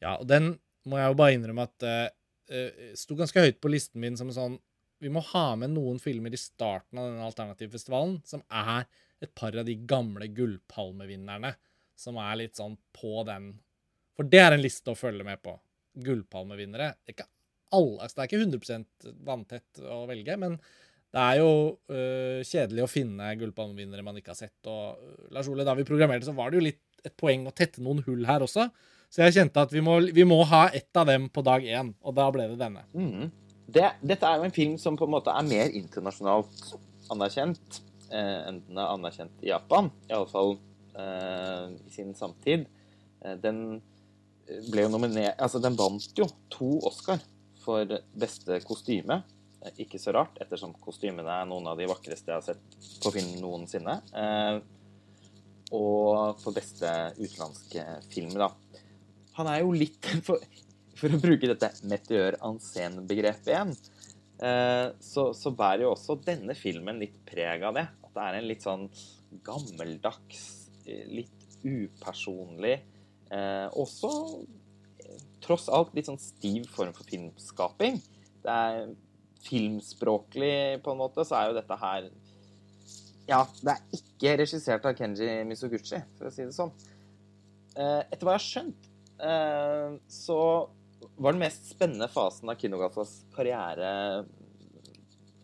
Ja, 0.02 0.17
og 0.17 0.28
den 0.30 0.56
må 0.89 0.98
jeg 0.98 1.12
jo 1.12 1.17
bare 1.20 1.36
innrømme 1.38 1.67
at 1.67 1.86
uh, 1.86 2.86
sto 2.98 3.17
ganske 3.20 3.44
høyt 3.46 3.60
på 3.62 3.72
listen 3.72 4.02
min 4.02 4.17
som 4.20 4.32
sånn 4.34 4.58
Vi 5.02 5.10
må 5.13 5.22
ha 5.32 5.56
med 5.58 5.72
noen 5.74 5.98
filmer 6.02 6.34
i 6.34 6.39
starten 6.39 7.00
av 7.00 7.08
denne 7.08 7.26
alternativfestivalen 7.26 8.20
som 8.28 8.44
er 8.48 8.86
et 9.22 9.32
par 9.38 9.56
av 9.58 9.65
de 9.65 9.76
gamle 9.89 10.28
gullpalmevinnerne. 10.34 11.54
Som 11.98 12.17
er 12.22 12.38
litt 12.38 12.58
sånn 12.58 12.76
på 12.94 13.22
den 13.26 13.52
For 14.17 14.30
det 14.30 14.41
er 14.41 14.56
en 14.56 14.63
liste 14.63 14.94
å 14.94 14.98
følge 14.98 15.26
med 15.26 15.41
på. 15.41 15.56
Gullpalmevinnere. 16.06 16.94
Det 17.02 17.13
er 17.13 17.17
ikke 17.17 17.32
alle, 17.72 17.98
altså 18.04 18.17
det 18.17 18.24
er 18.24 18.30
ikke 18.30 18.44
100% 18.46 19.10
vanntett 19.26 19.82
å 19.88 20.04
velge, 20.10 20.36
men 20.38 20.58
det 21.12 21.19
er 21.19 21.41
jo 21.41 21.52
øh, 21.91 22.39
kjedelig 22.47 22.86
å 22.86 22.91
finne 22.91 23.34
gullpalmevinnere 23.39 24.06
man 24.06 24.19
ikke 24.19 24.32
har 24.32 24.39
sett. 24.39 24.56
Og 24.71 24.95
øh, 24.95 25.28
Lars 25.36 25.50
Ole, 25.52 25.65
da 25.67 25.76
vi 25.76 25.88
programmerte, 25.88 26.30
så 26.30 26.36
var 26.38 26.52
det 26.52 26.62
jo 26.62 26.67
litt 26.69 26.82
et 27.04 27.15
poeng 27.19 27.43
å 27.50 27.54
tette 27.56 27.84
noen 27.84 28.00
hull 28.06 28.24
her 28.30 28.45
også. 28.45 28.69
Så 29.12 29.26
jeg 29.26 29.36
kjente 29.36 29.65
at 29.65 29.74
vi 29.76 29.84
må, 29.84 29.97
vi 30.15 30.24
må 30.28 30.39
ha 30.47 30.69
ett 30.71 30.95
av 30.95 31.10
dem 31.10 31.28
på 31.34 31.43
dag 31.43 31.65
én, 31.67 31.91
og 32.00 32.15
da 32.15 32.30
ble 32.32 32.47
det 32.54 32.60
denne. 32.62 32.86
Mm. 32.95 33.28
Det, 33.71 33.89
dette 34.08 34.28
er 34.28 34.39
jo 34.39 34.47
en 34.47 34.56
film 34.56 34.78
som 34.80 34.95
på 35.00 35.08
en 35.08 35.15
måte 35.17 35.34
er 35.36 35.47
mer 35.47 35.74
internasjonalt 35.76 36.62
anerkjent 37.12 37.82
eh, 38.12 38.38
enn 38.47 38.62
den 38.67 38.80
er 38.80 38.93
anerkjent 38.93 39.43
i 39.43 39.52
Japan. 39.52 39.89
Iallfall 40.08 40.56
eh, 40.95 41.67
i 41.76 41.91
sin 41.91 42.15
samtid. 42.15 42.63
Eh, 43.26 43.36
den 43.43 43.82
ble 44.71 44.88
jo 44.88 44.91
nominert 44.91 45.39
Altså, 45.39 45.62
den 45.63 45.78
vant 45.80 46.15
jo 46.17 46.28
to 46.52 46.74
Oscar 46.88 47.19
for 47.62 48.00
beste 48.17 48.60
kostyme. 48.67 49.21
Eh, 49.62 49.84
Ikke 49.86 50.00
så 50.02 50.13
rart, 50.15 50.39
ettersom 50.41 50.74
kostymene 50.82 51.39
er 51.41 51.50
noen 51.50 51.69
av 51.71 51.80
de 51.80 51.89
vakreste 51.89 52.32
jeg 52.32 52.39
har 52.39 52.45
sett 52.45 53.02
på 53.04 53.13
film 53.13 53.34
noensinne. 53.41 53.97
Eh, 54.17 54.60
og 55.71 56.41
for 56.41 56.56
beste 56.56 56.89
utenlandske 57.19 57.86
film, 58.12 58.34
da. 58.36 58.52
Han 59.38 59.47
er 59.47 59.62
jo 59.63 59.71
litt 59.76 60.10
For, 60.28 60.41
for 61.00 61.15
å 61.15 61.21
bruke 61.21 61.47
dette 61.50 61.71
meteor 61.89 62.36
ancen-begrepet 62.45 63.47
igjen, 63.50 63.72
eh, 64.43 64.88
så, 65.01 65.32
så 65.34 65.53
bærer 65.55 65.88
jo 65.88 65.93
også 65.95 66.20
denne 66.22 66.53
filmen 66.57 66.99
litt 67.01 67.16
preg 67.26 67.64
av 67.66 67.78
det. 67.80 67.88
At 68.05 68.12
det 68.18 68.26
er 68.28 68.38
en 68.38 68.49
litt 68.49 68.66
sånn 68.68 68.84
gammeldags, 69.47 70.43
eh, 70.86 71.07
litt 71.09 71.47
upersonlig, 71.66 72.76
eh, 73.32 73.68
også 73.82 74.12
eh, 75.05 75.24
tross 75.41 75.70
alt 75.74 75.95
litt 75.97 76.09
sånn 76.12 76.22
stiv 76.22 76.68
form 76.70 76.93
for 76.97 77.07
filmskaping. 77.07 77.97
Det 78.43 78.59
er 78.68 78.91
filmspråklig, 79.46 80.82
på 80.84 80.94
en 80.94 81.02
måte, 81.02 81.26
så 81.28 81.38
er 81.38 81.50
jo 81.50 81.58
dette 81.58 81.78
her 81.82 82.10
Ja, 83.30 83.44
det 83.62 83.74
er 83.74 83.98
ikke 83.98 84.36
regissert 84.42 84.86
av 84.88 84.98
Kenji 84.98 85.42
Misoguchi, 85.48 86.02
for 86.18 86.30
å 86.30 86.34
si 86.34 86.44
det 86.44 86.56
sånn. 86.56 86.74
Eh, 87.78 88.02
Etter 88.12 88.28
hva 88.28 88.36
jeg 88.36 88.42
har 88.42 88.48
skjønt, 88.48 88.89
eh, 89.24 89.98
så 90.12 90.39
var 91.18 91.34
den 91.34 91.44
mest 91.44 91.72
spennende 91.72 92.10
fasen 92.12 92.52
av 92.52 92.60
Kinogatas 92.60 93.22
karriere 93.36 93.92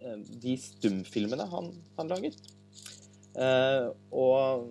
eh, 0.01 0.19
de 0.43 0.57
stumfilmene 0.61 1.47
han, 1.53 1.71
han 1.97 2.11
laget. 2.11 2.39
Og 3.37 4.65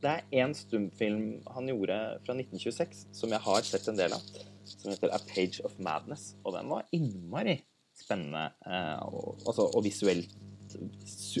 det 0.00 0.12
er 0.12 0.42
én 0.44 0.52
stumfilm 0.56 1.42
han 1.52 1.68
gjorde 1.68 1.96
fra 2.24 2.36
1926 2.36 3.02
som 3.16 3.32
jeg 3.32 3.42
har 3.44 3.66
sett 3.68 3.88
en 3.90 3.98
del 3.98 4.14
av, 4.16 4.22
som 4.64 4.92
heter 4.92 5.12
A 5.12 5.20
Page 5.28 5.64
of 5.66 5.74
Madness. 5.82 6.30
Og 6.44 6.54
den 6.56 6.70
var 6.72 6.86
innmari 6.96 7.58
spennende 8.00 8.50
eh, 8.66 8.98
og, 9.06 9.36
altså, 9.46 9.68
og 9.70 9.84
visuelt 9.86 10.34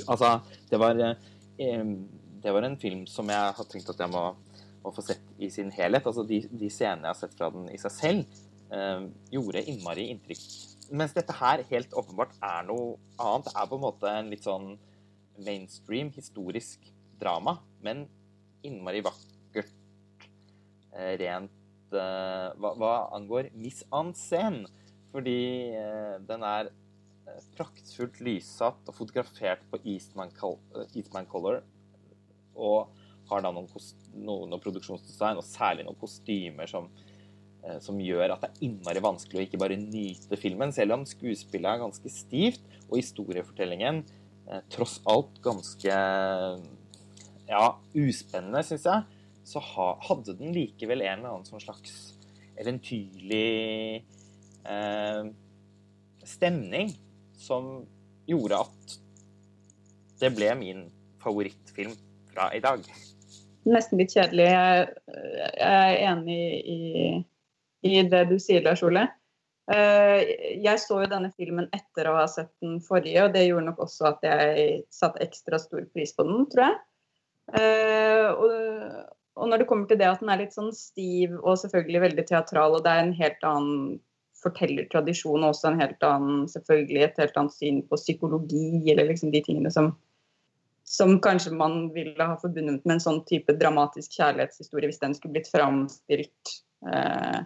Altså, 0.06 0.28
det 0.70 0.78
var 0.80 1.00
eh, 1.02 1.88
Det 2.42 2.52
var 2.54 2.64
en 2.64 2.78
film 2.80 3.02
som 3.10 3.28
jeg 3.32 3.54
har 3.58 3.68
tenkt 3.68 3.90
at 3.90 4.00
jeg 4.00 4.12
må, 4.12 4.22
må 4.84 4.92
få 4.94 5.02
sett 5.04 5.24
i 5.42 5.48
sin 5.52 5.72
helhet. 5.74 6.06
Altså, 6.06 6.22
de, 6.28 6.38
de 6.46 6.70
scenene 6.72 7.08
jeg 7.08 7.12
har 7.12 7.18
sett 7.18 7.34
fra 7.36 7.50
den 7.52 7.66
i 7.72 7.80
seg 7.80 7.92
selv, 7.92 8.38
eh, 8.70 9.08
gjorde 9.34 9.64
innmari 9.66 10.06
inntrykk. 10.12 10.44
Mens 10.96 11.16
dette 11.16 11.34
her 11.36 11.64
helt 11.72 11.96
åpenbart 11.98 12.36
er 12.38 12.68
noe 12.68 12.94
annet. 13.18 13.50
Det 13.50 13.56
er 13.58 13.70
på 13.72 13.80
en 13.80 13.84
måte 13.84 14.12
en 14.12 14.30
litt 14.30 14.46
sånn 14.46 14.70
mainstream 15.42 16.12
historisk 16.14 16.86
drama, 17.20 17.58
men 17.84 18.06
innmari 18.64 19.02
vakkert 19.04 19.74
rent 21.20 21.52
hva, 21.92 22.70
hva 22.78 22.94
angår 23.18 23.50
Miss 23.58 23.82
en 23.92 24.14
scène. 24.16 24.70
Fordi 25.16 25.40
den 26.28 26.42
er 26.44 26.68
praktfullt 27.56 28.20
lyssatt 28.24 28.88
og 28.88 28.96
fotografert 28.96 29.64
på 29.70 29.80
Eastman, 29.88 30.32
Eastman 30.92 31.28
Color. 31.30 31.62
Og 32.56 32.92
har 33.30 33.42
da 33.42 33.52
noen, 33.52 33.66
noen, 34.14 34.48
noen, 34.50 34.62
produksjonsdesign, 34.62 35.40
og 35.40 35.46
særlig 35.46 35.86
noen 35.86 35.98
kostymer 35.98 36.70
som, 36.70 36.88
eh, 37.64 37.78
som, 37.82 37.98
gjør 38.00 38.34
at 38.34 38.44
det 38.44 38.50
er 38.52 38.64
innmari 38.68 39.02
vanskelig 39.04 39.40
å 39.40 39.46
ikke 39.48 39.60
bare 39.62 39.78
nyte 39.80 40.38
filmen, 40.40 40.74
selv 40.74 40.98
om 40.98 41.06
skuespillet 41.08 41.72
er 41.72 41.82
ganske 41.82 42.12
stivt, 42.12 42.66
og 42.86 42.98
historiefortellingen 43.00 44.04
eh, 44.46 44.62
tross 44.72 45.00
alt 45.10 45.40
ganske 45.44 45.96
ja, 47.46 47.64
uspennende, 47.94 48.62
syns 48.66 48.86
jeg, 48.86 49.22
så 49.46 49.62
ha, 49.62 49.92
hadde 50.08 50.34
den 50.38 50.54
likevel 50.54 51.04
en 51.04 51.20
eller 51.20 51.34
annen 51.36 51.46
sånn 51.46 51.62
slags 51.62 52.14
eventyrlig 52.58 54.02
eh, 54.70 55.26
stemning 56.26 56.92
som 57.38 57.84
gjorde 58.26 58.62
at 58.64 58.96
det 60.20 60.32
ble 60.36 60.52
min 60.58 60.86
favorittfilm 61.22 61.94
fra 62.32 62.48
i 62.56 62.62
dag. 62.64 62.82
Nesten 63.66 64.00
litt 64.00 64.14
kjedelig. 64.14 64.46
Jeg, 64.46 64.88
er 65.66 66.00
enig 66.12 66.40
i, 66.62 66.80
i, 67.86 68.02
det 68.06 68.24
du 68.30 68.36
sier, 68.42 68.62
Lars 68.64 68.82
Ole. 68.86 69.06
Eh, 69.72 70.22
jeg 70.62 70.78
så 70.82 71.00
jo 71.02 71.10
denne 71.10 71.32
filmen 71.34 71.66
etter 71.74 72.08
å 72.08 72.16
ha 72.20 72.26
sett 72.30 72.52
den 72.62 72.78
forrige, 72.84 73.26
og 73.26 73.34
det 73.34 73.48
gjorde 73.48 73.68
nok 73.72 73.82
også 73.88 74.10
at 74.12 74.26
jeg 74.26 74.82
satte 74.94 75.24
ekstra 75.26 75.58
stor 75.62 75.84
pris 75.92 76.14
på 76.14 76.26
den, 76.28 76.46
tror 76.52 76.68
jeg. 76.70 76.82
Og, 77.46 78.54
og 79.36 79.50
når 79.50 79.62
det 79.62 79.66
kommer 79.70 79.86
til 79.86 79.98
det 80.00 80.08
at 80.08 80.22
den 80.22 80.30
er 80.32 80.40
litt 80.40 80.54
sånn 80.56 80.72
stiv 80.74 81.34
og 81.36 81.58
selvfølgelig 81.60 82.00
veldig 82.06 82.24
teatral, 82.26 82.78
og 82.78 82.82
det 82.86 82.94
er 82.94 83.04
en 83.04 83.16
helt 83.18 83.46
annen 83.46 83.98
fortellertradisjon 84.42 85.42
og 85.42 85.52
også 85.52 85.70
en 85.70 85.80
helt 85.80 86.02
annen, 86.06 86.44
selvfølgelig 86.50 87.02
et 87.04 87.20
helt 87.22 87.38
annet 87.40 87.56
syn 87.56 87.80
på 87.88 87.98
psykologi, 88.00 88.68
eller 88.92 89.08
liksom 89.10 89.32
de 89.34 89.42
tingene 89.46 89.72
som, 89.72 89.92
som 90.86 91.16
kanskje 91.24 91.54
man 91.56 91.86
ville 91.94 92.30
ha 92.30 92.36
forbundet 92.40 92.84
med 92.84 92.98
en 92.98 93.04
sånn 93.08 93.22
type 93.28 93.56
dramatisk 93.60 94.18
kjærlighetshistorie 94.18 94.90
hvis 94.90 95.02
den 95.02 95.16
skulle 95.16 95.38
blitt 95.38 95.52
framstilt 95.52 96.56
eh, 96.92 97.40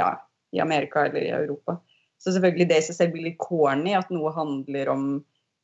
ja, 0.00 0.10
i 0.54 0.62
Amerika 0.64 1.06
eller 1.06 1.22
i 1.22 1.34
Europa. 1.34 1.78
Så 2.18 2.32
selvfølgelig 2.32 2.68
det 2.70 2.80
i 2.80 2.88
seg 2.88 2.98
selv 2.98 3.14
blir 3.14 3.28
litt 3.28 3.40
corny, 3.42 3.94
at 3.96 4.10
noe 4.14 4.32
handler 4.34 4.90
om 4.92 5.06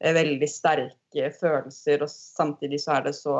eh, 0.02 0.14
veldig 0.16 0.48
sterke 0.50 1.32
følelser, 1.38 2.04
og 2.04 2.12
samtidig 2.12 2.82
så 2.82 2.98
er 2.98 3.06
det 3.08 3.14
så, 3.16 3.36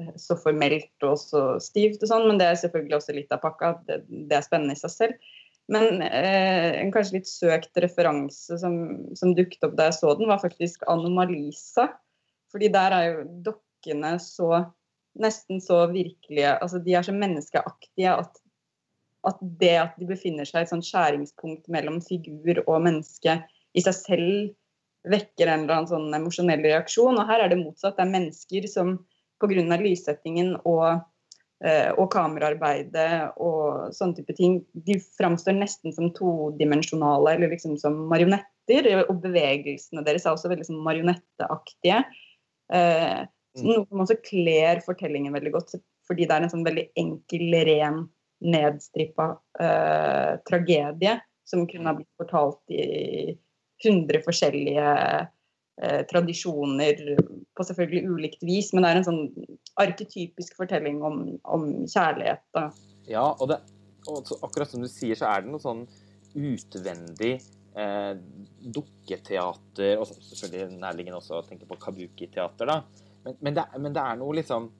eh, 0.00 0.14
så 0.20 0.38
formelt 0.40 1.06
og 1.06 1.18
så 1.20 1.44
stivt 1.62 2.02
og 2.02 2.10
sånn, 2.12 2.26
men 2.30 2.40
det 2.40 2.48
er 2.48 2.62
selvfølgelig 2.62 2.98
også 3.00 3.16
litt 3.18 3.36
av 3.36 3.42
pakka. 3.44 3.74
Det, 3.88 4.02
det 4.08 4.38
er 4.38 4.46
spennende 4.46 4.78
i 4.78 4.82
seg 4.82 4.94
selv. 4.94 5.30
Men 5.70 6.02
eh, 6.02 6.80
en 6.80 6.90
kanskje 6.90 7.20
litt 7.20 7.30
søkt 7.30 7.78
referanse 7.82 8.58
som, 8.58 8.74
som, 9.18 9.34
dukket 9.38 9.68
opp 9.68 9.76
da 9.78 9.88
jeg 9.88 10.00
så 10.00 10.14
den, 10.18 10.30
var 10.30 10.42
faktisk 10.42 10.82
Anomalisa. 10.90 11.86
Fordi 12.50 12.70
der 12.74 12.96
er 12.96 13.04
jo 13.06 13.26
dokkene 13.50 14.16
så 14.22 14.64
nesten 15.20 15.58
så 15.62 15.82
virkelige 15.90 16.52
Altså 16.62 16.78
de 16.82 16.94
er 16.94 17.02
så 17.06 17.14
menneskeaktige 17.14 18.12
at, 18.22 18.40
at 19.26 19.38
det 19.62 19.76
at 19.80 19.96
de 19.98 20.06
befinner 20.06 20.46
seg 20.48 20.62
i 20.62 20.66
et 20.66 20.72
sånt 20.72 20.86
skjæringspunkt 20.86 21.70
mellom 21.72 22.00
figur 22.02 22.62
og 22.66 22.82
menneske 22.86 23.40
i 23.74 23.84
seg 23.84 23.96
selv 23.96 25.10
vekker 25.10 25.48
en 25.48 25.64
eller 25.64 25.78
annen 25.78 25.90
sånn 25.90 26.18
emosjonell 26.18 26.62
reaksjon. 26.66 27.18
Og 27.18 27.28
her 27.30 27.44
er 27.44 27.52
det 27.52 27.60
motsatt. 27.62 27.96
Det 27.96 28.04
er 28.04 28.14
mennesker 28.14 28.66
som 28.68 28.96
pga. 29.40 29.78
lyssettingen 29.80 30.56
og 30.64 31.00
og 31.60 32.06
kameraarbeidet 32.14 33.36
og 33.36 33.90
sånne 33.92 34.16
type 34.16 34.32
ting, 34.38 34.54
de 34.72 34.94
framstår 35.18 35.58
nesten 35.58 35.92
som 35.92 36.08
todimensjonale, 36.16 37.34
eller 37.34 37.52
liksom 37.52 37.74
som 37.80 37.98
marionetter. 38.08 38.88
Og 39.10 39.18
bevegelsene 39.20 40.04
deres 40.06 40.24
er 40.24 40.32
også 40.32 40.48
veldig 40.52 40.68
sånn 40.70 40.80
marionetteaktige. 40.86 42.00
Eh, 42.72 43.20
mm. 43.58 43.66
noe 43.66 43.84
som 43.88 44.04
også 44.04 44.18
kler 44.24 44.80
fortellingen 44.86 45.34
veldig 45.34 45.52
godt, 45.56 45.76
fordi 46.08 46.26
det 46.26 46.36
er 46.36 46.46
en 46.46 46.52
sånn 46.52 46.66
veldig 46.66 46.86
enkel, 47.02 47.46
ren, 47.68 48.04
nedstrippa 48.40 49.34
eh, 49.60 50.38
tragedie 50.48 51.18
som 51.48 51.66
kunne 51.68 51.90
ha 51.90 51.96
blitt 51.98 52.20
fortalt 52.20 52.72
i 52.72 53.34
hundre 53.84 54.20
forskjellige 54.24 54.86
eh, 55.82 56.02
tradisjoner 56.10 57.16
på 57.56 57.66
selvfølgelig 57.66 58.14
ulikt 58.14 58.44
vis, 58.46 58.72
men 58.72 58.84
det 58.84 58.90
er 58.90 59.00
en 59.00 59.08
sånn 59.08 59.22
arketypisk 59.80 60.56
fortelling 60.58 61.00
om, 61.06 61.22
om 61.44 61.66
kjærlighet. 61.88 62.42
Da. 62.56 62.68
Ja, 63.10 63.26
og, 63.32 63.48
det, 63.52 63.60
og 64.10 64.28
akkurat 64.40 64.70
som 64.72 64.84
du 64.84 64.90
sier, 64.90 65.18
så 65.18 65.30
er 65.30 65.44
det 65.44 65.52
noe 65.52 65.62
sånn 65.62 65.86
utvendig 66.30 67.40
eh, 67.74 68.12
dukketeater 68.60 69.98
Og 69.98 70.06
selvfølgelig 70.06 70.78
nærliggende 70.78 71.18
også 71.18 71.40
å 71.40 71.46
tenke 71.46 71.66
på 71.66 71.78
kabuki-teater, 71.82 72.70
da. 72.70 73.08
Men, 73.24 73.36
men, 73.40 73.56
det, 73.58 73.66
men, 73.76 73.92
det, 73.96 74.04
er 74.04 74.20
noe 74.20 74.38
liksom 74.38 74.70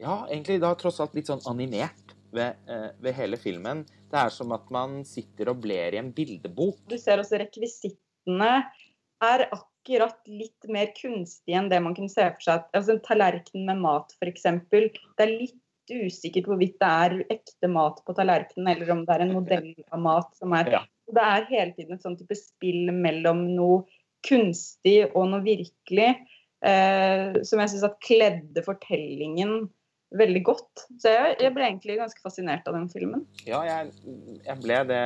Ja, 0.00 0.24
egentlig 0.24 0.58
da 0.64 0.72
tross 0.78 1.02
alt 1.04 1.14
litt 1.16 1.28
sånn 1.30 1.44
animert 1.50 2.16
ved, 2.34 2.58
eh, 2.68 2.90
ved 3.00 3.16
hele 3.16 3.38
filmen. 3.40 3.84
Det 4.10 4.18
er 4.20 4.32
som 4.34 4.52
at 4.56 4.66
man 4.74 5.00
sitter 5.08 5.52
og 5.52 5.62
bler 5.64 5.96
i 5.96 6.00
en 6.00 6.12
bildebok. 6.16 6.82
Du 6.90 6.98
ser 7.00 7.22
også 7.22 7.40
rekvisittene 7.40 8.50
er 9.24 9.46
akkurat 9.46 9.72
akkurat 9.86 10.18
litt 10.26 10.66
mer 10.68 10.90
kunstig 10.96 11.54
enn 11.54 11.70
det 11.70 11.78
man 11.82 11.94
kunne 11.94 12.10
se 12.10 12.26
for 12.34 12.42
seg. 12.42 12.66
Altså 12.74 12.96
En 12.96 13.04
tallerken 13.04 13.66
med 13.68 13.78
mat, 13.84 14.12
f.eks. 14.18 14.48
Det 14.70 15.22
er 15.22 15.32
litt 15.32 15.62
usikkert 15.86 16.48
hvorvidt 16.50 16.80
det 16.82 16.88
er 16.90 17.20
ekte 17.30 17.70
mat 17.70 18.00
på 18.04 18.14
tallerkenen, 18.16 18.72
eller 18.72 18.90
om 18.90 19.04
det 19.06 19.14
er 19.14 19.22
en 19.22 19.36
modell 19.36 19.68
av 19.94 20.02
mat 20.02 20.32
som 20.38 20.54
er 20.58 20.72
ja. 20.78 20.82
Det 21.06 21.22
er 21.22 21.44
hele 21.52 21.70
tiden 21.76 21.94
et 21.94 22.02
sånn 22.02 22.16
type 22.18 22.34
spill 22.34 22.90
mellom 22.90 23.44
noe 23.54 23.84
kunstig 24.26 25.04
og 25.12 25.28
noe 25.30 25.44
virkelig, 25.44 26.08
eh, 26.66 27.36
som 27.46 27.62
jeg 27.62 27.70
syns 27.70 27.86
kledde 28.02 28.64
fortellingen 28.66 29.68
veldig 30.18 30.42
godt. 30.48 30.82
Så 30.98 31.12
jeg, 31.14 31.36
jeg, 31.44 31.52
ble 31.54 31.68
egentlig 31.68 32.00
ganske 32.00 32.24
fascinert 32.24 32.66
av 32.66 32.74
den 32.74 32.90
filmen. 32.90 33.22
Ja, 33.46 33.62
jeg, 33.68 33.94
jeg 34.42 34.58
ble 34.64 34.80
det, 34.90 34.98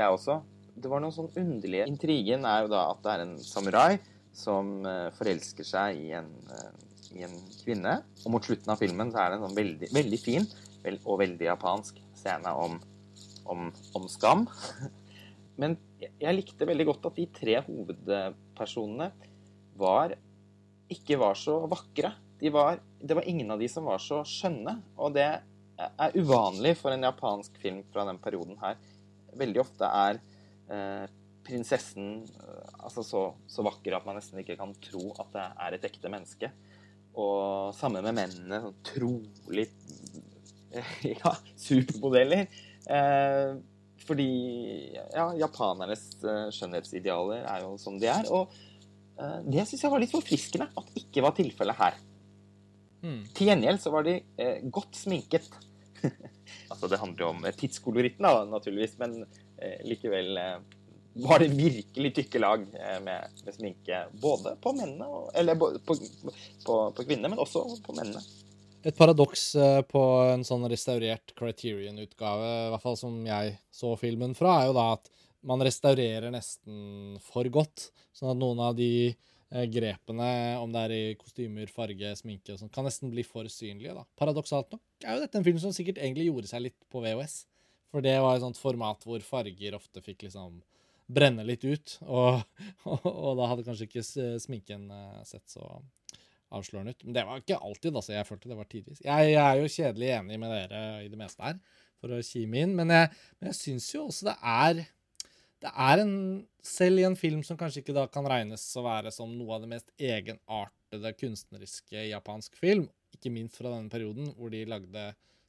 jeg 0.00 0.18
også 0.18 0.40
det 0.74 0.90
var 0.90 1.02
noen 1.02 1.14
sånn 1.14 1.30
underlige 1.38 1.86
Intrigen 1.90 2.46
er 2.48 2.64
jo 2.64 2.72
da 2.72 2.88
at 2.90 3.02
det 3.04 3.12
er 3.12 3.24
en 3.24 3.36
samurai 3.42 3.98
som 4.34 4.80
uh, 4.86 5.10
forelsker 5.14 5.66
seg 5.66 6.00
i 6.02 6.10
en, 6.18 6.30
uh, 6.50 6.72
i 7.14 7.22
en, 7.26 7.36
kvinne. 7.60 8.00
Og 8.24 8.34
mot 8.34 8.44
slutten 8.44 8.72
av 8.74 8.80
filmen 8.82 9.12
så 9.14 9.22
er 9.22 9.30
det 9.30 9.38
en 9.38 9.46
sånn 9.46 9.60
veldig, 9.60 9.90
veldig 9.94 10.20
fin 10.20 10.48
og 11.06 11.20
veldig 11.22 11.46
japansk 11.46 12.00
scene 12.18 12.50
om, 12.60 12.74
om, 13.48 13.70
om 13.96 14.10
skam. 14.10 14.44
Men 15.60 15.78
jeg, 16.02 16.34
likte 16.34 16.66
veldig 16.68 16.88
godt 16.90 17.08
at 17.08 17.20
de 17.20 17.28
tre 17.38 17.56
hovedpersonene 17.68 19.08
var 19.78 20.16
ikke 20.92 21.16
var 21.22 21.38
så 21.38 21.60
vakre. 21.70 22.10
De 22.42 22.50
var, 22.52 22.82
det 23.00 23.16
var 23.16 23.30
ingen 23.30 23.54
av 23.54 23.62
de 23.62 23.70
som 23.70 23.86
var 23.86 24.02
så 24.02 24.20
skjønne. 24.28 24.76
Og 24.98 25.14
det 25.14 25.30
er 25.30 26.18
uvanlig 26.18 26.74
for 26.82 26.92
en 26.92 27.06
japansk 27.06 27.56
film 27.62 27.80
fra 27.94 28.04
den 28.10 28.18
perioden 28.20 28.58
her. 28.60 28.76
Veldig 29.38 29.62
ofte 29.62 29.88
er 29.88 30.20
Eh, 30.20 30.33
prinsessen 31.44 32.24
eh, 32.24 32.72
altså 32.78 33.04
så, 33.04 33.24
så, 33.50 33.64
vakker 33.66 33.96
at 33.96 34.06
man 34.08 34.18
nesten 34.18 34.40
ikke 34.40 34.56
kan 34.60 34.74
tro 34.84 35.10
at 35.20 35.32
det 35.34 35.44
er 35.66 35.76
et 35.76 35.86
ekte 35.90 36.12
menneske. 36.12 36.50
Og 37.14 37.74
sammen 37.76 38.04
med 38.06 38.16
mennene. 38.16 38.60
Sånn 38.64 38.80
trolig 38.88 39.68
ja, 41.22 41.34
supermodeller. 41.60 42.48
Eh, 42.90 43.52
fordi 44.04 44.30
ja, 44.92 45.28
japanernes 45.40 46.08
eh, 46.24 46.48
skjønnhetsidealer 46.52 47.46
er 47.46 47.62
jo 47.64 47.76
som 47.80 48.00
de 48.00 48.10
er. 48.10 48.26
Og 48.34 48.50
eh, 49.20 49.38
det 49.46 49.68
syns 49.68 49.86
jeg 49.86 49.94
var 49.94 50.02
litt 50.02 50.14
forfriskende 50.14 50.68
at 50.80 50.98
ikke 51.00 51.24
var 51.24 51.36
tilfellet 51.38 51.80
her. 51.80 52.02
Mm. 53.04 53.22
Til 53.36 53.50
gjengjeld 53.50 53.84
så 53.84 53.92
var 53.94 54.08
de 54.08 54.18
eh, 54.40 54.66
godt 54.72 54.98
sminket. 54.98 55.48
altså 56.72 56.90
det 56.90 57.00
handler 57.00 57.26
jo 57.26 57.32
om 57.32 57.46
tidskoloritten, 57.56 58.26
da, 58.26 58.44
naturligvis, 58.48 58.98
men 59.00 59.22
Eh, 59.22 59.43
likevel 59.88 60.38
eh, 60.40 60.56
var 61.14 61.38
det 61.38 61.48
virkelig 61.54 62.14
tykke 62.14 62.38
lag 62.42 62.62
eh, 62.74 63.00
med, 63.02 63.36
med 63.44 63.54
sminke 63.54 64.04
både 64.20 64.56
på 64.62 64.72
mennene, 64.74 65.06
og, 65.06 65.28
eller 65.34 65.58
på, 65.58 65.70
på, 65.86 65.96
på, 66.66 67.04
kvinnene, 67.04 67.30
men 67.30 67.42
også 67.42 67.66
på 67.84 67.94
mennene. 67.96 68.22
Et 68.84 68.96
paradoks 68.96 69.44
eh, 69.56 69.80
på 69.88 70.02
en 70.32 70.42
sånn 70.44 70.66
restaurert 70.70 71.34
Criterion-utgave, 71.38 72.48
i 72.66 72.72
hvert 72.74 72.84
fall 72.84 72.98
som 73.00 73.20
jeg 73.26 73.54
så 73.72 73.94
filmen 74.00 74.34
fra, 74.36 74.58
er 74.60 74.72
jo 74.72 74.76
da 74.76 74.88
at 74.96 75.12
man 75.44 75.62
restaurerer 75.62 76.32
nesten 76.32 77.14
for 77.22 77.46
godt. 77.52 77.90
Sånn 78.16 78.32
at 78.32 78.40
noen 78.40 78.60
av 78.64 78.74
de 78.78 78.90
eh, 79.12 79.66
grepene, 79.70 80.28
om 80.60 80.74
det 80.74 80.84
er 80.86 80.96
i 80.96 81.16
kostymer, 81.20 81.70
farge, 81.72 82.14
sminke 82.18 82.56
og 82.56 82.60
sånn, 82.60 82.72
kan 82.74 82.86
nesten 82.88 83.12
bli 83.14 83.24
for 83.26 83.46
synlige. 83.52 83.94
da. 83.94 84.04
Paradoksalt 84.18 84.74
nok 84.74 85.06
er 85.06 85.14
jo 85.14 85.24
dette 85.24 85.40
en 85.40 85.46
film 85.46 85.62
som 85.62 85.74
sikkert 85.76 86.02
egentlig 86.02 86.28
gjorde 86.30 86.50
seg 86.50 86.66
litt 86.66 86.80
på 86.90 87.04
VHS. 87.04 87.44
For 87.94 88.02
det 88.02 88.16
var 88.18 88.34
et 88.34 88.42
sånt 88.42 88.58
format 88.58 89.04
hvor 89.06 89.22
farger 89.22 89.76
ofte 89.78 90.02
fikk 90.02 90.26
liksom 90.26 90.56
brenne 91.14 91.44
litt 91.46 91.62
ut. 91.62 91.98
Og, 92.08 92.40
og, 92.90 93.06
og 93.06 93.36
da 93.38 93.50
hadde 93.52 93.66
kanskje 93.66 93.86
ikke 93.86 94.02
sminken 94.42 94.88
eh, 94.90 95.20
sett 95.28 95.46
så 95.52 95.62
avslørende 96.54 96.94
ut. 96.94 97.06
Men 97.06 97.16
det 97.16 97.24
var 97.28 97.42
ikke 97.42 97.60
alltid, 97.60 97.94
altså. 97.94 98.16
Jeg 98.16 98.28
følte 98.28 98.50
det 98.50 98.58
var 98.58 98.70
tidvis. 98.70 99.04
Jeg, 99.04 99.30
jeg 99.34 99.44
er 99.44 99.60
jo 99.60 99.70
kjedelig 99.76 100.10
enig 100.18 100.40
med 100.42 100.54
dere 100.54 100.82
i 101.04 101.08
det 101.12 101.20
meste 101.20 101.46
her, 101.46 101.62
for 102.02 102.14
å 102.14 102.24
kime 102.26 102.66
inn. 102.66 102.74
Men 102.78 102.90
jeg, 102.94 103.14
men 103.38 103.50
jeg 103.52 103.60
syns 103.60 103.88
jo 103.94 104.08
også 104.08 104.32
det 104.32 104.36
er 104.42 104.84
det 105.64 105.70
er 105.80 106.02
en 106.02 106.16
Selv 106.64 107.00
i 107.00 107.04
en 107.04 107.16
film 107.16 107.42
som 107.44 107.58
kanskje 107.60 107.82
ikke 107.82 107.92
da 107.92 108.06
kan 108.08 108.24
regnes 108.24 108.62
å 108.80 108.82
være 108.86 109.10
som 109.12 109.28
noe 109.36 109.52
av 109.52 109.64
det 109.64 109.68
mest 109.68 109.90
egenartede 110.00 111.10
kunstneriske 111.20 112.06
japansk 112.08 112.56
film, 112.56 112.86
ikke 113.12 113.32
minst 113.34 113.58
fra 113.60 113.68
denne 113.68 113.92
perioden 113.92 114.30
hvor 114.38 114.48
de 114.48 114.62
lagde 114.64 115.02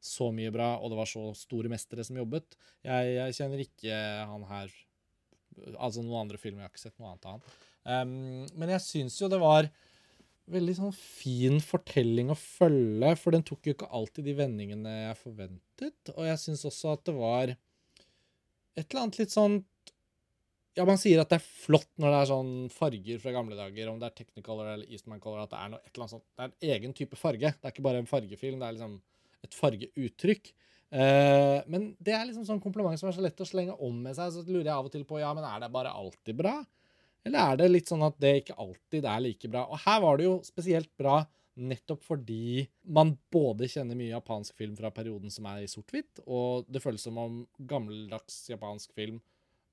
så 0.06 0.30
mye 0.36 0.54
bra, 0.54 0.76
og 0.80 0.92
det 0.92 1.00
var 1.00 1.10
så 1.10 1.24
store 1.38 1.72
mestere 1.72 2.06
som 2.06 2.18
jobbet. 2.20 2.58
Jeg, 2.86 3.16
jeg 3.18 3.38
kjenner 3.40 3.64
ikke 3.66 4.02
han 4.32 4.50
her 4.52 4.76
Altså 5.80 6.02
noen 6.04 6.26
andre 6.26 6.36
filmer. 6.36 6.66
Jeg 6.66 6.68
har 6.68 6.72
ikke 6.74 6.82
sett 6.82 6.98
noe 7.00 7.14
annet 7.14 7.28
av 7.30 7.36
han. 7.38 7.60
Um, 7.86 8.48
men 8.60 8.74
jeg 8.74 8.84
syns 8.84 9.16
jo 9.22 9.30
det 9.32 9.38
var 9.40 9.70
veldig 10.52 10.74
sånn 10.78 10.96
fin 10.96 11.62
fortelling 11.64 12.32
å 12.34 12.38
følge, 12.38 13.14
for 13.18 13.34
den 13.34 13.46
tok 13.46 13.66
jo 13.66 13.76
ikke 13.76 13.90
alltid 13.98 14.28
de 14.28 14.36
vendingene 14.38 14.98
jeg 15.08 15.22
forventet. 15.22 16.12
Og 16.16 16.28
jeg 16.28 16.42
syns 16.42 16.66
også 16.70 16.92
at 16.94 17.06
det 17.08 17.16
var 17.18 17.56
et 17.56 18.84
eller 18.84 19.06
annet 19.06 19.22
litt 19.24 19.34
sånn 19.34 19.62
Ja, 20.76 20.84
man 20.84 21.00
sier 21.00 21.22
at 21.22 21.32
det 21.32 21.38
er 21.40 21.46
flott 21.64 21.88
når 21.96 22.12
det 22.12 22.18
er 22.20 22.30
sånn 22.34 22.50
farger 22.74 23.20
fra 23.24 23.32
gamle 23.32 23.56
dager, 23.56 23.88
om 23.88 24.00
det 24.02 24.10
er 24.10 24.16
Technicolor 24.18 24.74
eller 24.74 24.90
Eastman 24.92 25.22
Color, 25.24 25.46
at 25.46 25.54
det 25.54 25.60
er 25.62 25.70
noe, 25.72 25.80
et 25.80 25.94
eller 25.94 26.04
annet 26.04 26.16
sånt. 26.18 26.26
Det 26.28 26.44
er 26.44 26.50
en 26.52 26.74
egen 26.76 26.96
type 27.00 27.20
farge. 27.20 27.52
Det 27.56 27.70
er 27.70 27.72
ikke 27.72 27.86
bare 27.86 28.02
en 28.04 28.10
fargefilm, 28.10 28.60
det 28.60 28.68
er 28.68 28.76
liksom 28.76 28.98
et 29.46 29.58
fargeuttrykk. 29.58 30.54
Uh, 30.96 31.60
men 31.72 31.90
det 32.04 32.14
er 32.16 32.28
liksom 32.28 32.46
sånn 32.48 32.62
kompliment 32.64 33.00
som 33.00 33.10
er 33.10 33.16
så 33.18 33.24
lett 33.26 33.42
å 33.42 33.48
slenge 33.48 33.76
om 33.84 33.96
med 34.06 34.18
seg. 34.18 34.34
Så 34.34 34.46
lurer 34.48 34.70
jeg 34.70 34.76
av 34.76 34.90
og 34.90 34.94
til 34.94 35.06
på 35.08 35.22
ja, 35.22 35.32
men 35.36 35.48
er 35.48 35.64
det 35.64 35.72
bare 35.74 35.94
alltid 35.94 36.38
bra? 36.40 36.60
Eller 37.26 37.54
er 37.54 37.60
det 37.60 37.72
litt 37.72 37.90
sånn 37.90 38.06
at 38.06 38.20
det 38.22 38.36
ikke 38.42 38.58
alltid 38.62 39.08
er 39.10 39.24
like 39.26 39.50
bra? 39.50 39.66
Og 39.66 39.82
her 39.86 40.04
var 40.04 40.20
det 40.20 40.28
jo 40.28 40.36
spesielt 40.46 40.92
bra 41.00 41.24
nettopp 41.56 42.04
fordi 42.04 42.66
man 42.92 43.14
både 43.32 43.70
kjenner 43.72 43.98
mye 43.98 44.12
japansk 44.12 44.58
film 44.60 44.76
fra 44.78 44.92
perioden 44.94 45.32
som 45.32 45.48
er 45.50 45.64
i 45.64 45.72
sort-hvitt, 45.72 46.20
og 46.28 46.68
det 46.68 46.82
føles 46.84 47.06
som 47.08 47.18
om 47.22 47.38
gammeldags 47.58 48.44
japansk 48.52 48.92
film 48.98 49.22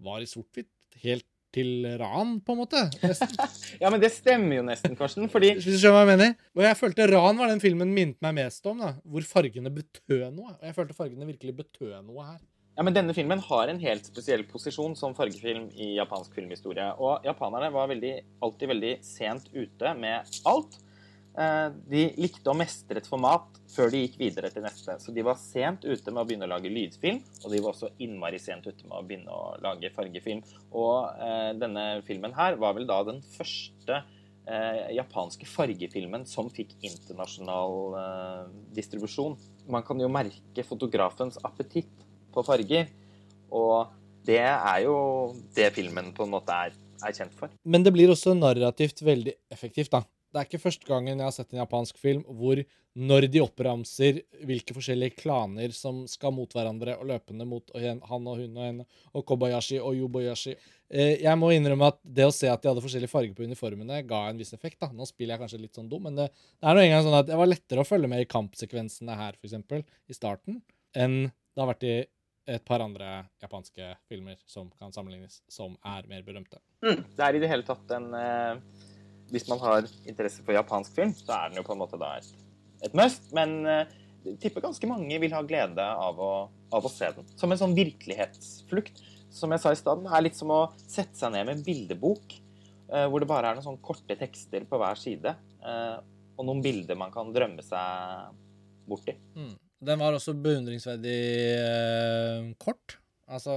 var 0.02 0.22
i 0.22 0.30
sort-hvitt 0.30 0.70
helt 1.02 1.26
til 1.54 1.86
ran, 2.00 2.38
på 2.44 2.54
en 2.54 2.60
måte. 2.62 2.84
ja, 3.82 3.90
men 3.92 4.00
det 4.02 4.12
stemmer 4.14 4.58
jo 4.58 4.66
nesten, 4.66 4.96
Karsten, 4.98 5.28
fordi 5.32 5.54
Hvis 5.58 5.68
du 5.68 5.76
skjønner 5.76 5.98
hva 5.98 6.04
jeg 6.06 6.12
mener? 6.14 6.38
Og 6.56 6.64
jeg 6.66 6.78
følte 6.80 7.08
ran 7.10 7.40
var 7.40 7.52
den 7.52 7.62
filmen 7.62 7.92
minnet 7.92 8.18
meg 8.24 8.38
mest 8.40 8.66
om, 8.70 8.80
da, 8.82 8.94
hvor 9.04 9.26
fargene 9.28 9.72
betød 9.74 10.30
noe. 10.32 10.56
Og 10.56 10.66
jeg 10.68 10.78
følte 10.78 10.96
fargene 10.96 11.28
virkelig 11.28 11.56
betød 11.60 11.98
noe 12.06 12.30
her. 12.30 12.40
Ja, 12.72 12.84
men 12.86 12.94
Denne 12.96 13.12
filmen 13.12 13.40
har 13.44 13.68
en 13.68 13.80
helt 13.82 14.06
spesiell 14.08 14.46
posisjon 14.48 14.94
som 14.96 15.12
fargefilm 15.16 15.66
i 15.76 15.90
japansk 15.98 16.32
filmhistorie. 16.38 16.86
Og 16.96 17.26
japanerne 17.28 17.68
var 17.74 17.90
veldig, 17.90 18.14
alltid 18.44 18.72
veldig 18.72 18.94
sent 19.04 19.50
ute 19.52 19.92
med 19.98 20.38
alt. 20.48 20.78
Eh, 21.32 21.68
de 21.88 22.02
likte 22.20 22.50
å 22.52 22.56
mestre 22.56 23.00
et 23.00 23.08
format 23.08 23.46
før 23.72 23.88
de 23.92 24.02
gikk 24.02 24.18
videre 24.20 24.50
til 24.52 24.64
neste. 24.66 24.98
Så 25.00 25.14
de 25.16 25.24
var 25.24 25.38
sent 25.40 25.86
ute 25.86 26.12
med 26.12 26.20
å 26.20 26.26
begynne 26.28 26.44
å 26.48 26.52
lage 26.52 26.72
lydfilm, 26.72 27.22
og 27.40 27.54
de 27.54 27.60
var 27.62 27.72
også 27.72 27.92
innmari 28.04 28.40
sent 28.42 28.68
ute 28.68 28.84
med 28.84 28.98
å 28.98 29.04
begynne 29.06 29.32
å 29.32 29.54
lage 29.64 29.92
fargefilm. 29.96 30.42
Og 30.76 31.22
eh, 31.24 31.52
denne 31.56 31.86
filmen 32.08 32.36
her 32.36 32.60
var 32.60 32.76
vel 32.76 32.88
da 32.90 33.00
den 33.08 33.22
første 33.32 34.02
eh, 34.44 34.92
japanske 34.98 35.48
fargefilmen 35.48 36.28
som 36.28 36.52
fikk 36.52 36.76
internasjonal 36.84 37.98
eh, 38.02 38.46
distribusjon. 38.76 39.38
Man 39.72 39.88
kan 39.88 40.00
jo 40.04 40.12
merke 40.12 40.66
fotografens 40.68 41.40
appetitt 41.46 41.92
på 42.32 42.44
farger. 42.44 42.92
Og 43.52 43.88
det 44.26 44.42
er 44.44 44.84
jo 44.84 44.96
det 45.56 45.72
filmen 45.76 46.12
på 46.16 46.26
en 46.26 46.36
måte 46.36 46.56
er, 46.66 46.76
er 47.02 47.16
kjent 47.16 47.34
for. 47.36 47.52
Men 47.64 47.84
det 47.84 47.92
blir 47.94 48.12
også 48.12 48.36
narrativt 48.36 49.00
veldig 49.04 49.34
effektivt, 49.52 49.92
da. 49.92 50.04
Det 50.32 50.40
er 50.40 50.48
ikke 50.48 50.62
første 50.62 50.88
gangen 50.88 51.18
jeg 51.18 51.26
har 51.26 51.34
sett 51.34 51.52
en 51.52 51.60
japansk 51.60 51.98
film 52.00 52.22
hvor 52.24 52.62
når 52.92 53.26
de 53.32 53.40
oppramser 53.40 54.20
hvilke 54.44 54.74
forskjellige 54.76 55.16
klaner 55.22 55.72
som 55.76 56.02
skal 56.08 56.32
mot 56.36 56.52
hverandre 56.52 56.98
og 57.00 57.08
løpende 57.08 57.46
mot 57.48 57.72
og 57.72 57.84
han 57.84 58.28
og 58.28 58.40
hun 58.40 58.56
og 58.58 58.66
henne 58.66 58.86
og 59.12 59.24
Kobayashi 59.28 59.78
og 59.80 59.96
Yoboyashi 59.96 60.52
eh, 60.52 61.20
Jeg 61.22 61.36
må 61.40 61.52
innrømme 61.52 61.88
at 61.92 62.00
det 62.04 62.26
å 62.28 62.34
se 62.34 62.50
at 62.52 62.60
de 62.60 62.68
hadde 62.68 62.84
forskjellige 62.84 63.12
farger 63.12 63.36
på 63.36 63.46
uniformene, 63.48 64.02
ga 64.08 64.26
en 64.28 64.40
viss 64.40 64.52
effekt. 64.56 64.80
da. 64.80 64.90
Nå 64.92 65.08
spiller 65.08 65.34
jeg 65.34 65.44
kanskje 65.44 65.62
litt 65.62 65.76
sånn 65.80 65.88
dum, 65.92 66.04
men 66.08 66.20
det, 66.20 66.28
det 66.32 66.68
er 66.68 66.76
nå 66.76 66.84
engang 66.84 67.06
sånn 67.08 67.20
at 67.20 67.28
det 67.30 67.40
var 67.40 67.48
lettere 67.48 67.84
å 67.84 67.88
følge 67.88 68.12
med 68.12 68.24
i 68.24 68.28
kampsekvensene 68.28 69.16
her, 69.16 69.40
f.eks., 69.40 69.84
i 70.12 70.16
starten, 70.16 70.60
enn 70.92 71.22
det 71.28 71.60
har 71.60 71.72
vært 71.72 71.88
i 71.88 71.96
et 72.52 72.64
par 72.66 72.82
andre 72.82 73.22
japanske 73.40 73.92
filmer 74.10 74.36
som 74.50 74.70
kan 74.80 74.92
sammenlignes, 74.92 75.40
som 75.48 75.76
er 75.86 76.08
mer 76.10 76.24
berømte. 76.26 76.58
Mm. 76.84 77.04
Det 77.16 77.24
er 77.24 77.38
i 77.38 77.42
det 77.42 77.50
hele 77.52 77.66
tatt 77.66 77.92
en 77.96 78.08
eh, 78.18 78.90
Hvis 79.32 79.48
man 79.48 79.60
har 79.62 79.88
interesse 80.08 80.44
for 80.44 80.56
japansk 80.56 80.94
film, 80.96 81.14
så 81.16 81.34
er 81.36 81.50
den 81.50 81.60
jo 81.60 81.66
på 81.66 81.74
en 81.74 81.82
måte 81.82 82.00
da 82.00 82.14
et, 82.18 82.28
et 82.84 82.96
must. 82.98 83.30
Men 83.36 83.54
eh, 83.68 83.94
jeg 84.26 84.38
tipper 84.42 84.64
ganske 84.64 84.90
mange 84.90 85.18
vil 85.22 85.34
ha 85.34 85.42
glede 85.46 85.82
av 85.82 86.20
å, 86.20 86.32
av 86.74 86.86
å, 86.86 86.92
se 86.92 87.10
den. 87.16 87.28
Som 87.40 87.54
en 87.54 87.60
sånn 87.60 87.76
virkelighetsflukt. 87.78 89.02
Som 89.32 89.54
jeg 89.54 89.64
sa 89.64 89.72
i 89.72 89.80
stad, 89.80 90.04
er 90.04 90.24
litt 90.24 90.38
som 90.38 90.52
å 90.52 90.62
sette 90.84 91.16
seg 91.18 91.32
ned 91.34 91.48
med 91.48 91.58
en 91.58 91.66
bildebok. 91.66 92.38
uh, 92.92 93.06
hvor 93.08 93.24
det 93.24 93.30
bare 93.30 93.48
er 93.48 93.56
noen 93.56 93.64
sånne 93.64 93.84
korte 93.84 94.16
tekster 94.20 94.68
på 94.68 94.80
hver 94.80 95.00
side. 95.00 95.36
uh, 95.64 95.98
og 96.36 96.46
noen 96.48 96.62
bilder 96.64 96.96
man 96.98 97.12
kan 97.12 97.28
drømme 97.32 97.62
seg 97.64 98.36
borti. 98.88 99.14
Mm. 99.36 99.54
Den 99.82 99.98
var 100.00 100.14
også 100.14 100.34
beundringsverdig 100.38 101.18
kort. 102.62 102.96
Altså, 103.32 103.54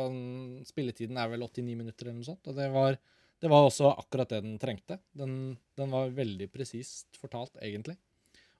spilletiden 0.67 1.17
er 1.19 1.30
vel 1.32 1.45
89 1.45 1.78
minutter 1.78 2.07
eller 2.07 2.19
noe 2.19 2.28
sånt. 2.28 2.47
Og 2.49 2.57
det 2.57 2.67
var, 2.73 2.97
det 3.46 3.52
var 3.52 3.68
også 3.68 3.91
akkurat 3.91 4.32
det 4.34 4.41
den 4.41 4.56
trengte. 4.58 4.98
Den, 5.14 5.54
den 5.78 5.91
var 5.93 6.10
veldig 6.18 6.48
presist 6.50 7.20
fortalt, 7.22 7.54
egentlig. 7.62 7.93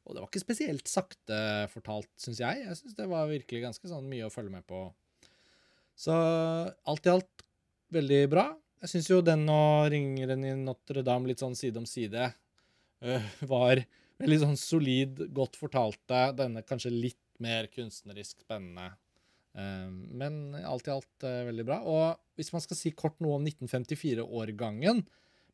Og 0.06 0.14
det 0.14 0.22
var 0.22 0.30
ikke 0.30 0.44
spesielt 0.44 0.90
sakte 0.90 1.40
fortalt, 1.72 2.12
syns 2.22 2.44
jeg. 2.44 2.62
Jeg 2.68 2.78
syns 2.78 2.94
det 2.94 3.08
var 3.10 3.32
virkelig 3.32 3.64
ganske 3.64 3.90
sånn 3.90 4.06
mye 4.12 4.28
å 4.28 4.34
følge 4.34 4.54
med 4.54 4.68
på. 4.70 4.84
Så 5.98 6.14
alt 6.14 7.10
i 7.10 7.14
alt 7.16 7.46
veldig 7.98 8.22
bra. 8.30 8.46
Jeg 8.84 8.92
syns 8.92 9.10
jo 9.10 9.24
den 9.26 9.48
og 9.50 9.88
Ringeren 9.90 10.46
i 10.46 10.54
Notre-Dame 10.60 11.32
litt 11.32 11.42
sånn 11.42 11.58
side 11.58 11.82
om 11.82 11.90
side 11.90 12.28
øh, 13.02 13.30
var 13.50 13.82
veldig 14.22 14.42
sånn 14.44 14.60
solid, 14.62 15.26
godt 15.34 15.58
fortalte. 15.58 16.28
Denne 16.38 16.62
kanskje 16.68 16.94
litt 16.94 17.24
mer 17.42 17.72
kunstnerisk 17.74 18.46
spennende. 18.46 18.92
Ehm, 19.56 19.98
men 20.20 20.40
alt 20.68 20.88
i 20.88 20.94
alt 20.94 21.26
eh, 21.28 21.44
veldig 21.50 21.66
bra. 21.68 21.80
Og 21.88 22.40
hvis 22.40 22.52
man 22.56 22.64
skal 22.64 22.80
si 22.80 22.92
kort 22.98 23.20
noe 23.24 23.40
om 23.40 23.46
1954-årgangen, 23.48 25.04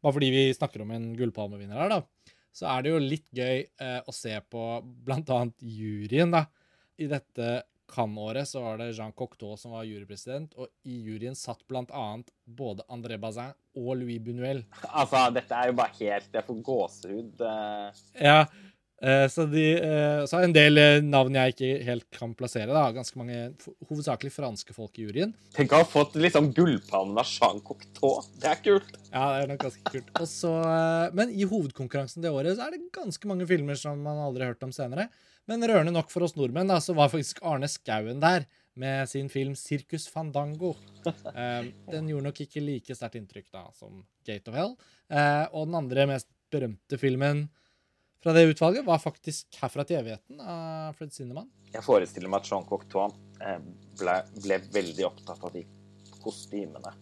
bare 0.01 0.15
fordi 0.17 0.31
vi 0.33 0.45
snakker 0.57 0.83
om 0.85 0.93
en 0.95 1.11
gullpalmevinner 1.17 1.77
her, 1.83 1.91
da, 1.93 2.35
så 2.51 2.67
er 2.73 2.83
det 2.83 2.93
jo 2.93 3.01
litt 3.03 3.27
gøy 3.37 3.59
eh, 3.63 3.99
å 4.01 4.15
se 4.15 4.33
på 4.49 4.63
bl.a. 5.05 5.41
juryen. 5.61 6.33
da. 6.33 6.47
I 7.01 7.07
dette 7.11 7.51
Cannes-året 7.91 8.47
så 8.47 8.61
var 8.63 8.79
det 8.79 8.91
Jean 8.95 9.11
Cocteau 9.15 9.57
som 9.59 9.73
var 9.75 9.83
jurypresident, 9.83 10.53
og 10.55 10.69
i 10.87 10.97
juryen 11.05 11.35
satt 11.35 11.63
bl.a. 11.67 12.05
både 12.45 12.85
André 12.91 13.17
Bazin 13.21 13.51
og 13.77 13.93
Louis 13.99 14.19
Bunuel. 14.23 14.63
Altså, 14.87 15.25
dette 15.35 15.55
er 15.55 15.71
jo 15.71 15.77
bare 15.79 15.95
helt 15.99 16.35
Jeg 16.35 16.47
får 16.47 16.61
gåsehud. 16.71 17.43
Ja, 18.19 18.41
Eh, 18.41 18.59
så, 19.33 19.47
de, 19.49 19.63
eh, 19.81 20.19
så 20.29 20.43
en 20.45 20.51
del 20.53 20.77
eh, 20.77 20.99
navn 21.01 21.33
jeg 21.33 21.55
ikke 21.55 21.69
helt 21.87 22.05
kan 22.13 22.35
plassere. 22.37 22.69
da, 22.69 22.83
Ganske 22.93 23.17
mange, 23.17 23.37
Hovedsakelig 23.89 24.29
franske 24.35 24.75
folk 24.75 24.99
i 24.99 25.07
juryen. 25.07 25.31
Tenk 25.55 25.73
å 25.73 25.79
ha 25.81 25.87
fått 25.89 26.19
liksom 26.21 26.51
gullpannen 26.53 27.17
av 27.17 27.25
Jean 27.25 27.63
Cocteau. 27.65 28.19
Det 28.37 28.51
er 28.51 28.59
kult. 28.61 28.91
Ja, 29.09 29.23
det 29.33 29.39
er 29.39 29.49
nok 29.49 29.63
ganske 29.65 29.93
kult. 29.95 30.11
Også, 30.21 30.51
men 31.17 31.33
i 31.33 31.47
hovedkonkurransen 31.49 32.21
det 32.21 32.29
året 32.29 32.59
så 32.59 32.67
er 32.67 32.75
det 32.75 32.91
ganske 32.93 33.31
mange 33.31 33.47
filmer 33.49 33.79
som 33.79 34.03
man 34.05 34.21
aldri 34.21 34.45
har 34.45 34.53
hørt 34.53 34.67
om 34.67 34.73
senere. 34.75 35.07
Men 35.49 35.65
rørende 35.65 35.95
nok 35.95 36.13
for 36.13 36.27
oss 36.27 36.37
nordmenn 36.37 36.69
da, 36.69 36.77
så 36.77 36.93
var 36.93 37.09
faktisk 37.09 37.41
Arne 37.41 37.69
Skouen 37.71 38.21
der 38.21 38.45
med 38.77 39.09
sin 39.09 39.27
film 39.33 39.55
'Circus 39.57 40.05
Fandango'. 40.13 40.75
den 41.91 42.11
gjorde 42.11 42.27
nok 42.29 42.43
ikke 42.45 42.61
like 42.61 42.95
sterkt 42.95 43.17
inntrykk 43.17 43.49
da 43.49 43.65
som 43.73 44.05
'Gate 44.21 44.53
of 44.53 44.55
Hell'. 44.55 44.77
og 45.51 45.65
den 45.65 45.79
andre 45.81 46.05
mest 46.13 46.29
berømte 46.53 47.01
filmen 47.01 47.47
fra 48.21 48.33
det 48.35 48.43
utvalget 48.51 48.85
var 48.85 48.99
faktisk 49.01 49.47
'Herfra 49.57 49.85
til 49.87 49.97
evigheten' 49.97 50.41
av 50.41 50.93
Fred 50.97 51.13
Sinnemann. 51.13 51.49
Jeg 51.73 51.83
forestiller 51.83 52.29
meg 52.29 52.41
at 52.41 52.49
Jean 52.51 52.65
Cocteau 52.67 53.13
eh, 53.41 53.61
ble, 53.97 54.17
ble, 54.43 54.59
veldig 54.73 55.05
opptatt 55.07 55.43
av 55.43 55.53
de 55.55 55.63
kostymene. 56.21 56.93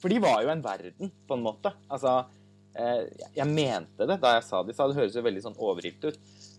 For 0.00 0.12
de 0.12 0.18
var 0.20 0.42
jo 0.42 0.50
en 0.52 0.64
verden, 0.64 1.12
på 1.28 1.36
en 1.36 1.44
måte. 1.44 1.72
Altså, 1.88 2.26
eh, 2.74 3.04
jeg 3.36 3.46
mente 3.46 4.08
det 4.08 4.18
da 4.20 4.34
jeg 4.34 4.44
sa 4.48 4.62
de 4.62 4.74
Så 4.74 4.88
det 4.90 4.98
høres 4.98 5.14
jo 5.14 5.22
veldig 5.22 5.44
sånn 5.44 5.60
overilt 5.62 6.04
ut. 6.04 6.18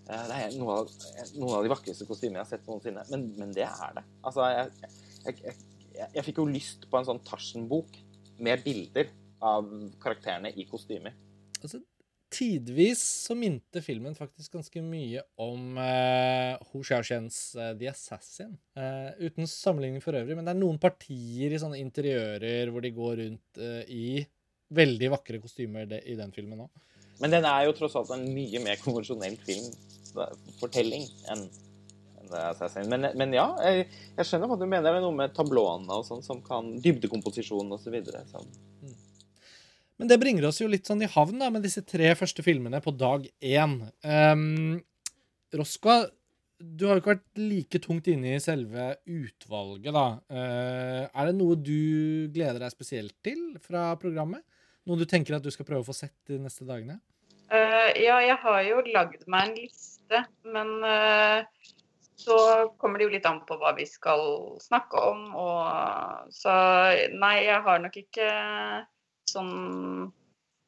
Eh, 0.09 0.23
Det 0.29 0.35
er 0.39 0.57
noe 0.59 0.79
av, 0.79 0.93
noen 1.35 1.57
av 1.57 1.63
de 1.63 1.73
vakreste 1.73 2.07
kostymene 2.07 2.39
jeg 2.39 2.45
har 2.45 2.57
sett 2.57 2.67
noensinne. 2.67 3.03
Men, 3.11 3.33
men 3.37 3.51
det 3.51 3.67
er 3.67 3.99
det. 3.99 4.05
Altså, 4.23 4.47
jeg, 4.47 4.71
jeg, 4.81 5.35
jeg, 5.43 5.55
jeg, 5.97 6.09
jeg 6.15 6.25
fikk 6.29 6.37
jo 6.37 6.45
lyst 6.45 6.87
på 6.89 6.97
en 6.97 7.05
sånn 7.05 7.23
Tarzan-bok 7.25 7.99
med 8.39 8.63
bilder 8.63 9.11
av 9.43 9.67
karakterene 10.01 10.53
i 10.55 10.65
kostymer. 10.69 11.13
Altså, 11.61 11.81
tidvis 12.35 13.01
så 13.25 13.35
minte 13.37 13.81
filmen 13.83 14.15
faktisk 14.17 14.57
ganske 14.57 14.81
mye 14.83 15.23
om 15.41 15.77
uh, 15.79 16.55
Ho 16.71 16.81
Xiaoxians 16.83 17.37
uh, 17.57 17.71
The 17.79 17.89
Assassin. 17.91 18.55
Uh, 18.77 19.15
uten 19.23 19.47
sammenligning 19.49 20.03
for 20.03 20.17
øvrig, 20.19 20.35
men 20.37 20.47
det 20.47 20.55
er 20.55 20.59
noen 20.59 20.79
partier 20.81 21.55
i 21.55 21.61
sånne 21.61 21.79
interiører 21.79 22.73
hvor 22.73 22.83
de 22.83 22.91
går 22.95 23.21
rundt 23.23 23.61
uh, 23.61 23.83
i 23.87 24.25
veldig 24.75 25.11
vakre 25.13 25.39
kostymer 25.39 25.87
det, 25.89 26.01
i 26.09 26.17
den 26.19 26.33
filmen 26.35 26.65
òg. 26.65 26.83
Men 27.21 27.31
den 27.31 27.47
er 27.47 27.65
jo 27.67 27.75
tross 27.77 27.95
alt 27.95 28.11
en 28.15 28.25
mye 28.35 28.59
mer 28.63 28.79
konvensjonell 28.81 29.37
filmfortelling 29.45 31.07
enn. 31.31 31.47
Men, 32.89 33.05
men 33.15 33.33
ja, 33.35 33.45
jeg, 33.61 33.85
jeg 34.17 34.27
skjønner 34.27 34.49
hva 34.49 34.57
du 34.57 34.65
mener. 34.65 34.87
Det 34.89 34.97
er 34.97 35.03
noe 35.03 35.15
med 35.15 35.35
tablåene 35.37 35.99
og 35.99 36.07
sånn 36.07 36.23
som 36.25 36.41
kan 36.43 36.73
Dybdekomposisjon 36.81 37.69
og 37.71 37.79
så 37.79 37.93
videre. 37.93 38.23
Så. 38.31 38.41
Men 39.99 40.11
det 40.11 40.19
bringer 40.19 40.49
oss 40.49 40.59
jo 40.59 40.67
litt 40.67 40.87
sånn 40.89 41.03
i 41.05 41.09
havn 41.11 41.39
da, 41.39 41.49
med 41.53 41.63
disse 41.63 41.83
tre 41.87 42.11
første 42.19 42.43
filmene 42.43 42.81
på 42.83 42.91
dag 42.95 43.27
én. 43.39 43.77
Um, 44.03 44.81
Roska, 45.55 46.01
du 46.59 46.87
har 46.87 46.97
jo 46.97 47.03
ikke 47.03 47.13
vært 47.13 47.39
like 47.39 47.79
tungt 47.83 48.09
inne 48.11 48.35
i 48.35 48.41
selve 48.43 48.89
utvalget, 49.07 49.91
da. 49.95 50.07
Uh, 50.27 51.03
er 51.07 51.29
det 51.29 51.37
noe 51.37 51.55
du 51.55 52.27
gleder 52.33 52.59
deg 52.59 52.73
spesielt 52.75 53.15
til 53.23 53.53
fra 53.63 53.93
programmet? 54.01 54.43
Noe 54.85 54.99
du 54.99 55.07
tenker 55.09 55.37
at 55.37 55.45
du 55.45 55.51
skal 55.53 55.67
prøve 55.67 55.85
å 55.85 55.87
få 55.87 55.95
sett 55.95 56.15
de 56.29 56.41
neste 56.43 56.67
dagene? 56.67 56.99
Uh, 57.47 57.91
ja, 57.95 58.19
jeg 58.25 58.35
har 58.41 58.59
jo 58.67 58.81
lagd 58.91 59.23
meg 59.31 59.47
en 59.47 59.55
liste, 59.61 60.21
men 60.51 60.73
uh, 60.83 61.45
så 62.19 62.35
kommer 62.81 62.99
det 62.99 63.07
jo 63.07 63.13
litt 63.15 63.29
an 63.29 63.39
på 63.47 63.55
hva 63.61 63.71
vi 63.77 63.87
skal 63.87 64.57
snakke 64.63 65.05
om. 65.11 65.23
Og, 65.39 66.35
så 66.35 66.51
nei, 67.15 67.37
jeg 67.47 67.63
har 67.63 67.81
nok 67.83 67.97
ikke 68.01 68.27
sånn 69.35 69.53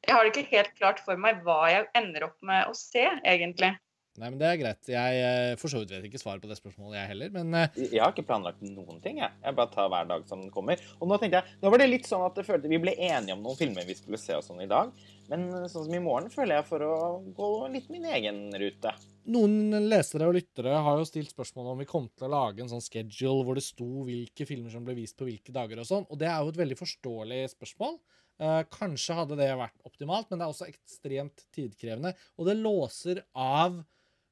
Jeg 0.05 0.13
har 0.13 0.23
det 0.23 0.35
ikke 0.35 0.53
helt 0.53 0.77
klart 0.77 1.03
for 1.03 1.19
meg 1.19 1.43
hva 1.47 1.65
jeg 1.73 1.89
ender 1.97 2.29
opp 2.29 2.37
med 2.45 2.69
å 2.69 2.75
se, 2.77 3.07
egentlig. 3.25 3.73
Nei, 4.17 4.31
men 4.31 4.39
Det 4.41 4.47
er 4.49 4.57
greit. 4.57 4.87
Jeg 4.89 5.17
eh, 5.21 5.55
for 5.61 5.69
så 5.69 5.83
vidt 5.83 5.91
vet 5.93 6.05
ikke 6.07 6.17
svaret 6.17 6.41
på 6.41 6.49
det 6.49 6.55
spørsmålet, 6.57 6.95
jeg 6.97 7.09
heller. 7.11 7.33
Men 7.35 7.53
eh, 7.53 7.75
Jeg 7.83 8.01
har 8.01 8.15
ikke 8.15 8.25
planlagt 8.25 8.63
noen 8.65 8.97
ting. 9.03 9.19
Jeg, 9.21 9.29
jeg 9.43 9.57
bare 9.59 9.69
tar 9.69 9.91
hver 9.93 10.07
dag 10.09 10.23
som 10.29 10.41
den 10.41 10.49
kommer. 10.53 10.81
Og 10.97 11.11
nå 11.11 11.19
tenkte 11.21 11.43
jeg, 11.43 11.57
nå 11.61 11.69
var 11.69 11.83
det 11.83 11.89
litt 11.91 12.09
sånn 12.09 12.25
at 12.25 12.39
jeg 12.39 12.47
følte 12.47 12.71
vi 12.71 12.79
ble 12.81 12.95
enige 12.97 13.35
om 13.35 13.45
noen 13.45 13.59
filmer 13.59 13.85
vi 13.85 13.97
skulle 13.99 14.17
se 14.21 14.33
og 14.33 14.41
sånn 14.47 14.63
i 14.65 14.69
dag. 14.71 14.89
Men 15.29 15.45
sånn 15.69 15.85
som 15.85 15.93
i 15.93 16.01
morgen 16.01 16.33
føler 16.33 16.57
jeg 16.57 16.69
for 16.71 16.87
å 16.87 16.97
gå 17.37 17.51
litt 17.75 17.93
min 17.93 18.09
egen 18.09 18.41
rute. 18.57 18.95
noen 19.27 19.85
lesere 19.91 20.31
og 20.31 20.37
lyttere 20.39 20.81
har 20.81 20.97
jo 20.97 21.05
stilt 21.05 21.35
spørsmål 21.35 21.73
om 21.75 21.81
vi 21.83 21.89
kom 21.89 22.09
til 22.09 22.25
å 22.25 22.33
lage 22.39 22.63
en 22.63 22.71
sånn 22.71 22.81
schedule 22.81 23.45
hvor 23.45 23.59
det 23.59 23.67
sto 23.67 24.07
hvilke 24.07 24.47
filmer 24.49 24.73
som 24.73 24.87
ble 24.87 24.97
vist 24.97 25.19
på 25.19 25.27
hvilke 25.29 25.53
dager 25.53 25.83
og 25.83 25.89
sånn. 25.91 26.09
Og 26.09 26.17
det 26.17 26.31
er 26.31 26.41
jo 26.41 26.55
et 26.55 26.61
veldig 26.63 26.79
forståelig 26.79 27.43
spørsmål. 27.53 27.99
Eh, 28.37 28.63
kanskje 28.69 29.15
hadde 29.17 29.37
det 29.39 29.49
vært 29.57 29.87
optimalt, 29.87 30.29
men 30.29 30.39
det 30.39 30.45
er 30.45 30.51
også 30.51 30.67
ekstremt 30.69 31.45
tidkrevende. 31.55 32.13
Og 32.37 32.49
det 32.49 32.57
låser 32.59 33.23
av 33.33 33.79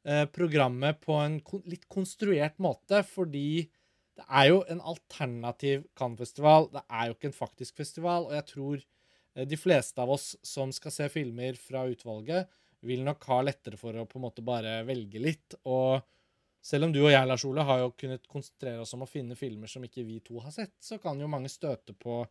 eh, 0.06 0.26
programmet 0.30 0.99
på 1.01 1.18
en 1.24 1.39
litt 1.66 1.88
konstruert 1.89 2.60
måte, 2.62 3.01
fordi 3.10 3.66
det 4.16 4.26
er 4.30 4.51
jo 4.51 4.60
en 4.72 4.84
alternativ 4.93 5.88
Cannes-festival. 5.97 6.70
Det 6.76 6.86
er 6.86 7.10
jo 7.10 7.18
ikke 7.18 7.32
en 7.32 7.39
faktisk 7.39 7.82
festival, 7.82 8.30
og 8.30 8.38
jeg 8.38 8.47
tror 8.53 8.78
eh, 8.78 9.47
de 9.49 9.60
fleste 9.60 10.06
av 10.06 10.14
oss 10.14 10.36
som 10.45 10.74
skal 10.76 10.93
se 10.93 11.10
filmer 11.12 11.58
fra 11.60 11.88
utvalget, 11.89 12.53
vil 12.86 13.01
nok 13.01 13.26
ha 13.32 13.41
lettere 13.41 13.80
for 13.82 13.97
å 13.97 14.06
på 14.06 14.20
en 14.20 14.28
måte 14.28 14.45
bare 14.45 14.84
velge 14.86 15.18
litt. 15.18 15.58
Og 15.66 15.97
selv 16.62 16.86
om 16.86 16.93
du 16.93 17.01
og 17.01 17.10
jeg, 17.10 17.26
Lars 17.26 17.45
Ole, 17.49 17.66
har 17.66 17.82
jo 17.82 17.95
kunnet 17.97 18.30
konsentrere 18.30 18.86
oss 18.86 18.93
om 18.93 19.01
å 19.01 19.10
finne 19.10 19.38
filmer 19.38 19.72
som 19.72 19.82
ikke 19.86 20.06
vi 20.06 20.22
to 20.22 20.38
har 20.45 20.53
sett, 20.53 20.76
så 20.78 21.01
kan 21.01 21.18
jo 21.18 21.32
mange 21.32 21.49
støte 21.49 21.97
på 21.97 22.22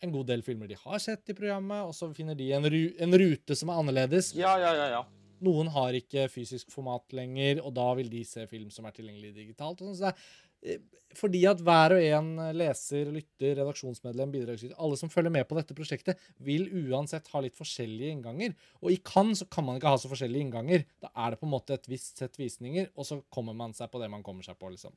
en 0.00 0.12
god 0.14 0.30
del 0.32 0.44
filmer 0.44 0.70
de 0.70 0.78
har 0.80 1.00
sett 1.02 1.32
i 1.32 1.36
programmet, 1.36 1.84
og 1.86 1.94
så 1.96 2.10
finner 2.16 2.38
de 2.38 2.50
en, 2.56 2.68
ru 2.72 2.82
en 2.98 3.18
rute 3.22 3.56
som 3.58 3.72
er 3.72 3.82
annerledes. 3.82 4.32
Ja, 4.38 4.54
ja, 4.60 4.72
ja, 4.76 4.86
ja. 4.96 5.02
Noen 5.44 5.70
har 5.72 5.96
ikke 5.96 6.28
fysisk 6.32 6.72
format 6.72 7.16
lenger, 7.16 7.62
og 7.64 7.74
da 7.76 7.88
vil 7.96 8.10
de 8.12 8.22
se 8.28 8.44
film 8.48 8.68
som 8.72 8.88
er 8.88 8.96
tilgjengelig 8.96 9.34
digitalt. 9.36 9.80
Og 9.80 9.92
sånn. 9.92 10.00
så 10.00 10.66
eh, 10.68 10.82
fordi 11.16 11.40
at 11.48 11.62
hver 11.64 11.96
og 11.96 12.04
en 12.04 12.28
leser, 12.54 13.08
lytter, 13.10 13.56
redaksjonsmedlem, 13.58 14.30
bidragsyter, 14.34 14.76
alle 14.78 14.98
som 15.00 15.10
følger 15.10 15.32
med 15.34 15.48
på 15.48 15.56
dette 15.58 15.74
prosjektet, 15.74 16.20
vil 16.46 16.68
uansett 16.84 17.26
ha 17.32 17.42
litt 17.42 17.56
forskjellige 17.58 18.12
innganger. 18.14 18.54
Og 18.84 18.92
i 18.94 19.00
Cannes 19.02 19.42
så 19.42 19.48
kan 19.50 19.66
man 19.66 19.80
ikke 19.80 19.90
ha 19.90 19.98
så 19.98 20.10
forskjellige 20.12 20.46
innganger. 20.46 20.84
Da 21.02 21.10
er 21.10 21.34
det 21.34 21.40
på 21.40 21.48
en 21.48 21.54
måte 21.56 21.74
et 21.74 21.90
visst 21.90 22.20
sett 22.22 22.38
visninger, 22.38 22.92
og 22.94 23.08
så 23.08 23.18
kommer 23.32 23.56
man 23.58 23.74
seg 23.76 23.90
på 23.90 24.02
det 24.02 24.10
man 24.12 24.22
kommer 24.26 24.46
seg 24.46 24.60
på, 24.60 24.70
liksom. 24.70 24.94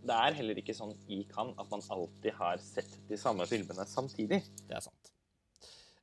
Det 0.00 0.16
er 0.16 0.36
heller 0.38 0.58
ikke 0.60 0.74
sånn 0.76 0.94
i 1.12 1.22
Cannes 1.30 1.58
at 1.60 1.70
man 1.72 1.84
alltid 1.92 2.34
har 2.38 2.60
sett 2.62 2.96
de 3.08 3.18
samme 3.20 3.46
filmene 3.48 3.84
samtidig. 3.88 4.40
Det 4.66 4.76
er 4.78 4.84
sant. 4.84 5.12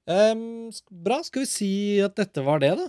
Um, 0.08 0.70
bra. 1.04 1.20
Skal 1.26 1.44
vi 1.44 1.50
si 1.52 1.72
at 2.04 2.16
dette 2.20 2.44
var 2.46 2.62
det, 2.64 2.76
da? 2.80 2.88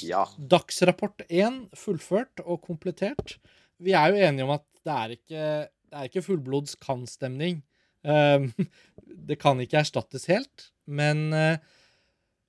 Ja. 0.00 0.24
Dagsrapport 0.38 1.26
1 1.28 1.60
fullført 1.76 2.40
og 2.44 2.62
komplettert. 2.64 3.36
Vi 3.82 3.92
er 3.96 4.12
jo 4.12 4.22
enige 4.28 4.46
om 4.46 4.54
at 4.54 4.64
det 4.84 4.94
er 4.94 5.14
ikke, 5.16 5.46
det 5.68 5.98
er 5.98 6.08
ikke 6.08 6.24
fullblods 6.24 6.78
Cannes-stemning. 6.80 7.62
Um, 8.04 8.50
det 9.28 9.40
kan 9.42 9.60
ikke 9.60 9.82
erstattes 9.82 10.28
helt, 10.30 10.70
men 10.84 11.26
uh, 11.32 11.56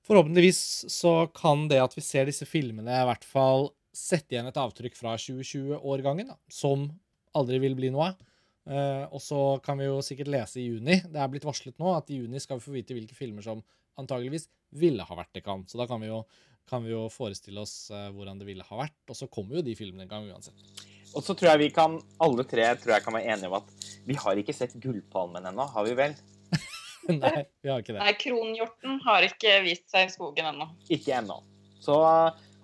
forhåpentligvis 0.08 0.92
så 0.92 1.26
kan 1.36 1.68
det 1.72 1.82
at 1.84 1.96
vi 1.96 2.04
ser 2.06 2.30
disse 2.30 2.48
filmene, 2.48 2.92
i 2.92 3.10
hvert 3.10 3.28
fall 3.28 3.72
sette 3.96 4.36
igjen 4.36 4.50
et 4.50 4.60
avtrykk 4.60 4.98
fra 5.00 5.16
2020-årgangen, 5.20 6.34
da, 6.34 6.38
som 6.52 6.90
aldri 7.38 7.60
vil 7.64 7.78
bli 7.78 7.92
noe 7.94 8.10
av. 8.12 8.32
Eh, 8.66 9.04
og 9.14 9.22
så 9.22 9.40
kan 9.66 9.78
vi 9.78 9.86
jo 9.88 10.02
sikkert 10.06 10.32
lese 10.34 10.60
i 10.62 10.68
juni. 10.68 10.98
Det 11.06 11.22
er 11.22 11.30
blitt 11.32 11.46
varslet 11.46 11.78
nå 11.82 11.94
at 11.94 12.10
i 12.10 12.20
juni 12.24 12.42
skal 12.42 12.60
vi 12.60 12.66
få 12.66 12.74
vite 12.74 12.98
hvilke 12.98 13.18
filmer 13.18 13.46
som 13.46 13.62
antageligvis 14.02 14.50
ville 14.76 15.06
ha 15.06 15.18
vært 15.18 15.40
i 15.40 15.44
Cannes. 15.46 15.70
Så 15.72 15.80
da 15.80 15.88
kan 15.90 16.02
vi 16.02 16.10
jo, 16.10 16.24
kan 16.70 16.84
vi 16.84 16.94
jo 16.96 17.06
forestille 17.14 17.62
oss 17.62 17.92
eh, 17.94 18.10
hvordan 18.16 18.42
det 18.42 18.50
ville 18.50 18.66
ha 18.66 18.82
vært. 18.82 18.98
Og 19.12 19.20
så 19.20 19.30
kommer 19.32 19.60
jo 19.60 19.66
de 19.68 19.78
filmene 19.78 20.08
en 20.08 20.14
gang 20.16 20.30
uansett. 20.34 20.86
Og 21.16 21.24
så 21.24 21.36
tror 21.38 21.54
jeg 21.54 21.62
vi 21.62 21.74
kan, 21.76 22.00
alle 22.26 22.44
tre 22.50 22.66
tror 22.82 22.98
jeg 22.98 23.06
kan 23.06 23.16
være 23.16 23.36
enige 23.36 23.52
om 23.52 23.60
at 23.62 23.92
vi 24.06 24.18
har 24.20 24.42
ikke 24.42 24.56
sett 24.56 24.74
Gullpalmen 24.84 25.46
ennå, 25.48 25.68
har 25.72 25.86
vi 25.88 25.94
vel? 25.96 26.16
Nei, 27.22 27.46
vi 27.62 27.72
har 27.72 27.84
ikke 27.84 27.94
det. 27.94 28.02
Nei, 28.02 28.16
kronhjorten 28.20 29.00
har 29.06 29.28
ikke 29.30 29.60
vist 29.64 29.86
seg 29.94 30.10
i 30.10 30.12
skogen 30.12 30.50
ennå. 30.50 30.68
Ikke 30.92 31.16
ennå. 31.22 31.38
Så, 31.80 31.96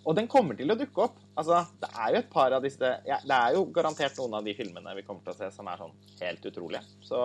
og 0.01 0.17
den 0.17 0.27
kommer 0.31 0.57
til 0.57 0.73
å 0.73 0.77
dukke 0.79 1.05
opp. 1.05 1.20
Altså, 1.39 1.61
det 1.79 1.89
er 1.95 2.13
jo 2.13 2.21
et 2.21 2.31
par 2.31 2.53
av 2.55 2.63
disse 2.65 2.89
ja, 3.07 3.17
Det 3.23 3.35
er 3.35 3.53
jo 3.55 3.63
garantert 3.71 4.17
noen 4.19 4.35
av 4.39 4.47
de 4.47 4.55
filmene 4.57 4.95
vi 4.97 5.05
kommer 5.07 5.23
til 5.23 5.33
å 5.33 5.37
se 5.37 5.47
som 5.55 5.69
er 5.71 5.79
sånn 5.79 5.93
helt 6.19 6.49
utrolige. 6.49 6.83
Så 7.07 7.21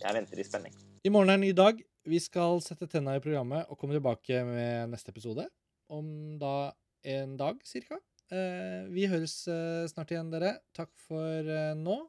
jeg 0.00 0.16
venter 0.16 0.40
i 0.40 0.46
spenning. 0.46 0.78
I 1.04 1.12
morgen 1.12 1.34
er 1.34 1.38
en 1.38 1.44
ny 1.44 1.52
dag. 1.56 1.82
Vi 2.04 2.20
skal 2.20 2.60
sette 2.64 2.88
tenna 2.90 3.16
i 3.16 3.22
programmet 3.24 3.68
og 3.68 3.78
komme 3.80 3.96
tilbake 3.96 4.40
med 4.48 4.90
neste 4.92 5.12
episode. 5.12 5.46
Om 5.92 6.08
da 6.40 6.72
en 7.04 7.36
dag, 7.36 7.60
cirka. 7.68 8.00
Eh, 8.32 8.88
vi 8.88 9.04
høres 9.10 9.36
eh, 9.52 9.84
snart 9.90 10.12
igjen, 10.14 10.32
dere. 10.32 10.56
Takk 10.76 10.92
for 11.06 11.54
eh, 11.54 11.72
nå. 11.78 12.00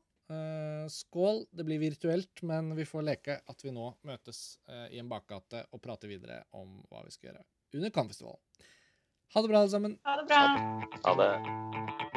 Skål. 0.89 1.43
Det 1.53 1.61
blir 1.67 1.77
virtuelt, 1.77 2.41
men 2.49 2.71
vi 2.73 2.88
får 2.89 3.03
leke 3.05 3.36
at 3.45 3.59
vi 3.61 3.69
nå 3.69 3.91
møtes 4.09 4.55
i 4.89 4.97
en 4.97 5.11
bakgate 5.11 5.67
og 5.69 5.83
prater 5.83 6.09
videre 6.09 6.39
om 6.57 6.79
hva 6.89 7.03
vi 7.05 7.13
skal 7.13 7.29
gjøre 7.29 7.43
under 7.77 7.93
Cannes-festivalen. 7.93 8.41
Ha 9.34 9.41
det 9.41 9.47
bra, 9.47 9.57
alle 9.57 9.69
sammen. 9.69 9.97
Ha 10.03 10.15
det 10.21 10.26
bra. 10.28 10.41
Ha 11.03 11.15
det. 11.15 12.14